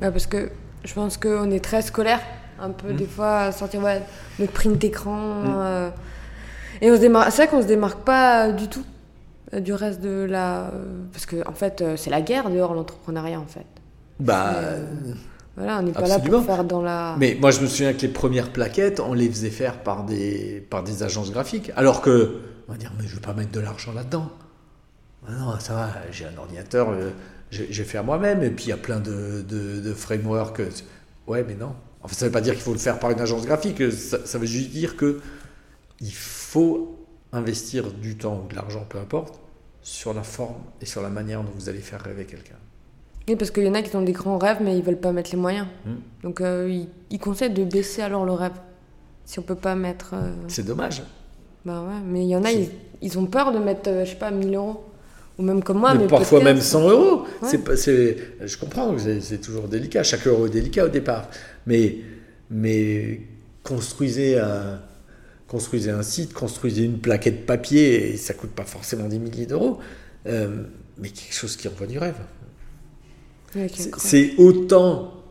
parce 0.00 0.26
que 0.26 0.50
je 0.84 0.94
pense 0.94 1.16
qu'on 1.16 1.50
est 1.50 1.64
très 1.64 1.82
scolaire, 1.82 2.20
un 2.60 2.70
peu 2.70 2.92
mmh. 2.92 2.96
des 2.96 3.06
fois, 3.06 3.38
à 3.40 3.52
sortir 3.52 3.82
ouais, 3.82 4.02
notre 4.38 4.52
print 4.52 4.82
écran. 4.84 5.16
Mmh. 5.16 5.54
Euh, 5.56 5.90
et 6.80 6.90
on 6.90 6.96
se 6.96 7.00
démarque, 7.00 7.32
c'est 7.32 7.42
vrai 7.42 7.48
qu'on 7.48 7.62
se 7.62 7.66
démarque 7.66 8.00
pas 8.04 8.52
du 8.52 8.68
tout 8.68 8.84
euh, 9.52 9.60
du 9.60 9.72
reste 9.72 10.00
de 10.00 10.24
la. 10.24 10.70
Parce 11.12 11.26
que, 11.26 11.48
en 11.48 11.54
fait, 11.54 11.80
euh, 11.80 11.96
c'est 11.96 12.10
la 12.10 12.20
guerre 12.20 12.50
dehors, 12.50 12.74
l'entrepreneuriat, 12.74 13.40
en 13.40 13.46
fait. 13.46 13.66
Bah. 14.20 14.54
Voilà, 15.56 15.78
on 15.78 15.82
n'est 15.82 15.92
pas 15.92 16.08
là 16.08 16.18
pour 16.18 16.44
faire 16.44 16.64
dans 16.64 16.82
la. 16.82 17.14
Mais 17.18 17.36
moi, 17.40 17.50
je 17.50 17.60
me 17.60 17.66
souviens 17.66 17.92
que 17.92 18.02
les 18.02 18.08
premières 18.08 18.50
plaquettes, 18.50 19.00
on 19.00 19.12
les 19.12 19.28
faisait 19.28 19.50
faire 19.50 19.78
par 19.78 20.04
des, 20.04 20.66
par 20.68 20.82
des 20.82 21.02
agences 21.02 21.30
graphiques. 21.30 21.70
Alors 21.76 22.00
que, 22.00 22.40
on 22.68 22.72
va 22.72 22.78
dire, 22.78 22.92
mais 22.98 23.04
je 23.06 23.10
ne 23.10 23.14
vais 23.16 23.26
pas 23.26 23.34
mettre 23.34 23.52
de 23.52 23.60
l'argent 23.60 23.92
là-dedans. 23.92 24.30
Ah 25.26 25.32
non, 25.32 25.58
ça 25.58 25.74
va, 25.74 25.92
j'ai 26.10 26.26
un 26.26 26.36
ordinateur, 26.36 26.90
euh, 26.90 27.10
j'ai 27.50 27.84
fait 27.84 27.98
à 27.98 28.02
moi-même, 28.02 28.42
et 28.42 28.50
puis 28.50 28.66
il 28.66 28.68
y 28.68 28.72
a 28.72 28.76
plein 28.76 29.00
de, 29.00 29.42
de, 29.42 29.80
de 29.80 29.94
frameworks. 29.94 30.62
Ouais, 31.26 31.44
mais 31.46 31.54
non. 31.54 31.74
Enfin, 32.02 32.14
ça 32.14 32.26
ne 32.26 32.28
veut 32.28 32.32
pas 32.32 32.40
dire 32.42 32.54
qu'il 32.54 32.62
faut 32.62 32.72
le 32.72 32.78
faire 32.78 32.98
par 32.98 33.10
une 33.10 33.20
agence 33.20 33.46
graphique, 33.46 33.90
ça, 33.92 34.26
ça 34.26 34.38
veut 34.38 34.46
juste 34.46 34.70
dire 34.70 34.96
que 34.96 35.20
il 36.00 36.12
faut 36.12 36.98
investir 37.32 37.90
du 37.90 38.16
temps 38.16 38.42
ou 38.44 38.48
de 38.48 38.54
l'argent, 38.54 38.84
peu 38.88 38.98
importe, 38.98 39.40
sur 39.82 40.12
la 40.12 40.22
forme 40.22 40.62
et 40.80 40.86
sur 40.86 41.02
la 41.02 41.08
manière 41.08 41.42
dont 41.42 41.52
vous 41.54 41.68
allez 41.68 41.80
faire 41.80 42.00
rêver 42.00 42.24
quelqu'un. 42.26 42.56
Oui, 43.26 43.36
parce 43.36 43.50
qu'il 43.50 43.64
y 43.64 43.68
en 43.68 43.74
a 43.74 43.82
qui 43.82 43.94
ont 43.96 44.02
des 44.02 44.12
grands 44.12 44.38
rêves, 44.38 44.58
mais 44.60 44.76
ils 44.76 44.84
veulent 44.84 45.00
pas 45.00 45.12
mettre 45.12 45.30
les 45.32 45.38
moyens. 45.38 45.66
Hmm. 45.86 45.94
Donc, 46.22 46.40
euh, 46.40 46.84
ils, 47.10 47.18
conseillent 47.18 47.54
de 47.54 47.64
baisser 47.64 48.02
alors 48.02 48.24
le 48.24 48.32
rêve. 48.32 48.52
Si 49.24 49.38
on 49.38 49.42
peut 49.42 49.54
pas 49.54 49.74
mettre. 49.74 50.12
Euh, 50.12 50.30
c'est 50.48 50.64
dommage. 50.64 51.02
Bah 51.64 51.82
ouais, 51.82 52.00
mais 52.04 52.24
il 52.24 52.28
y 52.28 52.36
en 52.36 52.44
a, 52.44 52.50
ils, 53.00 53.18
ont 53.18 53.26
peur 53.26 53.52
de 53.52 53.58
mettre, 53.58 53.88
euh, 53.88 54.04
je 54.04 54.10
sais 54.10 54.16
pas, 54.16 54.30
1000 54.30 54.54
euros. 54.54 54.84
Ou 55.38 55.42
même 55.42 55.64
comme 55.64 55.78
moi. 55.78 55.94
Mais, 55.94 56.06
parfois 56.06 56.42
même 56.44 56.60
100 56.60 56.90
euros. 56.90 57.24
C'est, 57.42 58.16
je 58.44 58.56
comprends, 58.56 58.94
c'est 58.98 59.40
toujours 59.40 59.66
délicat. 59.66 60.02
Chaque 60.04 60.26
euro 60.26 60.46
est 60.46 60.50
délicat 60.50 60.84
au 60.84 60.88
départ. 60.88 61.28
Mais, 61.66 61.96
mais 62.50 63.20
construisez 63.62 64.38
un 64.38 64.80
construisez 65.54 65.90
un 65.90 66.02
site, 66.02 66.32
construisez 66.32 66.84
une 66.84 66.98
plaquette 66.98 67.46
papier, 67.46 68.12
et 68.12 68.16
ça 68.16 68.34
coûte 68.34 68.50
pas 68.50 68.64
forcément 68.64 69.08
des 69.08 69.20
milliers 69.20 69.46
d'euros, 69.46 69.78
mais 70.26 71.08
quelque 71.10 71.32
chose 71.34 71.56
qui 71.56 71.68
envoie 71.68 71.86
du 71.86 71.98
rêve. 71.98 72.16
C'est 73.98 74.34
autant 74.38 75.22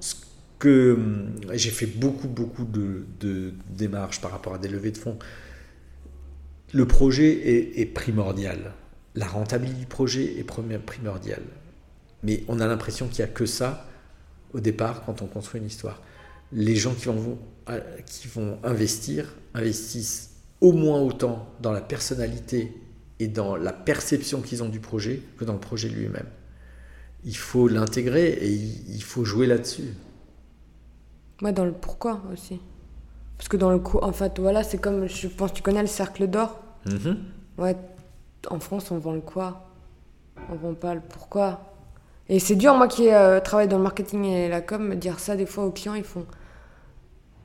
que 0.59 0.93
hum, 0.93 1.35
j'ai 1.53 1.71
fait 1.71 1.87
beaucoup, 1.87 2.29
beaucoup 2.29 2.63
de, 2.63 3.53
démarches 3.69 4.21
par 4.21 4.31
rapport 4.31 4.53
à 4.53 4.57
des 4.57 4.69
levées 4.69 4.91
de 4.91 4.97
fonds. 4.97 5.17
Le 6.73 6.87
projet 6.87 7.79
est, 7.79 7.85
primordial. 7.85 8.73
La 9.15 9.27
rentabilité 9.27 9.79
du 9.79 9.85
projet 9.85 10.39
est 10.39 10.43
primordiale. 10.43 11.43
Mais 12.23 12.43
on 12.47 12.59
a 12.59 12.67
l'impression 12.67 13.07
qu'il 13.07 13.23
n'y 13.23 13.29
a 13.29 13.33
que 13.33 13.45
ça 13.45 13.87
au 14.53 14.59
départ 14.59 15.03
quand 15.05 15.21
on 15.21 15.27
construit 15.27 15.61
une 15.61 15.67
histoire. 15.67 16.01
Les 16.51 16.75
gens 16.75 16.93
qui 16.93 17.05
vont, 17.05 17.37
euh, 17.69 17.79
qui 18.05 18.27
vont 18.27 18.57
investir 18.63 19.35
investissent 19.53 20.31
au 20.61 20.71
moins 20.71 21.01
autant 21.01 21.47
dans 21.61 21.71
la 21.71 21.81
personnalité 21.81 22.71
et 23.19 23.27
dans 23.27 23.55
la 23.55 23.73
perception 23.73 24.41
qu'ils 24.41 24.63
ont 24.63 24.69
du 24.69 24.79
projet 24.79 25.21
que 25.37 25.45
dans 25.45 25.53
le 25.53 25.59
projet 25.59 25.89
lui-même 25.89 26.27
il 27.25 27.37
faut 27.37 27.67
l'intégrer 27.67 28.27
et 28.29 28.51
il 28.51 29.03
faut 29.03 29.23
jouer 29.23 29.47
là-dessus. 29.47 29.93
Ouais, 31.41 31.53
dans 31.53 31.65
le 31.65 31.71
pourquoi 31.71 32.21
aussi. 32.31 32.59
Parce 33.37 33.47
que 33.47 33.57
dans 33.57 33.71
le 33.71 33.79
coup, 33.79 33.99
en 33.99 34.11
fait, 34.11 34.39
voilà, 34.39 34.63
c'est 34.63 34.77
comme, 34.77 35.07
je 35.07 35.27
pense, 35.27 35.53
tu 35.53 35.61
connais 35.61 35.81
le 35.81 35.87
cercle 35.87 36.27
d'or 36.27 36.62
mm-hmm. 36.87 37.17
Ouais, 37.57 37.75
en 38.49 38.59
France, 38.59 38.91
on 38.91 38.97
vend 38.97 39.13
le 39.13 39.21
quoi? 39.21 39.69
On 40.49 40.55
vend 40.55 40.73
pas 40.73 40.95
le 40.95 41.01
pourquoi? 41.01 41.73
Et 42.29 42.39
c'est 42.39 42.55
dur, 42.55 42.73
moi 42.75 42.87
qui 42.87 43.11
euh, 43.11 43.39
travaille 43.39 43.67
dans 43.67 43.77
le 43.77 43.83
marketing 43.83 44.25
et 44.25 44.49
la 44.49 44.61
com, 44.61 44.87
me 44.87 44.95
dire 44.95 45.19
ça 45.19 45.35
des 45.35 45.45
fois 45.45 45.65
aux 45.65 45.71
clients, 45.71 45.93
ils 45.93 46.03
font. 46.03 46.25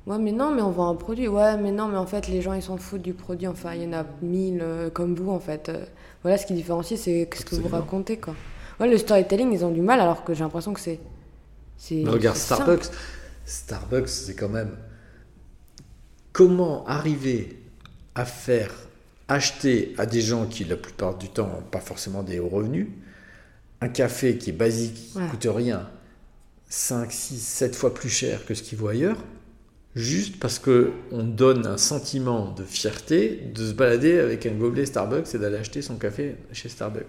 Ouais, 0.06 0.18
mais 0.18 0.32
non, 0.32 0.54
mais 0.54 0.62
on 0.62 0.70
vend 0.70 0.88
un 0.88 0.94
produit. 0.94 1.28
Ouais, 1.28 1.56
mais 1.58 1.72
non, 1.72 1.88
mais 1.88 1.98
en 1.98 2.06
fait, 2.06 2.28
les 2.28 2.40
gens, 2.40 2.54
ils 2.54 2.62
s'en 2.62 2.78
foutent 2.78 3.02
du 3.02 3.12
produit. 3.12 3.46
Enfin, 3.46 3.74
il 3.74 3.82
y 3.82 3.86
en 3.86 3.92
a 3.92 4.06
mille 4.22 4.60
euh, 4.62 4.88
comme 4.88 5.14
vous, 5.14 5.30
en 5.30 5.40
fait. 5.40 5.68
Euh, 5.68 5.84
voilà, 6.22 6.38
ce 6.38 6.46
qui 6.46 6.54
différencie, 6.54 6.98
c'est 6.98 7.28
ce 7.34 7.44
que 7.44 7.56
vous 7.56 7.68
racontez, 7.68 8.16
quoi. 8.16 8.34
Ouais, 8.80 8.88
le 8.88 8.96
storytelling, 8.96 9.52
ils 9.52 9.64
ont 9.64 9.70
du 9.70 9.82
mal 9.82 10.00
alors 10.00 10.24
que 10.24 10.32
j'ai 10.32 10.44
l'impression 10.44 10.72
que 10.72 10.80
c'est. 10.80 11.00
Regarde 11.90 12.36
Starbucks. 12.36 12.90
Starbucks, 13.44 14.08
c'est 14.08 14.34
quand 14.34 14.48
même. 14.48 14.76
Comment 16.32 16.86
arriver 16.86 17.60
à 18.14 18.24
faire 18.24 18.72
acheter 19.28 19.94
à 19.98 20.06
des 20.06 20.22
gens 20.22 20.46
qui, 20.46 20.64
la 20.64 20.76
plupart 20.76 21.16
du 21.16 21.28
temps, 21.28 21.46
n'ont 21.46 21.62
pas 21.62 21.80
forcément 21.80 22.22
des 22.22 22.40
hauts 22.40 22.48
revenus, 22.48 22.88
un 23.80 23.88
café 23.88 24.38
qui 24.38 24.50
est 24.50 24.54
basique, 24.54 25.12
qui 25.12 25.18
ne 25.18 25.28
coûte 25.28 25.46
rien, 25.48 25.88
5, 26.68 27.12
6, 27.12 27.38
7 27.38 27.76
fois 27.76 27.94
plus 27.94 28.08
cher 28.08 28.44
que 28.44 28.54
ce 28.54 28.62
qu'ils 28.62 28.78
voient 28.78 28.92
ailleurs, 28.92 29.18
juste 29.94 30.38
parce 30.38 30.58
qu'on 30.58 31.22
donne 31.22 31.66
un 31.66 31.78
sentiment 31.78 32.52
de 32.52 32.64
fierté 32.64 33.42
de 33.54 33.66
se 33.66 33.72
balader 33.72 34.18
avec 34.18 34.46
un 34.46 34.52
gobelet 34.52 34.86
Starbucks 34.86 35.34
et 35.34 35.38
d'aller 35.38 35.56
acheter 35.56 35.82
son 35.82 35.96
café 35.96 36.36
chez 36.52 36.68
Starbucks. 36.68 37.06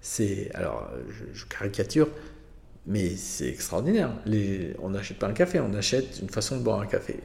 C'est 0.00 0.50
alors, 0.54 0.88
je, 1.32 1.44
caricature, 1.46 2.08
mais 2.86 3.16
c'est 3.16 3.48
extraordinaire. 3.48 4.10
on 4.80 4.90
n'achète 4.90 5.18
pas 5.18 5.26
un 5.26 5.32
café, 5.32 5.60
on 5.60 5.74
achète 5.74 6.20
une 6.20 6.28
façon 6.28 6.58
de 6.58 6.62
boire 6.62 6.80
un 6.80 6.86
café. 6.86 7.16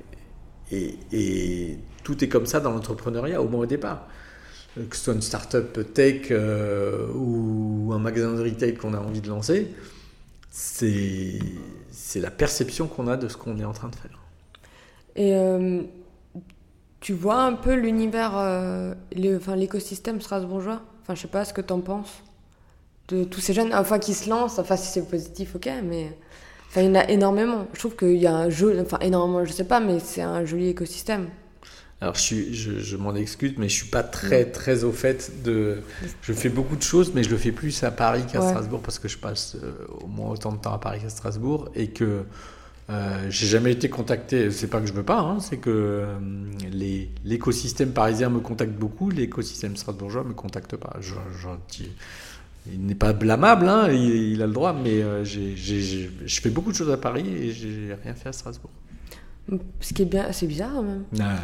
Et, 0.72 1.78
tout 2.04 2.24
est 2.24 2.28
comme 2.28 2.48
ça 2.48 2.60
dans 2.60 2.72
l'entrepreneuriat, 2.72 3.42
au 3.42 3.48
moins 3.48 3.62
au 3.62 3.66
départ. 3.66 4.08
Que 4.76 4.96
ce 4.96 5.04
soit 5.04 5.14
une 5.14 5.22
start-up 5.22 5.94
tech 5.94 6.28
euh, 6.32 7.08
ou 7.14 7.92
un 7.94 8.00
magasin 8.00 8.34
de 8.34 8.42
retail 8.42 8.76
qu'on 8.76 8.94
a 8.94 9.00
envie 9.00 9.22
de 9.22 9.28
lancer, 9.28 9.68
c'est 10.50 11.40
la 12.16 12.32
perception 12.32 12.88
qu'on 12.88 13.08
a 13.08 13.18
de 13.18 13.28
ce 13.28 13.38
qu'on 13.38 13.60
est 13.60 13.66
en 13.66 13.74
train 13.74 13.90
de 13.90 13.96
faire. 13.96 14.20
Et 15.16 15.36
euh, 15.36 15.82
tu 17.02 17.14
vois 17.14 17.42
un 17.42 17.54
peu 17.54 17.74
l'univers, 17.74 18.32
euh, 18.36 18.94
l'écosystème 19.12 20.22
strasbourgeois? 20.22 20.82
Enfin, 21.02 21.16
je 21.16 21.22
sais 21.22 21.28
pas 21.28 21.46
ce 21.46 21.54
que 21.54 21.62
tu 21.62 21.74
en 21.74 21.82
penses 21.82 22.24
de 23.10 23.24
tous 23.24 23.42
ces 23.42 23.54
jeunes, 23.54 23.74
enfin 23.74 24.00
qui 24.00 24.14
se 24.14 24.30
lancent, 24.30 24.60
enfin 24.60 24.78
si 24.78 24.88
c'est 24.88 25.08
positif, 25.08 25.56
ok, 25.56 25.70
mais 25.84 26.18
enfin, 26.72 26.82
il 26.82 26.88
y 26.88 26.90
en 26.90 26.96
a 26.96 27.10
énormément. 27.10 27.68
Je 27.74 27.80
trouve 27.80 27.96
qu'il 27.96 28.18
y 28.18 28.28
a 28.28 28.36
un 28.36 28.50
jeu, 28.50 28.80
enfin 28.82 28.98
énormément, 29.00 29.46
je 29.46 29.52
sais 29.52 29.66
pas, 29.66 29.80
mais 29.80 30.00
c'est 30.00 30.22
un 30.22 30.46
joli 30.46 30.70
écosystème. 30.70 31.28
Alors 32.02 32.16
je, 32.16 32.22
suis, 32.22 32.56
je, 32.56 32.98
m'en 32.98 33.14
excuse, 33.14 33.54
mais 33.58 33.70
je 33.70 33.76
suis 33.76 33.90
pas 33.90 34.02
très 34.02 34.46
très 34.46 34.84
au 34.84 34.92
fait 34.92 35.44
de. 35.44 35.84
Je 36.24 36.34
fais 36.34 36.50
beaucoup 36.50 36.76
de 36.76 36.82
choses, 36.82 37.12
mais 37.14 37.22
je 37.22 37.30
le 37.30 37.38
fais 37.38 37.52
plus 37.52 37.84
à 37.84 37.92
Paris 37.92 38.24
qu'à 38.32 38.42
Strasbourg 38.42 38.82
parce 38.82 38.98
que 38.98 39.08
je 39.08 39.20
passe 39.20 39.56
euh, 39.62 39.72
au 40.04 40.08
moins 40.08 40.32
autant 40.32 40.52
de 40.52 40.58
temps 40.58 40.74
à 40.74 40.80
Paris 40.80 41.02
qu'à 41.02 41.10
Strasbourg 41.10 41.70
et 41.76 41.90
que 41.90 42.24
euh, 42.90 43.26
j'ai 43.30 43.46
jamais 43.46 43.72
été 43.72 43.88
contacté. 43.88 44.50
C'est 44.50 44.66
pas 44.66 44.82
que 44.82 44.88
je 44.88 44.94
veux 44.94 45.04
pas, 45.04 45.20
hein, 45.20 45.40
c'est 45.40 45.58
que 45.58 45.70
euh, 45.70 46.18
l'écosystème 47.24 47.92
parisien 47.92 48.30
me 48.30 48.40
contacte 48.40 48.74
beaucoup, 48.74 49.12
l'écosystème 49.12 49.76
strasbourgeois 49.76 50.24
me 50.24 50.34
contacte 50.34 50.76
pas. 50.76 50.98
Je, 51.00 51.14
il 52.68 52.86
n'est 52.86 52.96
pas 52.96 53.14
blâmable, 53.14 53.68
hein, 53.68 53.90
il, 53.92 54.42
a 54.42 54.48
le 54.48 54.54
droit, 54.54 54.74
mais 54.74 55.02
euh, 55.02 55.24
je 55.24 56.42
fais 56.42 56.50
beaucoup 56.50 56.72
de 56.72 56.76
choses 56.76 56.92
à 56.92 56.98
Paris 56.98 57.26
et 57.28 57.52
j'ai 57.52 57.96
rien 58.04 58.14
fait 58.14 58.30
à 58.30 58.34
Strasbourg. 58.34 58.72
Ce 59.80 59.94
qui 59.94 60.04
est 60.04 60.06
bien, 60.06 60.32
c'est 60.32 60.46
bizarre 60.46 60.82
même. 60.84 61.04
Ah, 61.20 61.40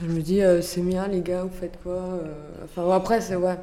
je... 0.00 0.06
me 0.06 0.20
dis, 0.20 0.42
euh, 0.42 0.60
c'est 0.62 0.80
bien 0.80 1.06
les 1.06 1.20
gars, 1.20 1.44
vous 1.44 1.56
faites 1.56 1.78
quoi 1.82 1.92
euh, 1.92 2.64
Enfin, 2.64 2.90
après, 2.94 3.20
c'est 3.20 3.36
ouais. 3.36 3.56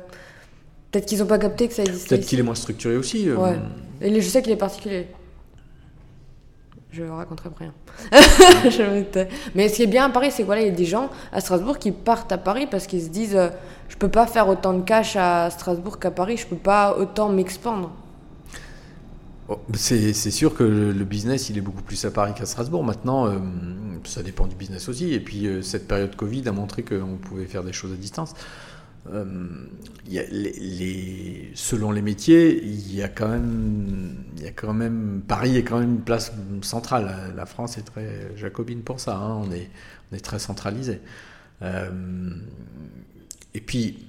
Peut-être 0.91 1.05
qu'ils 1.05 1.19
n'ont 1.19 1.25
pas 1.25 1.39
capté 1.39 1.67
que 1.67 1.73
ça 1.73 1.83
existait. 1.83 2.15
Peut-être 2.15 2.27
qu'il 2.27 2.39
est 2.39 2.43
moins 2.43 2.55
structuré 2.55 2.95
aussi. 2.95 3.29
Ouais. 3.31 3.57
Et 3.99 4.21
je 4.21 4.29
sais 4.29 4.41
qu'il 4.41 4.51
est 4.51 4.57
particulier. 4.57 5.07
Je 6.93 7.03
raconterai 7.05 7.49
rien. 7.57 7.73
Mais 9.55 9.67
ce 9.67 9.75
qui 9.77 9.83
est 9.83 9.87
bien 9.87 10.05
à 10.05 10.09
Paris, 10.09 10.29
c'est 10.29 10.37
qu'il 10.37 10.45
voilà, 10.45 10.61
y 10.61 10.67
a 10.67 10.71
des 10.71 10.85
gens 10.85 11.09
à 11.31 11.41
Strasbourg 11.41 11.79
qui 11.79 11.91
partent 11.91 12.31
à 12.31 12.37
Paris 12.37 12.67
parce 12.69 12.85
qu'ils 12.85 13.01
se 13.01 13.09
disent 13.09 13.35
euh, 13.35 13.49
je 13.89 13.97
peux 13.97 14.09
pas 14.09 14.27
faire 14.27 14.47
autant 14.47 14.73
de 14.73 14.83
cash 14.83 15.15
à 15.15 15.49
Strasbourg 15.49 15.97
qu'à 15.97 16.11
Paris, 16.11 16.37
je 16.37 16.45
peux 16.45 16.55
pas 16.55 16.95
autant 16.95 17.29
m'expandre. 17.29 17.91
Oh, 19.49 19.59
c'est 19.73 20.13
sûr 20.13 20.55
que 20.55 20.63
le 20.63 21.03
business, 21.03 21.49
il 21.49 21.57
est 21.57 21.61
beaucoup 21.61 21.81
plus 21.81 22.05
à 22.05 22.11
Paris 22.11 22.33
qu'à 22.35 22.45
Strasbourg. 22.45 22.83
Maintenant, 22.83 23.25
euh, 23.25 23.39
ça 24.03 24.21
dépend 24.21 24.45
du 24.45 24.55
business 24.55 24.87
aussi. 24.87 25.13
Et 25.13 25.19
puis, 25.19 25.47
euh, 25.47 25.63
cette 25.63 25.87
période 25.87 26.15
Covid 26.15 26.47
a 26.47 26.51
montré 26.51 26.83
qu'on 26.83 27.17
pouvait 27.19 27.45
faire 27.45 27.63
des 27.63 27.73
choses 27.73 27.91
à 27.91 27.95
distance. 27.95 28.35
Euh, 29.11 29.33
selon 31.55 31.91
les 31.91 32.01
métiers, 32.01 32.63
il 32.63 32.95
y 32.95 33.03
a 33.03 33.09
quand 33.09 33.27
même, 33.27 35.21
Paris 35.27 35.57
est 35.57 35.63
quand 35.63 35.79
même 35.79 35.95
une 35.95 36.01
place 36.01 36.31
centrale. 36.61 37.33
La 37.35 37.45
France 37.45 37.77
est 37.77 37.83
très 37.83 38.35
jacobine 38.37 38.81
pour 38.81 38.99
ça. 38.99 39.17
Hein. 39.17 39.41
On 39.45 39.51
est, 39.51 39.69
très 40.21 40.39
centralisé. 40.39 41.01
Euh, 41.63 41.89
et 43.55 43.61
puis, 43.61 44.05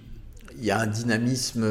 il 0.56 0.64
y 0.64 0.70
a 0.70 0.78
un 0.78 0.86
dynamisme, 0.86 1.64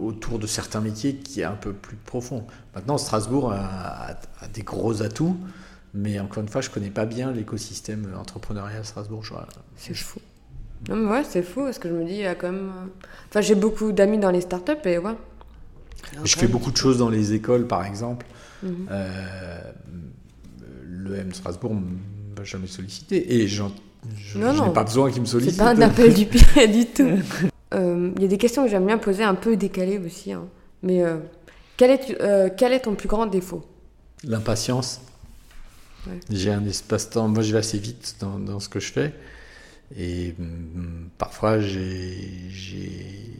autour 0.00 0.38
de 0.38 0.46
certains 0.46 0.80
métiers 0.80 1.16
qui 1.16 1.42
est 1.42 1.44
un 1.44 1.56
peu 1.56 1.72
plus 1.72 1.96
profond. 1.96 2.46
Maintenant, 2.74 2.98
Strasbourg 2.98 3.52
a, 3.52 4.18
des 4.54 4.62
gros 4.62 5.02
atouts, 5.02 5.36
mais 5.94 6.18
encore 6.18 6.42
une 6.42 6.48
fois, 6.48 6.60
je 6.60 6.70
connais 6.70 6.90
pas 6.90 7.06
bien 7.06 7.32
l'écosystème 7.32 8.12
entrepreneurial 8.18 8.84
strasbourgeois. 8.84 9.46
C'est 9.76 9.94
fou. 9.94 10.20
Non, 10.88 10.96
mais 10.96 11.10
ouais, 11.10 11.24
c'est 11.24 11.42
fou 11.42 11.62
parce 11.64 11.78
que 11.78 11.88
je 11.88 11.94
me 11.94 12.04
dis, 12.04 12.12
il 12.12 12.20
y 12.20 12.26
a 12.26 12.34
quand 12.34 12.52
même. 12.52 12.70
Enfin, 13.28 13.40
j'ai 13.40 13.54
beaucoup 13.54 13.92
d'amis 13.92 14.18
dans 14.18 14.30
les 14.30 14.40
startups 14.40 14.72
et 14.84 14.98
ouais. 14.98 15.14
Je 16.24 16.36
fais 16.36 16.46
beaucoup 16.46 16.70
de 16.70 16.76
choses 16.76 16.98
dans 16.98 17.08
les 17.08 17.32
écoles, 17.32 17.66
par 17.66 17.84
exemple. 17.84 18.26
Euh, 18.64 19.60
le 20.84 21.16
M 21.16 21.32
Strasbourg 21.32 21.74
ne 21.74 21.80
m'a 22.36 22.44
jamais 22.44 22.66
sollicité 22.66 23.34
et 23.34 23.46
je 23.46 23.62
n'ai 24.34 24.72
pas 24.72 24.84
besoin 24.84 25.10
qu'il 25.10 25.20
me 25.20 25.26
sollicite. 25.26 25.54
C'est 25.54 25.62
pas 25.62 25.70
un 25.70 25.80
appel 25.80 26.14
du 26.14 26.26
pied 26.26 26.68
du 26.68 26.86
tout. 26.86 27.18
Euh, 27.74 28.10
il 28.16 28.22
y 28.22 28.24
a 28.24 28.28
des 28.28 28.38
questions 28.38 28.64
que 28.64 28.70
j'aime 28.70 28.86
bien 28.86 28.98
poser, 28.98 29.22
un 29.22 29.34
peu 29.34 29.56
décalées 29.56 29.98
aussi. 29.98 30.32
Hein. 30.32 30.46
Mais 30.82 31.04
euh, 31.04 31.18
quel, 31.76 31.90
est, 31.90 32.54
quel 32.56 32.72
est 32.72 32.80
ton 32.80 32.94
plus 32.94 33.08
grand 33.08 33.26
défaut? 33.26 33.64
L'impatience. 34.24 35.00
Ouais. 36.06 36.18
J'ai 36.30 36.50
un 36.50 36.64
espace-temps. 36.64 37.28
Moi, 37.28 37.42
je 37.42 37.52
vais 37.52 37.58
assez 37.58 37.78
vite 37.78 38.16
dans, 38.20 38.38
dans 38.38 38.60
ce 38.60 38.68
que 38.68 38.80
je 38.80 38.92
fais. 38.92 39.14
Et 39.96 40.34
hum, 40.38 41.08
parfois, 41.18 41.60
j'ai 41.60 43.32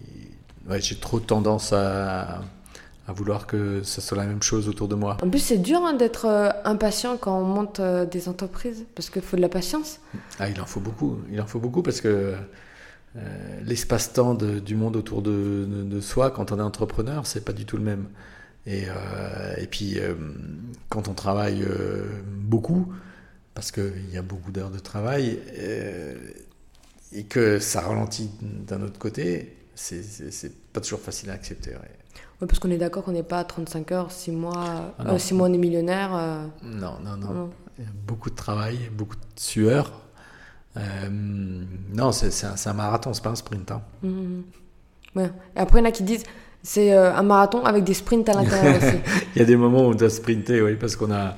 ouais, 0.69 0.81
trop 1.01 1.21
tendance 1.21 1.73
à, 1.73 2.41
à 3.07 3.13
vouloir 3.13 3.47
que 3.47 3.83
ça 3.83 4.01
soit 4.01 4.17
la 4.17 4.25
même 4.27 4.43
chose 4.43 4.69
autour 4.69 4.89
de 4.89 4.95
moi. 4.95 5.17
En 5.23 5.29
plus, 5.29 5.41
c'est 5.41 5.59
dur 5.59 5.81
hein, 5.85 5.93
d'être 5.95 6.27
euh, 6.27 6.51
impatient 6.65 7.17
quand 7.17 7.39
on 7.39 7.45
monte 7.45 7.81
euh, 7.81 8.07
des 8.07 8.29
entreprises, 8.29 8.85
parce 8.95 9.11
qu'il 9.11 9.23
faut 9.23 9.37
de 9.37 9.43
la 9.43 9.49
patience. 9.49 10.01
Ah, 10.39 10.49
il 10.49 10.61
en 10.61 10.67
faut 10.67 10.81
beaucoup. 10.81 11.19
Il 11.31 11.41
en 11.41 11.47
faut 11.47 11.61
beaucoup 11.61 11.83
parce 11.83 12.01
que 12.01 12.35
euh, 13.17 13.61
l'espace-temps 13.65 14.35
du 14.35 14.75
monde 14.75 14.97
autour 14.97 15.23
de, 15.23 15.67
de- 15.69 15.83
de 15.85 16.01
soi, 16.01 16.31
quand 16.31 16.53
on 16.53 16.59
est 16.59 16.63
entrepreneur, 16.63 17.27
c'est 17.27 17.45
pas 17.45 17.53
du 17.53 17.65
tout 17.67 17.77
le 17.77 17.83
même. 17.85 18.07
Et, 18.67 18.85
et 19.57 19.67
puis, 19.67 19.97
quand 20.91 21.09
on 21.09 21.15
travaille 21.15 21.65
beaucoup, 22.37 22.93
parce 23.59 23.73
qu'il 23.73 24.09
y 24.13 24.17
a 24.17 24.23
beaucoup 24.23 24.53
d'heures 24.53 24.71
de 24.71 24.79
travail, 24.79 25.41
euh, 25.59 26.15
et 27.13 27.25
que 27.25 27.59
ça 27.59 27.81
ralentit 27.81 28.31
d'un 28.41 28.83
autre 28.83 29.01
côté, 29.01 29.57
c'est- 29.75 30.53
pas 30.73 30.81
toujours 30.81 31.01
facile 31.01 31.29
à 31.31 31.33
accepter. 31.33 31.71
ouais. 31.71 31.77
Ouais, 32.41 32.47
parce 32.47 32.61
qu'on 32.61 32.71
est 32.71 32.79
d'accord 32.79 33.03
qu'on 33.03 33.11
n'est 33.11 33.25
pas 33.25 33.41
à 33.41 33.45
35 33.45 33.91
heures, 33.91 34.13
6 34.13 34.31
mois, 34.31 34.95
Ah 34.97 35.11
euh, 35.11 35.19
six 35.19 35.35
mois 35.35 35.49
on 35.49 35.53
est 35.53 35.59
millionnaire. 35.59 36.11
euh, 36.15 36.45
Non, 36.63 36.99
non, 37.05 37.17
non. 37.17 37.51
beaucoup 38.07 38.31
de 38.31 38.37
travail, 38.37 38.79
beaucoup 38.93 39.17
de 39.17 39.41
sueur. 39.41 39.91
Euh, 40.77 41.09
non, 41.11 42.13
c'est 42.13 42.47
un, 42.47 42.55
un 42.65 42.73
marathon, 42.75 43.13
c'est 43.13 43.25
pas 43.25 43.31
un 43.31 43.35
sprint. 43.35 43.73
hein. 43.73 43.83
Mhm. 44.05 44.45
Ouais. 45.17 45.33
Et 45.57 45.59
après, 45.59 45.81
il 45.81 45.83
y 45.83 45.87
en 45.87 45.89
a 45.89 45.93
qui 45.93 46.05
disent 46.05 46.23
c'est 46.63 46.93
euh, 46.93 47.13
un 47.15 47.23
marathon 47.25 47.65
avec 47.65 47.83
des 47.83 47.95
sprints 47.95 48.29
à 48.29 48.35
l'intérieur 48.35 48.77
aussi. 48.83 48.99
Il 49.35 49.39
y 49.41 49.43
a 49.43 49.45
des 49.45 49.57
moments 49.57 49.81
où 49.81 49.91
on 49.91 49.95
doit 49.95 50.11
sprinter, 50.11 50.61
oui, 50.63 50.77
parce 50.77 50.95
qu'on 50.97 51.11
a, 51.11 51.35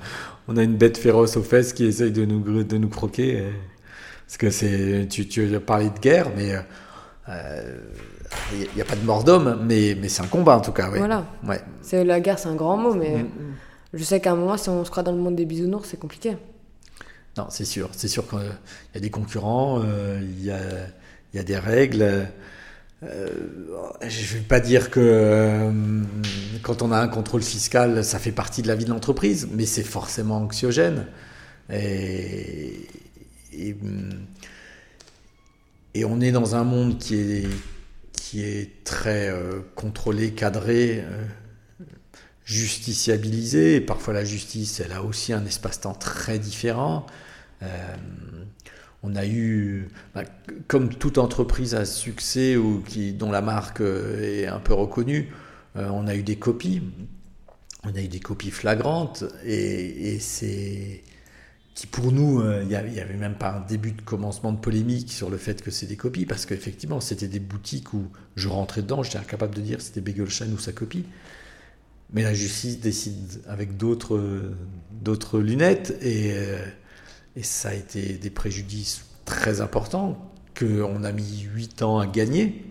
on 0.48 0.56
a 0.56 0.62
une 0.62 0.76
bête 0.76 0.98
féroce 0.98 1.36
aux 1.36 1.42
fesses 1.42 1.72
qui 1.72 1.84
essaye 1.84 2.12
de 2.12 2.24
nous, 2.24 2.62
de 2.64 2.76
nous 2.76 2.88
croquer. 2.88 3.38
et- 3.38 3.52
Parce 4.26 4.36
que 4.38 4.50
c'est, 4.50 5.06
tu, 5.10 5.26
tu 5.26 5.54
as 5.54 5.60
parlé 5.60 5.90
de 5.90 5.98
guerre, 5.98 6.28
mais 6.36 6.54
euh, 6.54 6.60
euh, 7.28 7.78
il 8.52 8.68
n'y 8.76 8.80
a 8.82 8.84
pas 8.84 8.94
de 8.96 9.04
mort 9.04 9.24
d'homme, 9.24 9.60
mais, 9.66 9.96
mais 10.00 10.08
c'est 10.08 10.22
un 10.22 10.26
combat 10.28 10.56
en 10.56 10.60
tout 10.60 10.72
cas. 10.72 10.88
Voilà. 10.88 11.26
Ouais. 11.46 11.60
C'est 11.82 12.04
la 12.04 12.20
guerre, 12.20 12.38
c'est 12.38 12.48
un 12.48 12.54
grand 12.54 12.76
mot, 12.76 12.94
mais 12.94 13.24
Mm. 13.24 13.28
je 13.94 14.04
sais 14.04 14.20
qu'à 14.20 14.32
un 14.32 14.36
moment, 14.36 14.56
si 14.56 14.68
on 14.68 14.84
se 14.84 14.90
croit 14.90 15.02
dans 15.02 15.12
le 15.12 15.18
monde 15.18 15.34
des 15.36 15.44
bisounours, 15.46 15.88
c'est 15.88 15.98
compliqué. 15.98 16.36
Non, 17.36 17.46
c'est 17.50 17.64
sûr. 17.64 17.88
C'est 17.92 18.08
sûr 18.08 18.28
qu'il 18.28 18.38
y 18.94 18.98
a 18.98 19.00
des 19.00 19.10
concurrents, 19.10 19.80
euh, 19.84 20.20
il 20.22 20.44
y, 20.44 20.50
a, 20.50 20.58
il 21.32 21.36
y 21.36 21.40
a 21.40 21.44
des 21.44 21.58
règles. 21.58 22.26
Euh, 23.02 23.28
je 24.02 24.34
ne 24.34 24.40
vais 24.40 24.46
pas 24.46 24.60
dire 24.60 24.90
que 24.90 25.00
euh, 25.00 25.72
quand 26.62 26.82
on 26.82 26.92
a 26.92 26.98
un 26.98 27.08
contrôle 27.08 27.42
fiscal, 27.42 28.04
ça 28.04 28.18
fait 28.18 28.32
partie 28.32 28.62
de 28.62 28.68
la 28.68 28.74
vie 28.74 28.84
de 28.84 28.90
l'entreprise, 28.90 29.48
mais 29.50 29.64
c'est 29.66 29.82
forcément 29.82 30.36
anxiogène. 30.36 31.06
Et, 31.70 32.86
on 36.04 36.20
est 36.20 36.32
dans 36.32 36.56
un 36.56 36.64
monde 36.64 36.98
qui 36.98 37.16
est, 37.16 37.48
qui 38.12 38.42
est 38.42 38.84
très 38.84 39.28
euh, 39.28 39.60
contrôlé, 39.74 40.32
cadré, 40.32 41.04
justiciabilisé. 42.44 43.80
Parfois 43.80 44.14
la 44.14 44.24
justice, 44.24 44.80
elle 44.80 44.92
a 44.92 45.02
aussi 45.02 45.32
un 45.32 45.44
espace-temps 45.46 45.94
très 45.94 46.38
différent. 46.38 47.06
Euh, 49.04 49.08
on 49.12 49.16
a 49.16 49.26
eu, 49.26 49.88
bah, 50.14 50.24
comme 50.68 50.90
toute 50.90 51.18
entreprise 51.18 51.74
à 51.74 51.84
succès 51.84 52.56
ou 52.56 52.80
qui, 52.80 53.12
dont 53.12 53.30
la 53.30 53.42
marque 53.42 53.80
euh, 53.80 54.42
est 54.42 54.46
un 54.46 54.60
peu 54.60 54.74
reconnue, 54.74 55.32
euh, 55.76 55.88
on 55.92 56.06
a 56.06 56.14
eu 56.14 56.22
des 56.22 56.36
copies. 56.36 56.82
On 57.84 57.94
a 57.94 58.00
eu 58.00 58.08
des 58.08 58.20
copies 58.20 58.50
flagrantes 58.50 59.24
et, 59.44 60.14
et 60.14 60.18
c'est 60.18 61.02
qui 61.74 61.86
pour 61.86 62.12
nous, 62.12 62.40
euh, 62.40 62.60
il 62.62 62.68
n'y 62.68 62.74
avait 62.74 63.16
même 63.16 63.36
pas 63.36 63.52
un 63.52 63.60
début 63.60 63.92
de 63.92 64.02
commencement 64.02 64.52
de 64.52 64.58
polémique 64.58 65.10
sur 65.10 65.30
le 65.30 65.38
fait 65.38 65.62
que 65.62 65.70
c'est 65.70 65.86
des 65.86 65.96
copies, 65.96 66.26
parce 66.26 66.44
qu'effectivement, 66.44 67.00
c'était 67.00 67.28
des 67.28 67.38
boutiques 67.40 67.94
où 67.94 68.08
je 68.36 68.48
rentrais 68.48 68.82
dedans, 68.82 69.02
j'étais 69.02 69.18
incapable 69.18 69.54
de 69.54 69.60
dire 69.62 69.80
c'était 69.80 70.00
Begelstein 70.00 70.52
ou 70.52 70.58
sa 70.58 70.72
copie. 70.72 71.06
Mais 72.12 72.22
la 72.22 72.34
justice 72.34 72.80
décide 72.80 73.40
avec 73.46 73.76
d'autres 73.76 74.16
euh, 74.16 74.54
d'autres 75.00 75.38
lunettes, 75.38 75.96
et, 76.02 76.32
euh, 76.34 76.58
et 77.36 77.42
ça 77.42 77.70
a 77.70 77.74
été 77.74 78.14
des 78.14 78.30
préjudices 78.30 79.04
très 79.24 79.60
importants 79.60 80.18
qu'on 80.58 81.04
a 81.04 81.12
mis 81.12 81.40
8 81.54 81.82
ans 81.82 81.98
à 81.98 82.06
gagner. 82.06 82.64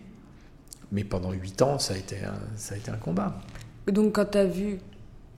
Mais 0.91 1.03
pendant 1.03 1.32
8 1.32 1.62
ans, 1.62 1.80
ça 1.80 1.93
a 1.93 1.97
été 1.97 2.18
un, 2.24 2.34
ça 2.55 2.74
a 2.76 2.78
été 2.78 2.89
un 2.91 2.97
combat. 2.97 3.39
Et 3.88 3.91
donc, 3.91 4.16
quand 4.16 4.26
t'as 4.26 4.45
vu, 4.45 4.80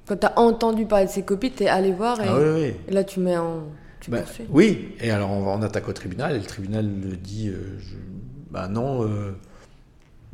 quand 0.07 0.17
t'as 0.17 0.33
entendu 0.37 0.85
parler 0.85 1.05
de 1.05 1.11
ces 1.11 1.23
copies, 1.23 1.51
t'es 1.51 1.67
allé 1.67 1.91
voir 1.91 2.19
et, 2.21 2.27
Ah 2.27 2.35
oui, 2.37 2.49
oui. 2.61 2.73
et 2.87 2.91
là, 2.91 3.03
tu 3.03 3.19
mets 3.19 3.37
en. 3.37 3.63
Tu 3.99 4.09
poursuis. 4.09 4.45
oui, 4.49 4.95
et 4.99 5.11
alors 5.11 5.29
on, 5.29 5.61
attaque 5.61 5.87
au 5.87 5.93
tribunal, 5.93 6.35
et 6.35 6.39
le 6.39 6.45
tribunal 6.45 6.87
dit 7.21 7.49
euh, 7.49 7.77
je- 7.79 7.95
bah 8.49 8.67
non, 8.67 9.03
euh, 9.03 9.33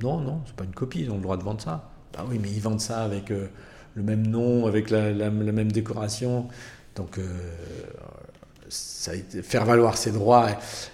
non, 0.01 0.21
non, 0.21 0.41
c'est 0.45 0.55
pas 0.55 0.63
une 0.63 0.73
copie, 0.73 1.01
ils 1.01 1.11
ont 1.11 1.15
le 1.17 1.21
droit 1.21 1.35
de 1.35 1.43
vendre 1.43 1.59
ça. 1.61 1.89
Bah 2.13 2.23
oui, 2.29 2.39
mais 2.41 2.49
ils 2.49 2.61
vendent 2.61 2.79
ça 2.79 3.03
avec 3.03 3.29
euh, 3.29 3.47
le 3.95 4.03
même 4.03 4.25
nom, 4.25 4.67
avec 4.67 4.89
la, 4.89 5.11
la- 5.11 5.29
la 5.29 5.51
même 5.51 5.69
décoration. 5.71 6.47
Donc, 6.95 7.17
euh, 7.17 7.27
ça 8.69 9.11
a 9.11 9.15
été, 9.15 9.41
faire 9.41 9.65
valoir 9.65 9.97
ses 9.97 10.11
droits. 10.11 10.49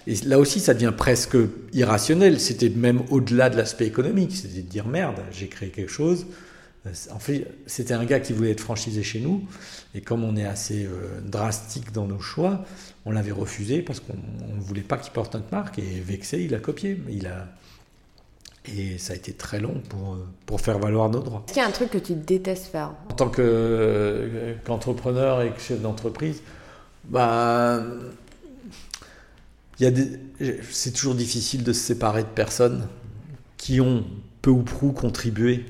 Et, 0.06 0.14
là 0.26 0.38
aussi, 0.38 0.60
ça 0.60 0.74
devient 0.74 0.92
presque 0.96 1.36
irrationnel. 1.72 2.40
C'était 2.40 2.68
même 2.70 3.02
au-delà 3.10 3.50
de 3.50 3.56
l'aspect 3.56 3.86
économique. 3.86 4.34
C'était 4.34 4.62
de 4.62 4.68
dire 4.68 4.86
merde, 4.86 5.16
j'ai 5.32 5.48
créé 5.48 5.70
quelque 5.70 5.90
chose. 5.90 6.26
En 7.10 7.18
fait, 7.18 7.46
c'était 7.66 7.94
un 7.94 8.04
gars 8.04 8.20
qui 8.20 8.34
voulait 8.34 8.50
être 8.50 8.60
franchisé 8.60 9.02
chez 9.02 9.20
nous. 9.20 9.42
Et 9.94 10.02
comme 10.02 10.22
on 10.22 10.36
est 10.36 10.44
assez 10.44 10.84
euh, 10.84 11.20
drastique 11.24 11.92
dans 11.92 12.06
nos 12.06 12.20
choix, 12.20 12.64
on 13.06 13.10
l'avait 13.10 13.32
refusé 13.32 13.80
parce 13.80 14.00
qu'on 14.00 14.12
ne 14.12 14.60
voulait 14.60 14.82
pas 14.82 14.98
qu'il 14.98 15.12
porte 15.12 15.34
notre 15.34 15.50
marque. 15.50 15.78
Et 15.78 16.00
vexé, 16.04 16.42
il 16.42 16.54
a 16.54 16.58
copié. 16.58 17.00
Il 17.08 17.26
a... 17.26 17.48
Et 18.66 18.98
ça 18.98 19.12
a 19.12 19.16
été 19.16 19.32
très 19.32 19.60
long 19.60 19.80
pour, 19.88 20.14
euh, 20.14 20.26
pour 20.46 20.60
faire 20.60 20.78
valoir 20.78 21.08
nos 21.08 21.20
droits. 21.20 21.42
Est-ce 21.46 21.54
qu'il 21.54 21.62
y 21.62 21.64
a 21.64 21.68
un 21.68 21.72
truc 21.72 21.90
que 21.90 21.98
tu 21.98 22.14
détestes 22.14 22.66
faire? 22.66 22.92
En 23.10 23.14
tant 23.14 23.30
euh, 23.38 24.54
qu'entrepreneur 24.64 25.42
et 25.42 25.50
que 25.50 25.60
chef 25.60 25.80
d'entreprise, 25.80 26.42
bah, 27.08 27.82
y 29.80 29.86
a 29.86 29.90
c'est 30.70 30.92
toujours 30.92 31.14
difficile 31.14 31.64
de 31.64 31.72
se 31.72 31.80
séparer 31.80 32.22
de 32.22 32.28
personnes 32.28 32.88
qui 33.56 33.80
ont 33.80 34.04
peu 34.42 34.50
ou 34.50 34.62
prou 34.62 34.92
contribué 34.92 35.64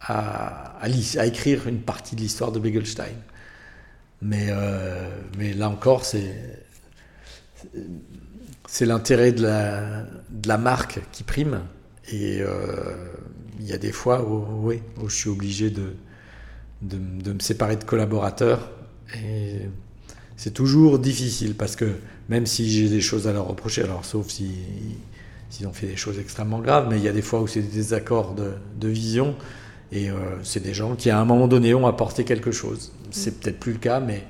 à, 0.00 0.78
à, 0.80 1.26
écrire 1.26 1.66
une 1.68 1.80
partie 1.80 2.16
de 2.16 2.20
l'histoire 2.20 2.52
de 2.52 2.58
Begelstein. 2.58 3.16
Mais, 4.22 4.46
euh, 4.48 5.10
mais 5.36 5.52
là 5.52 5.68
encore, 5.68 6.04
c'est, 6.04 6.64
c'est 8.66 8.86
l'intérêt 8.86 9.32
de 9.32 9.42
la, 9.42 10.04
de 10.30 10.48
la 10.48 10.58
marque 10.58 11.00
qui 11.12 11.22
prime. 11.22 11.60
Et 12.10 12.40
euh, 12.40 13.12
il 13.60 13.66
y 13.66 13.72
a 13.72 13.78
des 13.78 13.92
fois 13.92 14.26
où, 14.26 14.72
je 15.06 15.14
suis 15.14 15.28
obligé 15.28 15.70
de, 15.70 15.94
de, 16.82 16.96
de 16.96 17.32
me 17.32 17.40
séparer 17.40 17.76
de 17.76 17.84
collaborateurs. 17.84 18.70
C'est 20.36 20.52
toujours 20.52 20.98
difficile 20.98 21.54
parce 21.54 21.76
que 21.76 21.96
même 22.28 22.46
si 22.46 22.70
j'ai 22.70 22.88
des 22.88 23.00
choses 23.00 23.28
à 23.28 23.32
leur 23.32 23.46
reprocher, 23.46 23.82
alors 23.82 24.04
sauf 24.04 24.28
si, 24.28 24.50
s'ils 25.50 25.66
ont 25.66 25.72
fait 25.72 25.86
des 25.86 25.96
choses 25.96 26.18
extrêmement 26.18 26.60
graves, 26.60 26.88
mais 26.90 26.98
il 26.98 27.04
y 27.04 27.08
a 27.08 27.12
des 27.12 27.22
fois 27.22 27.40
où 27.40 27.46
c'est 27.46 27.60
des 27.60 27.68
désaccords 27.68 28.34
de, 28.34 28.52
de 28.80 28.88
vision 28.88 29.36
et 29.92 30.10
euh, 30.10 30.16
c'est 30.42 30.62
des 30.62 30.74
gens 30.74 30.96
qui 30.96 31.10
à 31.10 31.20
un 31.20 31.24
moment 31.24 31.46
donné 31.46 31.74
ont 31.74 31.86
apporté 31.86 32.24
quelque 32.24 32.50
chose. 32.50 32.92
C'est 33.10 33.40
peut-être 33.40 33.60
plus 33.60 33.72
le 33.72 33.78
cas, 33.78 34.00
mais, 34.00 34.24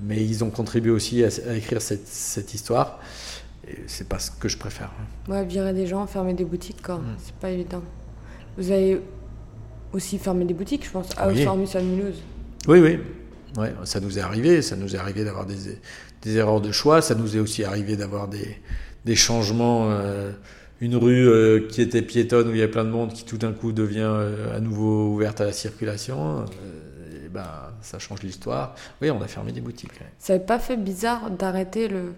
mais 0.00 0.24
ils 0.24 0.42
ont 0.44 0.50
contribué 0.50 0.90
aussi 0.90 1.22
à, 1.24 1.28
à 1.48 1.54
écrire 1.54 1.82
cette, 1.82 2.06
cette 2.06 2.54
histoire. 2.54 3.00
Et 3.68 3.78
c'est 3.86 4.08
pas 4.08 4.18
ce 4.18 4.30
que 4.30 4.48
je 4.48 4.56
préfère. 4.56 4.90
Ouais, 5.28 5.44
virer 5.44 5.72
des 5.72 5.86
gens, 5.86 6.06
fermer 6.06 6.34
des 6.34 6.44
boutiques, 6.44 6.82
quoi. 6.82 6.96
Mm. 6.96 7.16
C'est 7.22 7.34
pas 7.34 7.50
évident. 7.50 7.82
Vous 8.56 8.70
avez 8.70 9.00
aussi 9.92 10.18
fermé 10.18 10.44
des 10.44 10.54
boutiques, 10.54 10.84
je 10.84 10.90
pense, 10.90 11.08
à 11.16 11.28
Oui. 11.28 11.42
Formus 11.44 11.68
à 11.74 11.80
Mulhouse. 11.80 12.22
Oui, 12.66 12.80
oui. 12.80 12.98
Ouais, 13.56 13.72
ça 13.84 14.00
nous 14.00 14.18
est 14.18 14.22
arrivé. 14.22 14.62
Ça 14.62 14.76
nous 14.76 14.94
est 14.94 14.98
arrivé 14.98 15.24
d'avoir 15.24 15.46
des, 15.46 15.56
des 16.22 16.36
erreurs 16.36 16.60
de 16.60 16.72
choix. 16.72 17.02
Ça 17.02 17.14
nous 17.14 17.36
est 17.36 17.40
aussi 17.40 17.64
arrivé 17.64 17.96
d'avoir 17.96 18.28
des, 18.28 18.56
des 19.04 19.16
changements. 19.16 19.90
euh, 19.90 20.32
une 20.80 20.96
rue 20.96 21.26
euh, 21.28 21.66
qui 21.68 21.80
était 21.80 22.02
piétonne 22.02 22.48
où 22.48 22.50
il 22.50 22.58
y 22.58 22.62
a 22.62 22.68
plein 22.68 22.84
de 22.84 22.90
monde 22.90 23.12
qui 23.12 23.24
tout 23.24 23.38
d'un 23.38 23.52
coup 23.52 23.72
devient 23.72 24.00
euh, 24.02 24.56
à 24.56 24.60
nouveau 24.60 25.08
ouverte 25.14 25.40
à 25.40 25.44
la 25.46 25.52
circulation. 25.52 26.44
et 27.24 27.28
ben, 27.28 27.46
ça 27.80 27.98
change 27.98 28.22
l'histoire. 28.22 28.74
Oui, 29.00 29.10
on 29.10 29.22
a 29.22 29.28
fermé 29.28 29.52
des 29.52 29.60
boutiques. 29.60 29.92
Ça 30.18 30.34
n'avait 30.34 30.44
pas 30.44 30.58
fait 30.58 30.76
bizarre 30.76 31.30
d'arrêter 31.30 31.88
le, 31.88 32.12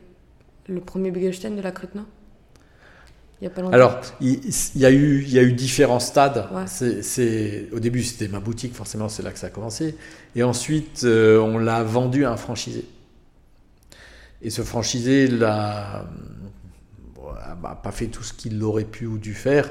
le 0.69 0.81
premier 0.81 1.11
Begelstein 1.11 1.51
de 1.55 1.61
la 1.61 1.71
Il 3.41 3.45
y 3.45 3.47
a 3.47 3.51
pas 3.51 3.61
longtemps. 3.61 3.75
Alors, 3.75 4.01
il, 4.21 4.41
il 4.75 4.81
y 4.81 4.87
a 4.87 4.91
eu, 4.91 5.23
il 5.23 5.33
y 5.33 5.39
a 5.39 5.43
eu 5.43 5.53
différents 5.53 6.01
stades. 6.01 6.47
Ouais. 6.55 6.63
C'est, 6.67 7.03
c'est- 7.03 7.69
au 7.73 7.81
début, 7.81 8.03
c'était 8.03 8.29
ma 8.29 8.41
boutique, 8.41 8.75
forcément, 8.75 9.09
c'est 9.11 9.23
là 9.23 9.31
que 9.31 9.39
ça 9.39 9.49
a 9.49 9.51
commencé. 9.51 9.97
Et 10.35 10.43
ensuite, 10.43 11.03
euh, 11.05 11.39
on 11.39 11.59
l'a 11.59 11.83
vendu 11.83 12.25
à 12.25 12.33
un 12.33 12.37
franchisé. 12.39 12.87
Et 14.43 14.51
ce 14.51 14.63
franchisé 14.63 15.27
l'a, 15.29 16.07
bon, 17.15 17.23
a 17.63 17.75
pas 17.75 17.91
fait 17.93 18.07
tout 18.07 18.23
ce 18.23 18.33
qu'il 18.33 18.63
aurait 18.63 18.85
pu 18.85 19.07
ou 19.07 19.19
dû 19.19 19.35
faire. 19.35 19.71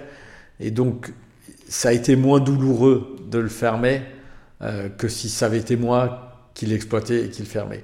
Et 0.59 0.69
donc, 0.71 1.11
ça 1.67 1.89
a 1.89 1.91
été 1.93 2.15
moins 2.15 2.39
douloureux 2.39 3.15
de 3.29 3.39
le 3.39 3.49
fermer 3.49 4.01
euh, 4.61 4.89
que 4.89 5.07
si 5.07 5.29
ça 5.29 5.47
avait 5.47 5.57
été 5.59 5.75
moi 5.75 6.49
qu'il 6.53 6.71
exploitait 6.71 7.25
et 7.25 7.29
qu'il 7.29 7.45
fermait. 7.45 7.83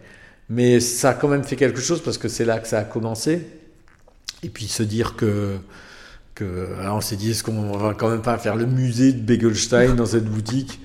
Mais 0.49 0.79
ça 0.79 1.09
a 1.09 1.13
quand 1.13 1.27
même 1.27 1.43
fait 1.43 1.55
quelque 1.55 1.81
chose 1.81 2.03
parce 2.03 2.17
que 2.17 2.27
c'est 2.27 2.45
là 2.45 2.59
que 2.59 2.67
ça 2.67 2.79
a 2.79 2.83
commencé. 2.83 3.47
Et 4.43 4.49
puis 4.49 4.67
se 4.67 4.83
dire 4.83 5.15
que, 5.15 5.57
que 6.35 6.67
on 6.89 7.01
s'est 7.01 7.15
dit, 7.15 7.31
est-ce 7.31 7.43
qu'on 7.43 7.77
va 7.77 7.93
quand 7.93 8.09
même 8.09 8.21
pas 8.21 8.37
faire 8.37 8.55
le 8.55 8.65
musée 8.65 9.13
de 9.13 9.21
Begelstein 9.21 9.95
dans 9.95 10.05
cette 10.05 10.25
boutique? 10.25 10.79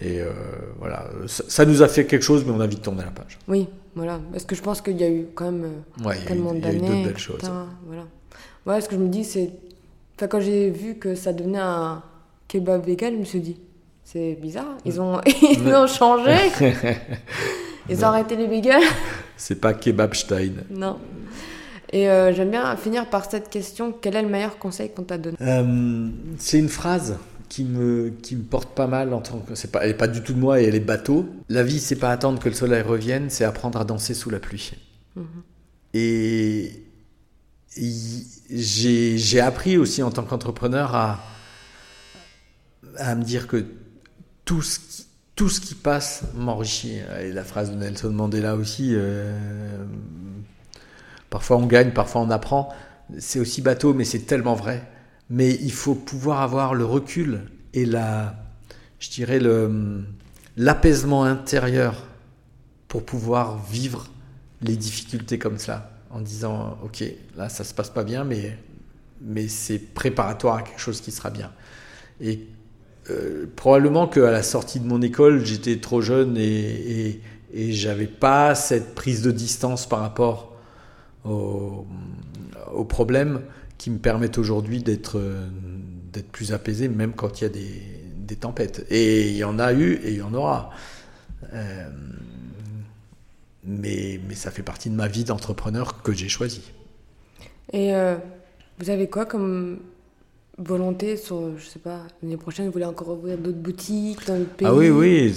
Et 0.00 0.20
euh, 0.20 0.30
voilà, 0.78 1.04
ça, 1.26 1.64
nous 1.66 1.82
a 1.82 1.88
fait 1.88 2.06
quelque 2.06 2.22
chose, 2.22 2.44
mais 2.46 2.52
on 2.52 2.60
a 2.60 2.66
vite 2.66 2.82
tourné 2.82 3.02
la 3.04 3.10
page. 3.10 3.38
Oui, 3.46 3.68
voilà. 3.94 4.20
Parce 4.32 4.44
que 4.44 4.54
je 4.54 4.62
pense 4.62 4.80
qu'il 4.80 4.98
y 4.98 5.04
a 5.04 5.10
eu 5.10 5.26
quand 5.34 5.50
même 5.50 5.64
euh, 5.64 6.08
ouais, 6.08 6.16
tellement 6.26 6.54
d'années. 6.54 6.62
Il 6.62 6.72
y 6.72 6.74
a 6.74 6.76
eu 6.76 6.80
d'autres 6.80 7.08
belles 7.08 7.18
choses. 7.18 7.40
voilà. 7.86 8.06
Ouais, 8.64 8.80
ce 8.80 8.88
que 8.88 8.94
je 8.94 9.00
me 9.00 9.08
dis, 9.08 9.24
c'est. 9.24 9.50
Enfin, 10.16 10.28
quand 10.28 10.40
j'ai 10.40 10.70
vu 10.70 10.94
que 10.94 11.14
ça 11.14 11.32
devenait 11.32 11.58
un 11.58 12.02
kebab 12.48 12.86
vegan, 12.86 13.14
je 13.14 13.18
me 13.18 13.24
suis 13.24 13.40
dit, 13.40 13.56
c'est 14.04 14.38
bizarre. 14.40 14.78
Ils 14.84 15.00
ont, 15.00 15.20
ils 15.42 15.74
ont 15.74 15.86
changé. 15.86 16.36
Ils 17.88 18.04
ont 18.04 18.08
arrêté 18.08 18.36
les 18.36 18.46
bagels. 18.46 18.82
c'est 19.36 19.60
pas 19.60 19.74
Kebabstein. 19.74 20.64
Non. 20.70 20.98
Et 21.92 22.08
euh, 22.08 22.32
j'aime 22.32 22.50
bien 22.50 22.74
finir 22.76 23.08
par 23.10 23.30
cette 23.30 23.50
question 23.50 23.92
quel 23.92 24.16
est 24.16 24.22
le 24.22 24.28
meilleur 24.28 24.58
conseil 24.58 24.90
qu'on 24.90 25.02
t'a 25.02 25.18
donné? 25.18 25.36
Euh, 25.40 26.08
C'est 26.38 26.58
une 26.58 26.70
phrase 26.70 27.18
qui 27.50 27.64
me, 27.64 28.10
qui 28.22 28.34
me 28.34 28.42
porte 28.42 28.74
pas 28.74 28.86
mal 28.86 29.12
en 29.12 29.20
tant 29.20 29.38
que. 29.38 29.54
C'est 29.54 29.70
pas, 29.70 29.80
elle 29.82 29.88
n'est 29.88 29.96
pas 29.96 30.08
du 30.08 30.22
tout 30.22 30.32
de 30.32 30.38
moi 30.38 30.60
et 30.60 30.64
elle 30.64 30.74
est 30.74 30.80
bateau. 30.80 31.26
La 31.50 31.62
vie, 31.62 31.80
c'est 31.80 31.96
pas 31.96 32.10
attendre 32.10 32.40
que 32.40 32.48
le 32.48 32.54
soleil 32.54 32.80
revienne, 32.82 33.28
c'est 33.28 33.44
apprendre 33.44 33.78
à 33.78 33.84
danser 33.84 34.14
sous 34.14 34.30
la 34.30 34.40
pluie. 34.40 34.72
Mhm. 35.16 35.26
Et, 35.94 36.82
j'ai 38.50 39.40
appris 39.40 39.76
aussi 39.76 40.02
en 40.02 40.10
tant 40.10 40.24
qu'entrepreneur 40.24 40.94
à, 40.94 41.20
à 42.96 43.14
me 43.14 43.22
dire 43.22 43.46
que 43.46 43.64
tout 44.44 44.60
ce 44.62 44.78
qui, 44.78 45.06
tout 45.36 45.48
ce 45.48 45.60
qui 45.60 45.74
passe 45.74 46.24
m'enrichit. 46.34 46.98
Et 47.20 47.32
la 47.32 47.44
phrase 47.44 47.70
de 47.70 47.76
Nelson 47.76 48.10
Mandela 48.10 48.56
aussi, 48.56 48.90
euh, 48.94 49.84
parfois 51.32 51.56
on 51.56 51.66
gagne, 51.66 51.92
parfois 51.92 52.20
on 52.20 52.30
apprend. 52.30 52.68
C'est 53.18 53.40
aussi 53.40 53.62
bateau, 53.62 53.94
mais 53.94 54.04
c'est 54.04 54.26
tellement 54.26 54.54
vrai. 54.54 54.86
Mais 55.30 55.54
il 55.62 55.72
faut 55.72 55.94
pouvoir 55.94 56.42
avoir 56.42 56.74
le 56.74 56.84
recul 56.84 57.40
et 57.72 57.86
la, 57.86 58.36
je 58.98 59.08
dirais 59.10 59.40
le, 59.40 60.04
l'apaisement 60.58 61.24
intérieur 61.24 62.06
pour 62.86 63.02
pouvoir 63.04 63.58
vivre 63.64 64.08
les 64.60 64.76
difficultés 64.76 65.38
comme 65.38 65.56
ça, 65.56 65.90
en 66.10 66.20
disant 66.20 66.78
ok, 66.84 67.02
là 67.38 67.48
ça 67.48 67.64
se 67.64 67.72
passe 67.72 67.88
pas 67.88 68.04
bien, 68.04 68.24
mais 68.24 68.58
mais 69.22 69.48
c'est 69.48 69.78
préparatoire 69.78 70.56
à 70.56 70.62
quelque 70.62 70.80
chose 70.80 71.00
qui 71.00 71.12
sera 71.12 71.30
bien. 71.30 71.50
Et 72.20 72.40
euh, 73.08 73.46
probablement 73.56 74.06
qu'à 74.06 74.30
la 74.30 74.42
sortie 74.42 74.80
de 74.80 74.86
mon 74.86 75.00
école, 75.00 75.46
j'étais 75.46 75.78
trop 75.78 76.02
jeune 76.02 76.36
et, 76.36 77.20
et, 77.54 77.72
j'avais 77.72 78.06
pas 78.06 78.54
cette 78.54 78.94
prise 78.94 79.22
de 79.22 79.30
distance 79.30 79.88
par 79.88 80.00
rapport 80.00 80.51
aux, 81.24 81.86
problèmes 82.88 83.42
qui 83.78 83.90
me 83.90 83.98
permettent 83.98 84.38
aujourd'hui 84.38 84.82
d'être 84.82 85.20
d'être 86.12 86.30
plus 86.30 86.52
apaisé, 86.52 86.88
même 86.88 87.14
quand 87.14 87.40
il 87.40 87.44
y 87.44 87.46
a 87.46 87.50
des, 87.50 87.82
des, 88.16 88.36
tempêtes. 88.36 88.84
Et 88.90 89.30
il 89.30 89.36
y 89.36 89.44
en 89.44 89.58
a 89.58 89.72
eu 89.72 89.94
et 90.04 90.10
il 90.10 90.18
y 90.18 90.22
en 90.22 90.34
aura. 90.34 90.70
Euh, 91.54 91.88
mais, 93.64 94.20
mais 94.28 94.34
ça 94.34 94.50
fait 94.50 94.62
partie 94.62 94.90
de 94.90 94.94
ma 94.94 95.08
vie 95.08 95.24
d'entrepreneur 95.24 96.02
que 96.02 96.12
j'ai 96.12 96.28
choisi. 96.28 96.72
Et 97.72 97.94
euh, 97.94 98.16
vous 98.78 98.90
avez 98.90 99.08
quoi 99.08 99.24
comme 99.24 99.78
volonté 100.58 101.16
sur, 101.16 101.58
je 101.58 101.66
sais 101.66 101.78
pas, 101.78 102.02
l'année 102.22 102.36
prochaine, 102.36 102.66
vous 102.66 102.72
voulez 102.72 102.84
encore 102.84 103.10
ouvrir 103.10 103.38
d'autres 103.38 103.58
boutiques 103.58 104.26
dans 104.26 104.36
le 104.36 104.44
pays 104.44 104.66
Ah 104.68 104.74
oui, 104.74 104.90
oui, 104.90 105.34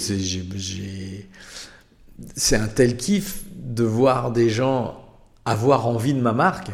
c'est 2.35 2.55
un 2.55 2.67
tel 2.67 2.97
kiff 2.97 3.43
de 3.55 3.83
voir 3.83 4.31
des 4.31 4.49
gens 4.49 5.04
avoir 5.45 5.87
envie 5.87 6.13
de 6.13 6.21
ma 6.21 6.33
marque 6.33 6.71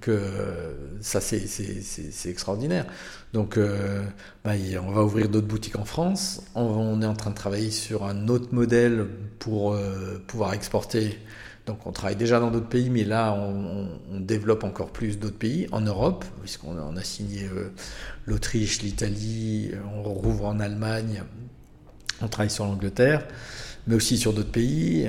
que 0.00 0.18
ça, 1.00 1.20
c'est 1.20 2.28
extraordinaire. 2.28 2.86
Donc, 3.32 3.56
euh, 3.56 4.04
bah, 4.44 4.52
on 4.82 4.92
va 4.92 5.02
ouvrir 5.02 5.28
d'autres 5.28 5.46
boutiques 5.46 5.76
en 5.76 5.84
France. 5.84 6.42
On, 6.54 7.00
est 7.02 7.06
en 7.06 7.14
train 7.14 7.30
de 7.30 7.34
travailler 7.34 7.70
sur 7.70 8.04
un 8.04 8.28
autre 8.28 8.48
modèle 8.52 9.06
pour 9.38 9.72
euh, 9.72 10.22
pouvoir 10.26 10.54
exporter 10.54 11.18
donc 11.66 11.86
on 11.86 11.92
travaille 11.92 12.16
déjà 12.16 12.40
dans 12.40 12.50
d'autres 12.50 12.68
pays, 12.68 12.90
mais 12.90 13.04
là 13.04 13.32
on, 13.32 14.20
développe 14.20 14.64
encore 14.64 14.90
plus 14.90 15.18
d'autres 15.18 15.38
pays 15.38 15.66
en 15.72 15.80
Europe, 15.80 16.26
puisqu'on 16.42 16.94
a 16.94 17.02
signé 17.02 17.44
euh, 17.44 17.70
l'Autriche, 18.26 18.82
l'Italie, 18.82 19.70
on 19.96 20.02
rouvre 20.02 20.44
en 20.44 20.60
Allemagne, 20.60 21.22
on 22.20 22.28
travaille 22.28 22.50
sur 22.50 22.66
l'Angleterre, 22.66 23.26
mais 23.86 23.94
aussi 23.94 24.18
sur 24.18 24.34
d'autres 24.34 24.52
pays, 24.52 25.08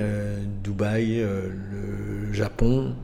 Dubaï, 0.64 1.18
le 1.18 2.32
Japon. 2.32 2.94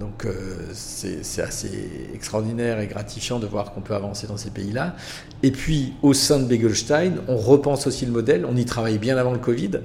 Donc 0.00 0.26
c'est 0.72 1.42
assez 1.42 1.88
extraordinaire 2.14 2.80
et 2.80 2.86
gratifiant 2.86 3.38
de 3.38 3.46
voir 3.46 3.72
qu'on 3.72 3.80
peut 3.80 3.94
avancer 3.94 4.26
dans 4.26 4.36
ces 4.36 4.50
pays-là. 4.50 4.96
Et 5.42 5.52
puis 5.52 5.92
au 6.02 6.14
sein 6.14 6.40
de 6.40 6.44
Begelstein, 6.44 7.12
on 7.28 7.36
repense 7.36 7.86
aussi 7.86 8.04
le 8.04 8.12
modèle, 8.12 8.44
on 8.44 8.56
y 8.56 8.64
travaille 8.64 8.98
bien 8.98 9.16
avant 9.16 9.32
le 9.32 9.38
Covid 9.38 9.80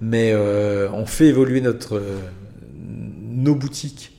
mais 0.00 0.32
euh, 0.32 0.88
on 0.92 1.06
fait 1.06 1.26
évoluer 1.26 1.60
notre, 1.60 2.02
nos 2.74 3.54
boutiques 3.54 4.12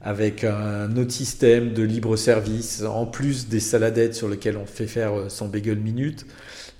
avec 0.00 0.44
un 0.44 0.96
autre 0.96 1.10
système 1.10 1.74
de 1.74 1.82
libre 1.82 2.16
service, 2.16 2.82
en 2.82 3.04
plus 3.04 3.48
des 3.48 3.60
saladettes 3.60 4.14
sur 4.14 4.28
lesquelles 4.28 4.56
on 4.56 4.66
fait 4.66 4.86
faire 4.86 5.18
euh, 5.18 5.28
son 5.28 5.48
bagel 5.48 5.78
minute. 5.78 6.24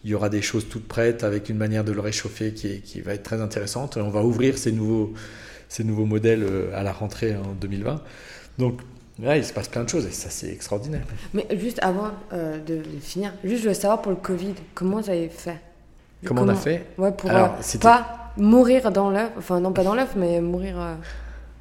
Il 0.04 0.10
y 0.10 0.14
aura 0.14 0.28
des 0.28 0.40
choses 0.40 0.68
toutes 0.68 0.86
prêtes 0.86 1.24
avec 1.24 1.48
une 1.48 1.56
manière 1.56 1.82
de 1.82 1.92
le 1.92 2.00
réchauffer 2.00 2.52
qui, 2.52 3.00
va 3.00 3.14
être 3.14 3.24
très 3.24 3.40
intéressante. 3.40 3.96
On 3.96 4.10
va 4.10 4.22
ouvrir 4.22 4.56
ces 4.56 4.70
nouveaux, 4.70 5.12
ces 5.68 5.84
nouveaux 5.84 6.06
modèles 6.06 6.42
euh, 6.42 6.70
à 6.74 6.82
la 6.82 6.92
rentrée 6.92 7.36
en 7.36 7.52
2020. 7.60 8.02
Donc 8.58 8.80
Là, 9.20 9.36
il 9.36 9.44
se 9.44 9.52
passe 9.52 9.66
plein 9.66 9.82
de 9.82 9.88
choses 9.88 10.06
et 10.06 10.12
ça, 10.12 10.30
c'est 10.30 10.48
extraordinaire. 10.48 11.02
Mais 11.34 11.44
juste 11.58 11.80
avant 11.82 12.12
de, 12.32 12.82
finir, 13.00 13.32
juste 13.42 13.64
je 13.64 13.68
veux 13.68 13.74
savoir 13.74 14.00
pour 14.00 14.12
le 14.12 14.16
Covid, 14.16 14.54
comment 14.74 15.00
vous 15.00 15.10
avez 15.10 15.28
fait? 15.28 15.58
Comment, 16.24 16.42
on 16.42 16.48
a 16.48 16.54
fait? 16.54 16.86
Ouais, 16.98 17.10
pour 17.10 17.28
pas 17.80 18.18
mourir 18.38 18.90
dans 18.92 19.10
l'œuf, 19.10 19.30
enfin 19.36 19.60
non 19.60 19.72
pas 19.72 19.84
dans 19.84 19.94
l'œuf, 19.94 20.14
mais 20.16 20.40
mourir. 20.40 20.80
Euh. 20.80 20.94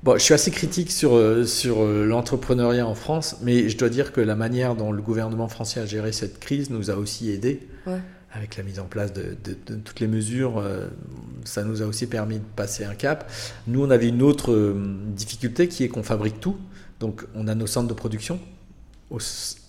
Bon, 0.04 0.14
je 0.14 0.24
suis 0.24 0.34
assez 0.34 0.52
critique 0.52 0.92
sur, 0.92 1.16
euh, 1.16 1.44
sur 1.44 1.82
euh, 1.82 2.06
l'entrepreneuriat 2.06 2.86
en 2.86 2.96
France, 2.96 3.38
mais 3.42 3.68
je 3.68 3.78
dois 3.78 3.90
dire 3.90 4.14
que 4.14 4.22
la 4.22 4.36
manière 4.36 4.76
dont 4.76 4.92
le 4.92 5.02
gouvernement 5.02 5.48
français 5.48 5.80
a 5.80 5.86
géré 5.86 6.12
cette 6.12 6.40
crise 6.40 6.70
nous 6.70 6.92
a 6.92 6.96
aussi 6.96 7.32
aidés. 7.32 7.68
Avec 8.34 8.58
la 8.58 8.64
mise 8.64 8.80
en 8.80 8.86
place 8.86 9.14
de, 9.14 9.36
toutes 9.84 10.00
les 10.00 10.08
mesures, 10.08 10.64
ça 11.46 11.64
nous 11.64 11.82
a 11.82 11.86
aussi 11.86 12.08
permis 12.08 12.40
de 12.40 12.46
passer 12.56 12.84
un 12.84 12.94
cap. 12.94 13.32
Nous, 13.68 13.84
on 13.84 13.90
avait 13.90 14.10
une 14.10 14.22
autre 14.22 14.76
difficulté 15.16 15.68
qui 15.68 15.84
est 15.86 15.88
qu'on 15.88 16.04
fabrique 16.04 16.40
tout. 16.40 16.58
Donc, 17.00 17.26
on 17.36 17.48
a 17.48 17.56
nos 17.56 17.68
centres 17.68 17.88
de 17.88 17.94
production 17.94 18.40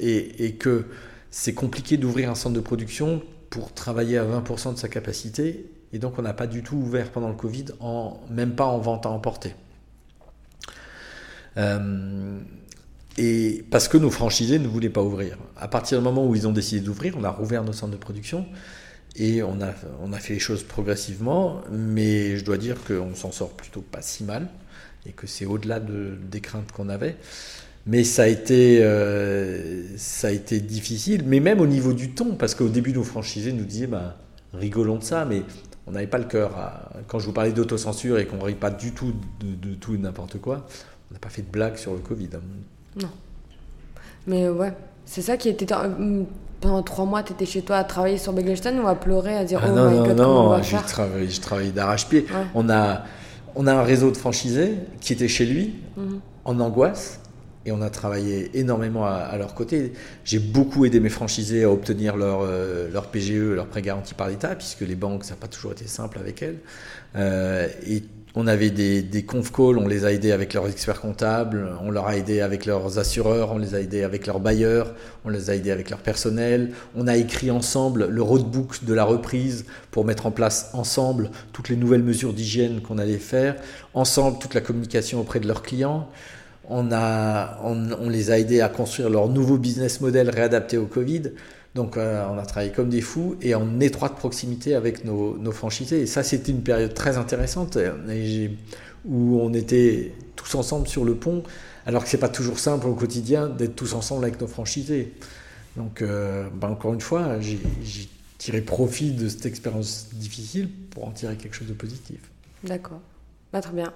et, 0.01 0.55
que 0.59 0.87
c'est 1.31 1.55
compliqué 1.55 1.97
d'ouvrir 1.97 2.31
un 2.31 2.35
centre 2.35 2.55
de 2.55 2.61
production 2.61 3.23
pour 3.51 3.73
travailler 3.73 4.19
à 4.19 4.25
20% 4.25 4.75
de 4.75 4.79
sa 4.79 4.89
capacité 4.89 5.67
et 5.93 5.99
donc 5.99 6.19
on 6.19 6.23
n'a 6.23 6.35
pas 6.35 6.47
du 6.47 6.63
tout 6.63 6.77
ouvert 6.77 7.11
pendant 7.11 7.29
le 7.29 7.35
Covid, 7.35 7.67
même 8.31 8.55
pas 8.55 8.67
en 8.67 8.79
vente 8.79 9.07
à 9.07 9.11
emporter. 9.11 9.55
Euh, 11.57 12.41
et 13.19 13.65
parce 13.71 13.89
que 13.89 13.99
nos 13.99 14.11
franchisés 14.11 14.59
ne 14.59 14.69
voulaient 14.69 14.89
pas 14.89 15.03
ouvrir. 15.03 15.37
À 15.57 15.67
partir 15.67 15.99
du 15.99 16.05
moment 16.05 16.25
où 16.27 16.35
ils 16.37 16.47
ont 16.47 16.53
décidé 16.53 16.81
d'ouvrir, 16.81 17.15
on 17.19 17.25
a 17.25 17.31
rouvert 17.31 17.65
nos 17.65 17.73
centres 17.73 17.93
de 17.93 17.99
production 17.99 18.47
et 19.17 19.43
on 19.43 19.61
a, 19.61 19.75
on 20.01 20.13
a 20.13 20.19
fait 20.19 20.35
les 20.35 20.39
choses 20.39 20.63
progressivement, 20.63 21.61
mais 21.71 22.37
je 22.37 22.45
dois 22.45 22.59
dire 22.59 22.77
qu'on 22.87 23.17
s'en 23.17 23.33
sort 23.33 23.51
plutôt 23.51 23.81
pas 23.81 24.03
si 24.03 24.23
mal 24.23 24.49
et 25.05 25.11
que 25.11 25.27
c'est 25.27 25.47
au-delà 25.47 25.81
de, 25.81 26.17
des 26.31 26.41
craintes 26.41 26.71
qu'on 26.71 26.89
avait. 26.89 27.17
Mais 27.87 28.05
ça 28.05 28.25
a, 28.25 28.27
été, 28.29 28.81
euh, 28.83 29.97
ça 29.97 30.29
a 30.29 30.31
été 30.31 30.61
difficile, 30.61 31.23
mais 31.27 31.41
même 31.41 31.61
au 31.61 31.67
niveau 31.67 31.95
du 31.95 32.11
ton, 32.11 32.37
parce 32.37 32.55
qu'au 32.55 32.69
début, 32.69 32.93
nos 32.93 33.03
franchisés 33.03 33.53
nous 33.53 33.65
disaient 33.65 33.87
bah, 33.87 34.19
rigolons 34.53 34.99
de 34.99 35.05
ça, 35.05 35.25
mais 35.25 35.43
on 35.87 35.93
n'avait 35.93 36.07
pas 36.07 36.19
le 36.19 36.25
cœur. 36.25 36.53
quand 37.09 37.19
je 37.19 37.27
vous 37.27 37.33
parlais 37.33 37.53
d'autocensure 37.53 38.19
et 38.19 38.27
qu'on 38.27 38.37
ne 38.37 38.43
rit 38.45 38.55
pas 38.55 38.71
du 38.71 38.93
tout 38.93 39.15
de, 39.41 39.75
tout 39.75 39.95
et 39.95 39.99
n'importe 39.99 40.39
quoi, 40.39 40.67
on 41.11 41.15
n'a 41.15 41.21
pas 41.21 41.31
fait 41.31 41.43
de 41.43 41.51
blague 41.51 41.77
sur 41.77 41.95
le 41.95 42.01
Covid. 42.01 42.29
Non. 43.01 43.09
Mais 44.27 44.49
ouais, 44.49 44.73
c'est 45.05 45.23
ça 45.23 45.37
qui 45.37 45.49
était. 45.49 45.67
Pendant 46.61 46.83
trois 46.83 47.05
mois, 47.05 47.23
tu 47.23 47.33
étais 47.33 47.47
chez 47.47 47.63
toi 47.63 47.77
à 47.77 47.85
travailler 47.85 48.19
sur 48.19 48.33
Begelstein 48.33 48.81
ou 48.81 48.89
à 48.89 48.97
pleurer, 48.97 49.37
à 49.37 49.45
dire 49.45 49.61
ah 49.63 49.69
Oh 49.71 49.77
non, 49.77 49.91
my 49.91 50.09
God, 50.09 50.17
non, 50.17 50.57
non, 50.57 50.61
travaillé, 50.61 51.29
travaillé 51.41 51.71
d'arrache-pied. 51.71 52.27
On, 52.53 52.69
a, 52.69 53.05
on 53.55 53.69
a 53.69 53.75
un 53.75 53.83
réseau 53.83 54.11
de 54.11 54.17
franchisés 54.17 54.75
qui 55.01 55.13
était 55.13 55.29
chez 55.29 55.47
lui, 55.47 55.77
mhm. 55.97 56.19
en 56.45 56.59
angoisse. 56.59 57.21
Et 57.69 57.73
on 57.73 57.83
a 57.83 57.91
travaillé 57.91 58.51
énormément 58.55 59.07
à, 59.07 59.37
leur 59.39 59.55
côté. 59.55 59.93
J'ai 60.25 60.39
beaucoup 60.39 60.85
aidé 60.85 61.01
mes 61.01 61.09
franchisés 61.09 61.65
à 61.65 61.71
obtenir 61.71 62.17
leur, 62.17 62.45
leur 62.93 63.07
PGE, 63.07 63.55
leur 63.55 63.67
prêt 63.67 63.83
garanti 63.83 64.15
par 64.15 64.29
l'État, 64.29 64.55
puisque 64.57 64.81
les 64.81 64.97
banques, 64.97 65.25
ça 65.25 65.35
n'a 65.35 65.41
pas 65.41 65.49
toujours 65.49 65.73
été 65.73 65.87
simple 65.87 66.19
avec 66.19 66.43
elles. 66.43 66.59
et 67.87 68.03
on 68.35 68.47
avait 68.47 68.71
des, 68.71 69.03
des 69.03 69.25
conf 69.25 69.51
calls, 69.51 69.79
on 69.79 69.89
les 69.89 70.05
a 70.05 70.13
aidés 70.13 70.33
avec 70.33 70.55
leurs 70.55 70.69
experts 70.69 71.01
comptables, 71.01 71.69
on 71.83 71.91
leur 71.91 72.07
a 72.07 72.17
aidé 72.17 72.41
avec 72.41 72.67
leurs 72.67 72.99
assureurs, 72.99 73.53
on 73.53 73.59
les 73.59 73.75
a 73.75 73.81
aidés 73.81 74.05
avec 74.05 74.27
leurs 74.27 74.39
bailleurs, 74.39 74.95
on 75.25 75.31
les 75.31 75.51
a 75.51 75.57
aidés 75.57 75.71
avec 75.71 75.91
leur 75.91 75.99
personnel. 75.99 76.71
On 76.95 77.09
a 77.09 77.17
écrit 77.17 77.51
ensemble 77.51 78.07
le 78.07 78.23
roadbook 78.23 78.85
de 78.85 78.95
la 78.95 79.05
reprise 79.05 79.65
pour 79.91 80.05
mettre 80.05 80.27
en 80.27 80.31
place 80.31 80.71
ensemble 80.73 81.31
toutes 81.53 81.69
les 81.69 81.77
nouvelles 81.77 82.05
mesures 82.05 82.33
d'hygiène 82.33 82.81
qu'on 82.81 82.99
allait 82.99 83.19
faire, 83.19 83.57
ensemble 83.95 84.39
toute 84.39 84.55
la 84.55 84.61
communication 84.61 85.21
auprès 85.21 85.41
de 85.41 85.49
leurs 85.49 85.63
clients. 85.63 86.09
On, 86.71 86.93
a, 86.93 87.59
on 87.63 88.09
les 88.09 88.31
a 88.31 88.39
aidés 88.39 88.61
à 88.61 88.69
construire 88.69 89.09
leur 89.09 89.29
nouveau 89.29 89.57
business 89.57 90.01
model 90.01 90.29
réadapté 90.29 90.77
au 90.77 90.87
Covid. 90.87 91.33
Donc 91.75 91.97
euh, 91.97 92.27
on 92.31 92.39
a 92.39 92.45
travaillé 92.45 92.73
comme 92.73 92.89
des 92.89 93.01
fous 93.01 93.37
et 93.41 93.55
en 93.55 93.81
étroite 93.81 94.17
proximité 94.17 94.75
avec 94.75 95.05
nos, 95.05 95.37
nos 95.39 95.53
franchisés. 95.53 96.01
Et 96.03 96.07
ça, 96.07 96.23
c'était 96.23 96.53
une 96.53 96.63
période 96.63 96.95
très 96.95 97.17
intéressante 97.17 97.79
où 99.05 99.41
on 99.41 99.53
était 99.55 100.13
tous 100.37 100.55
ensemble 100.55 100.89
sur 100.89 101.05
le 101.05 101.15
pont, 101.15 101.43
alors 101.87 102.05
que 102.05 102.09
c'est 102.09 102.19
pas 102.19 102.29
toujours 102.29 102.59
simple 102.59 102.87
au 102.87 102.95
quotidien 102.95 103.49
d'être 103.49 103.77
tous 103.77 103.95
ensemble 103.95 104.25
avec 104.25 104.41
nos 104.41 104.47
franchisés. 104.47 105.15
Donc 105.77 106.03
euh, 106.03 106.49
bah, 106.55 106.69
encore 106.69 106.95
une 106.95 107.01
fois, 107.01 107.39
j'ai 107.41 107.59
tiré 108.39 108.61
profit 108.61 109.13
de 109.13 109.29
cette 109.29 109.47
expérience 109.47 110.09
difficile 110.13 110.69
pour 110.91 111.07
en 111.07 111.11
tirer 111.11 111.37
quelque 111.37 111.55
chose 111.55 111.69
de 111.69 111.75
positif. 111.75 112.19
D'accord. 112.65 113.01
Bah, 113.53 113.61
très 113.61 113.73
bien. 113.73 113.93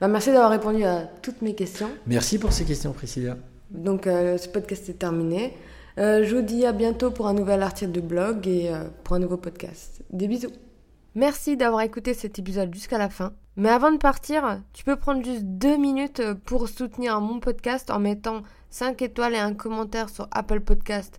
Bah, 0.00 0.08
merci 0.08 0.30
d'avoir 0.30 0.50
répondu 0.50 0.84
à 0.84 1.02
toutes 1.22 1.42
mes 1.42 1.54
questions. 1.54 1.88
Merci 2.06 2.38
pour 2.38 2.52
ces 2.52 2.64
questions, 2.64 2.92
Priscilla. 2.92 3.36
Donc 3.70 4.04
ce 4.04 4.48
podcast 4.48 4.88
est 4.88 4.98
terminé. 4.98 5.54
Euh, 5.98 6.24
je 6.24 6.36
vous 6.36 6.42
dis 6.42 6.66
à 6.66 6.72
bientôt 6.72 7.10
pour 7.10 7.26
un 7.26 7.32
nouvel 7.32 7.62
article 7.62 7.92
de 7.92 8.00
blog 8.00 8.46
et 8.46 8.70
euh, 8.70 8.84
pour 9.02 9.16
un 9.16 9.18
nouveau 9.18 9.38
podcast. 9.38 10.02
Des 10.10 10.28
bisous. 10.28 10.50
Merci 11.14 11.56
d'avoir 11.56 11.80
écouté 11.80 12.12
cet 12.12 12.38
épisode 12.38 12.74
jusqu'à 12.74 12.98
la 12.98 13.08
fin. 13.08 13.32
Mais 13.56 13.70
avant 13.70 13.90
de 13.90 13.96
partir, 13.96 14.60
tu 14.74 14.84
peux 14.84 14.96
prendre 14.96 15.24
juste 15.24 15.44
deux 15.44 15.78
minutes 15.78 16.20
pour 16.44 16.68
soutenir 16.68 17.18
mon 17.22 17.40
podcast 17.40 17.90
en 17.90 17.98
mettant 17.98 18.42
5 18.68 19.00
étoiles 19.00 19.34
et 19.34 19.38
un 19.38 19.54
commentaire 19.54 20.10
sur 20.10 20.28
Apple 20.30 20.60
Podcast 20.60 21.18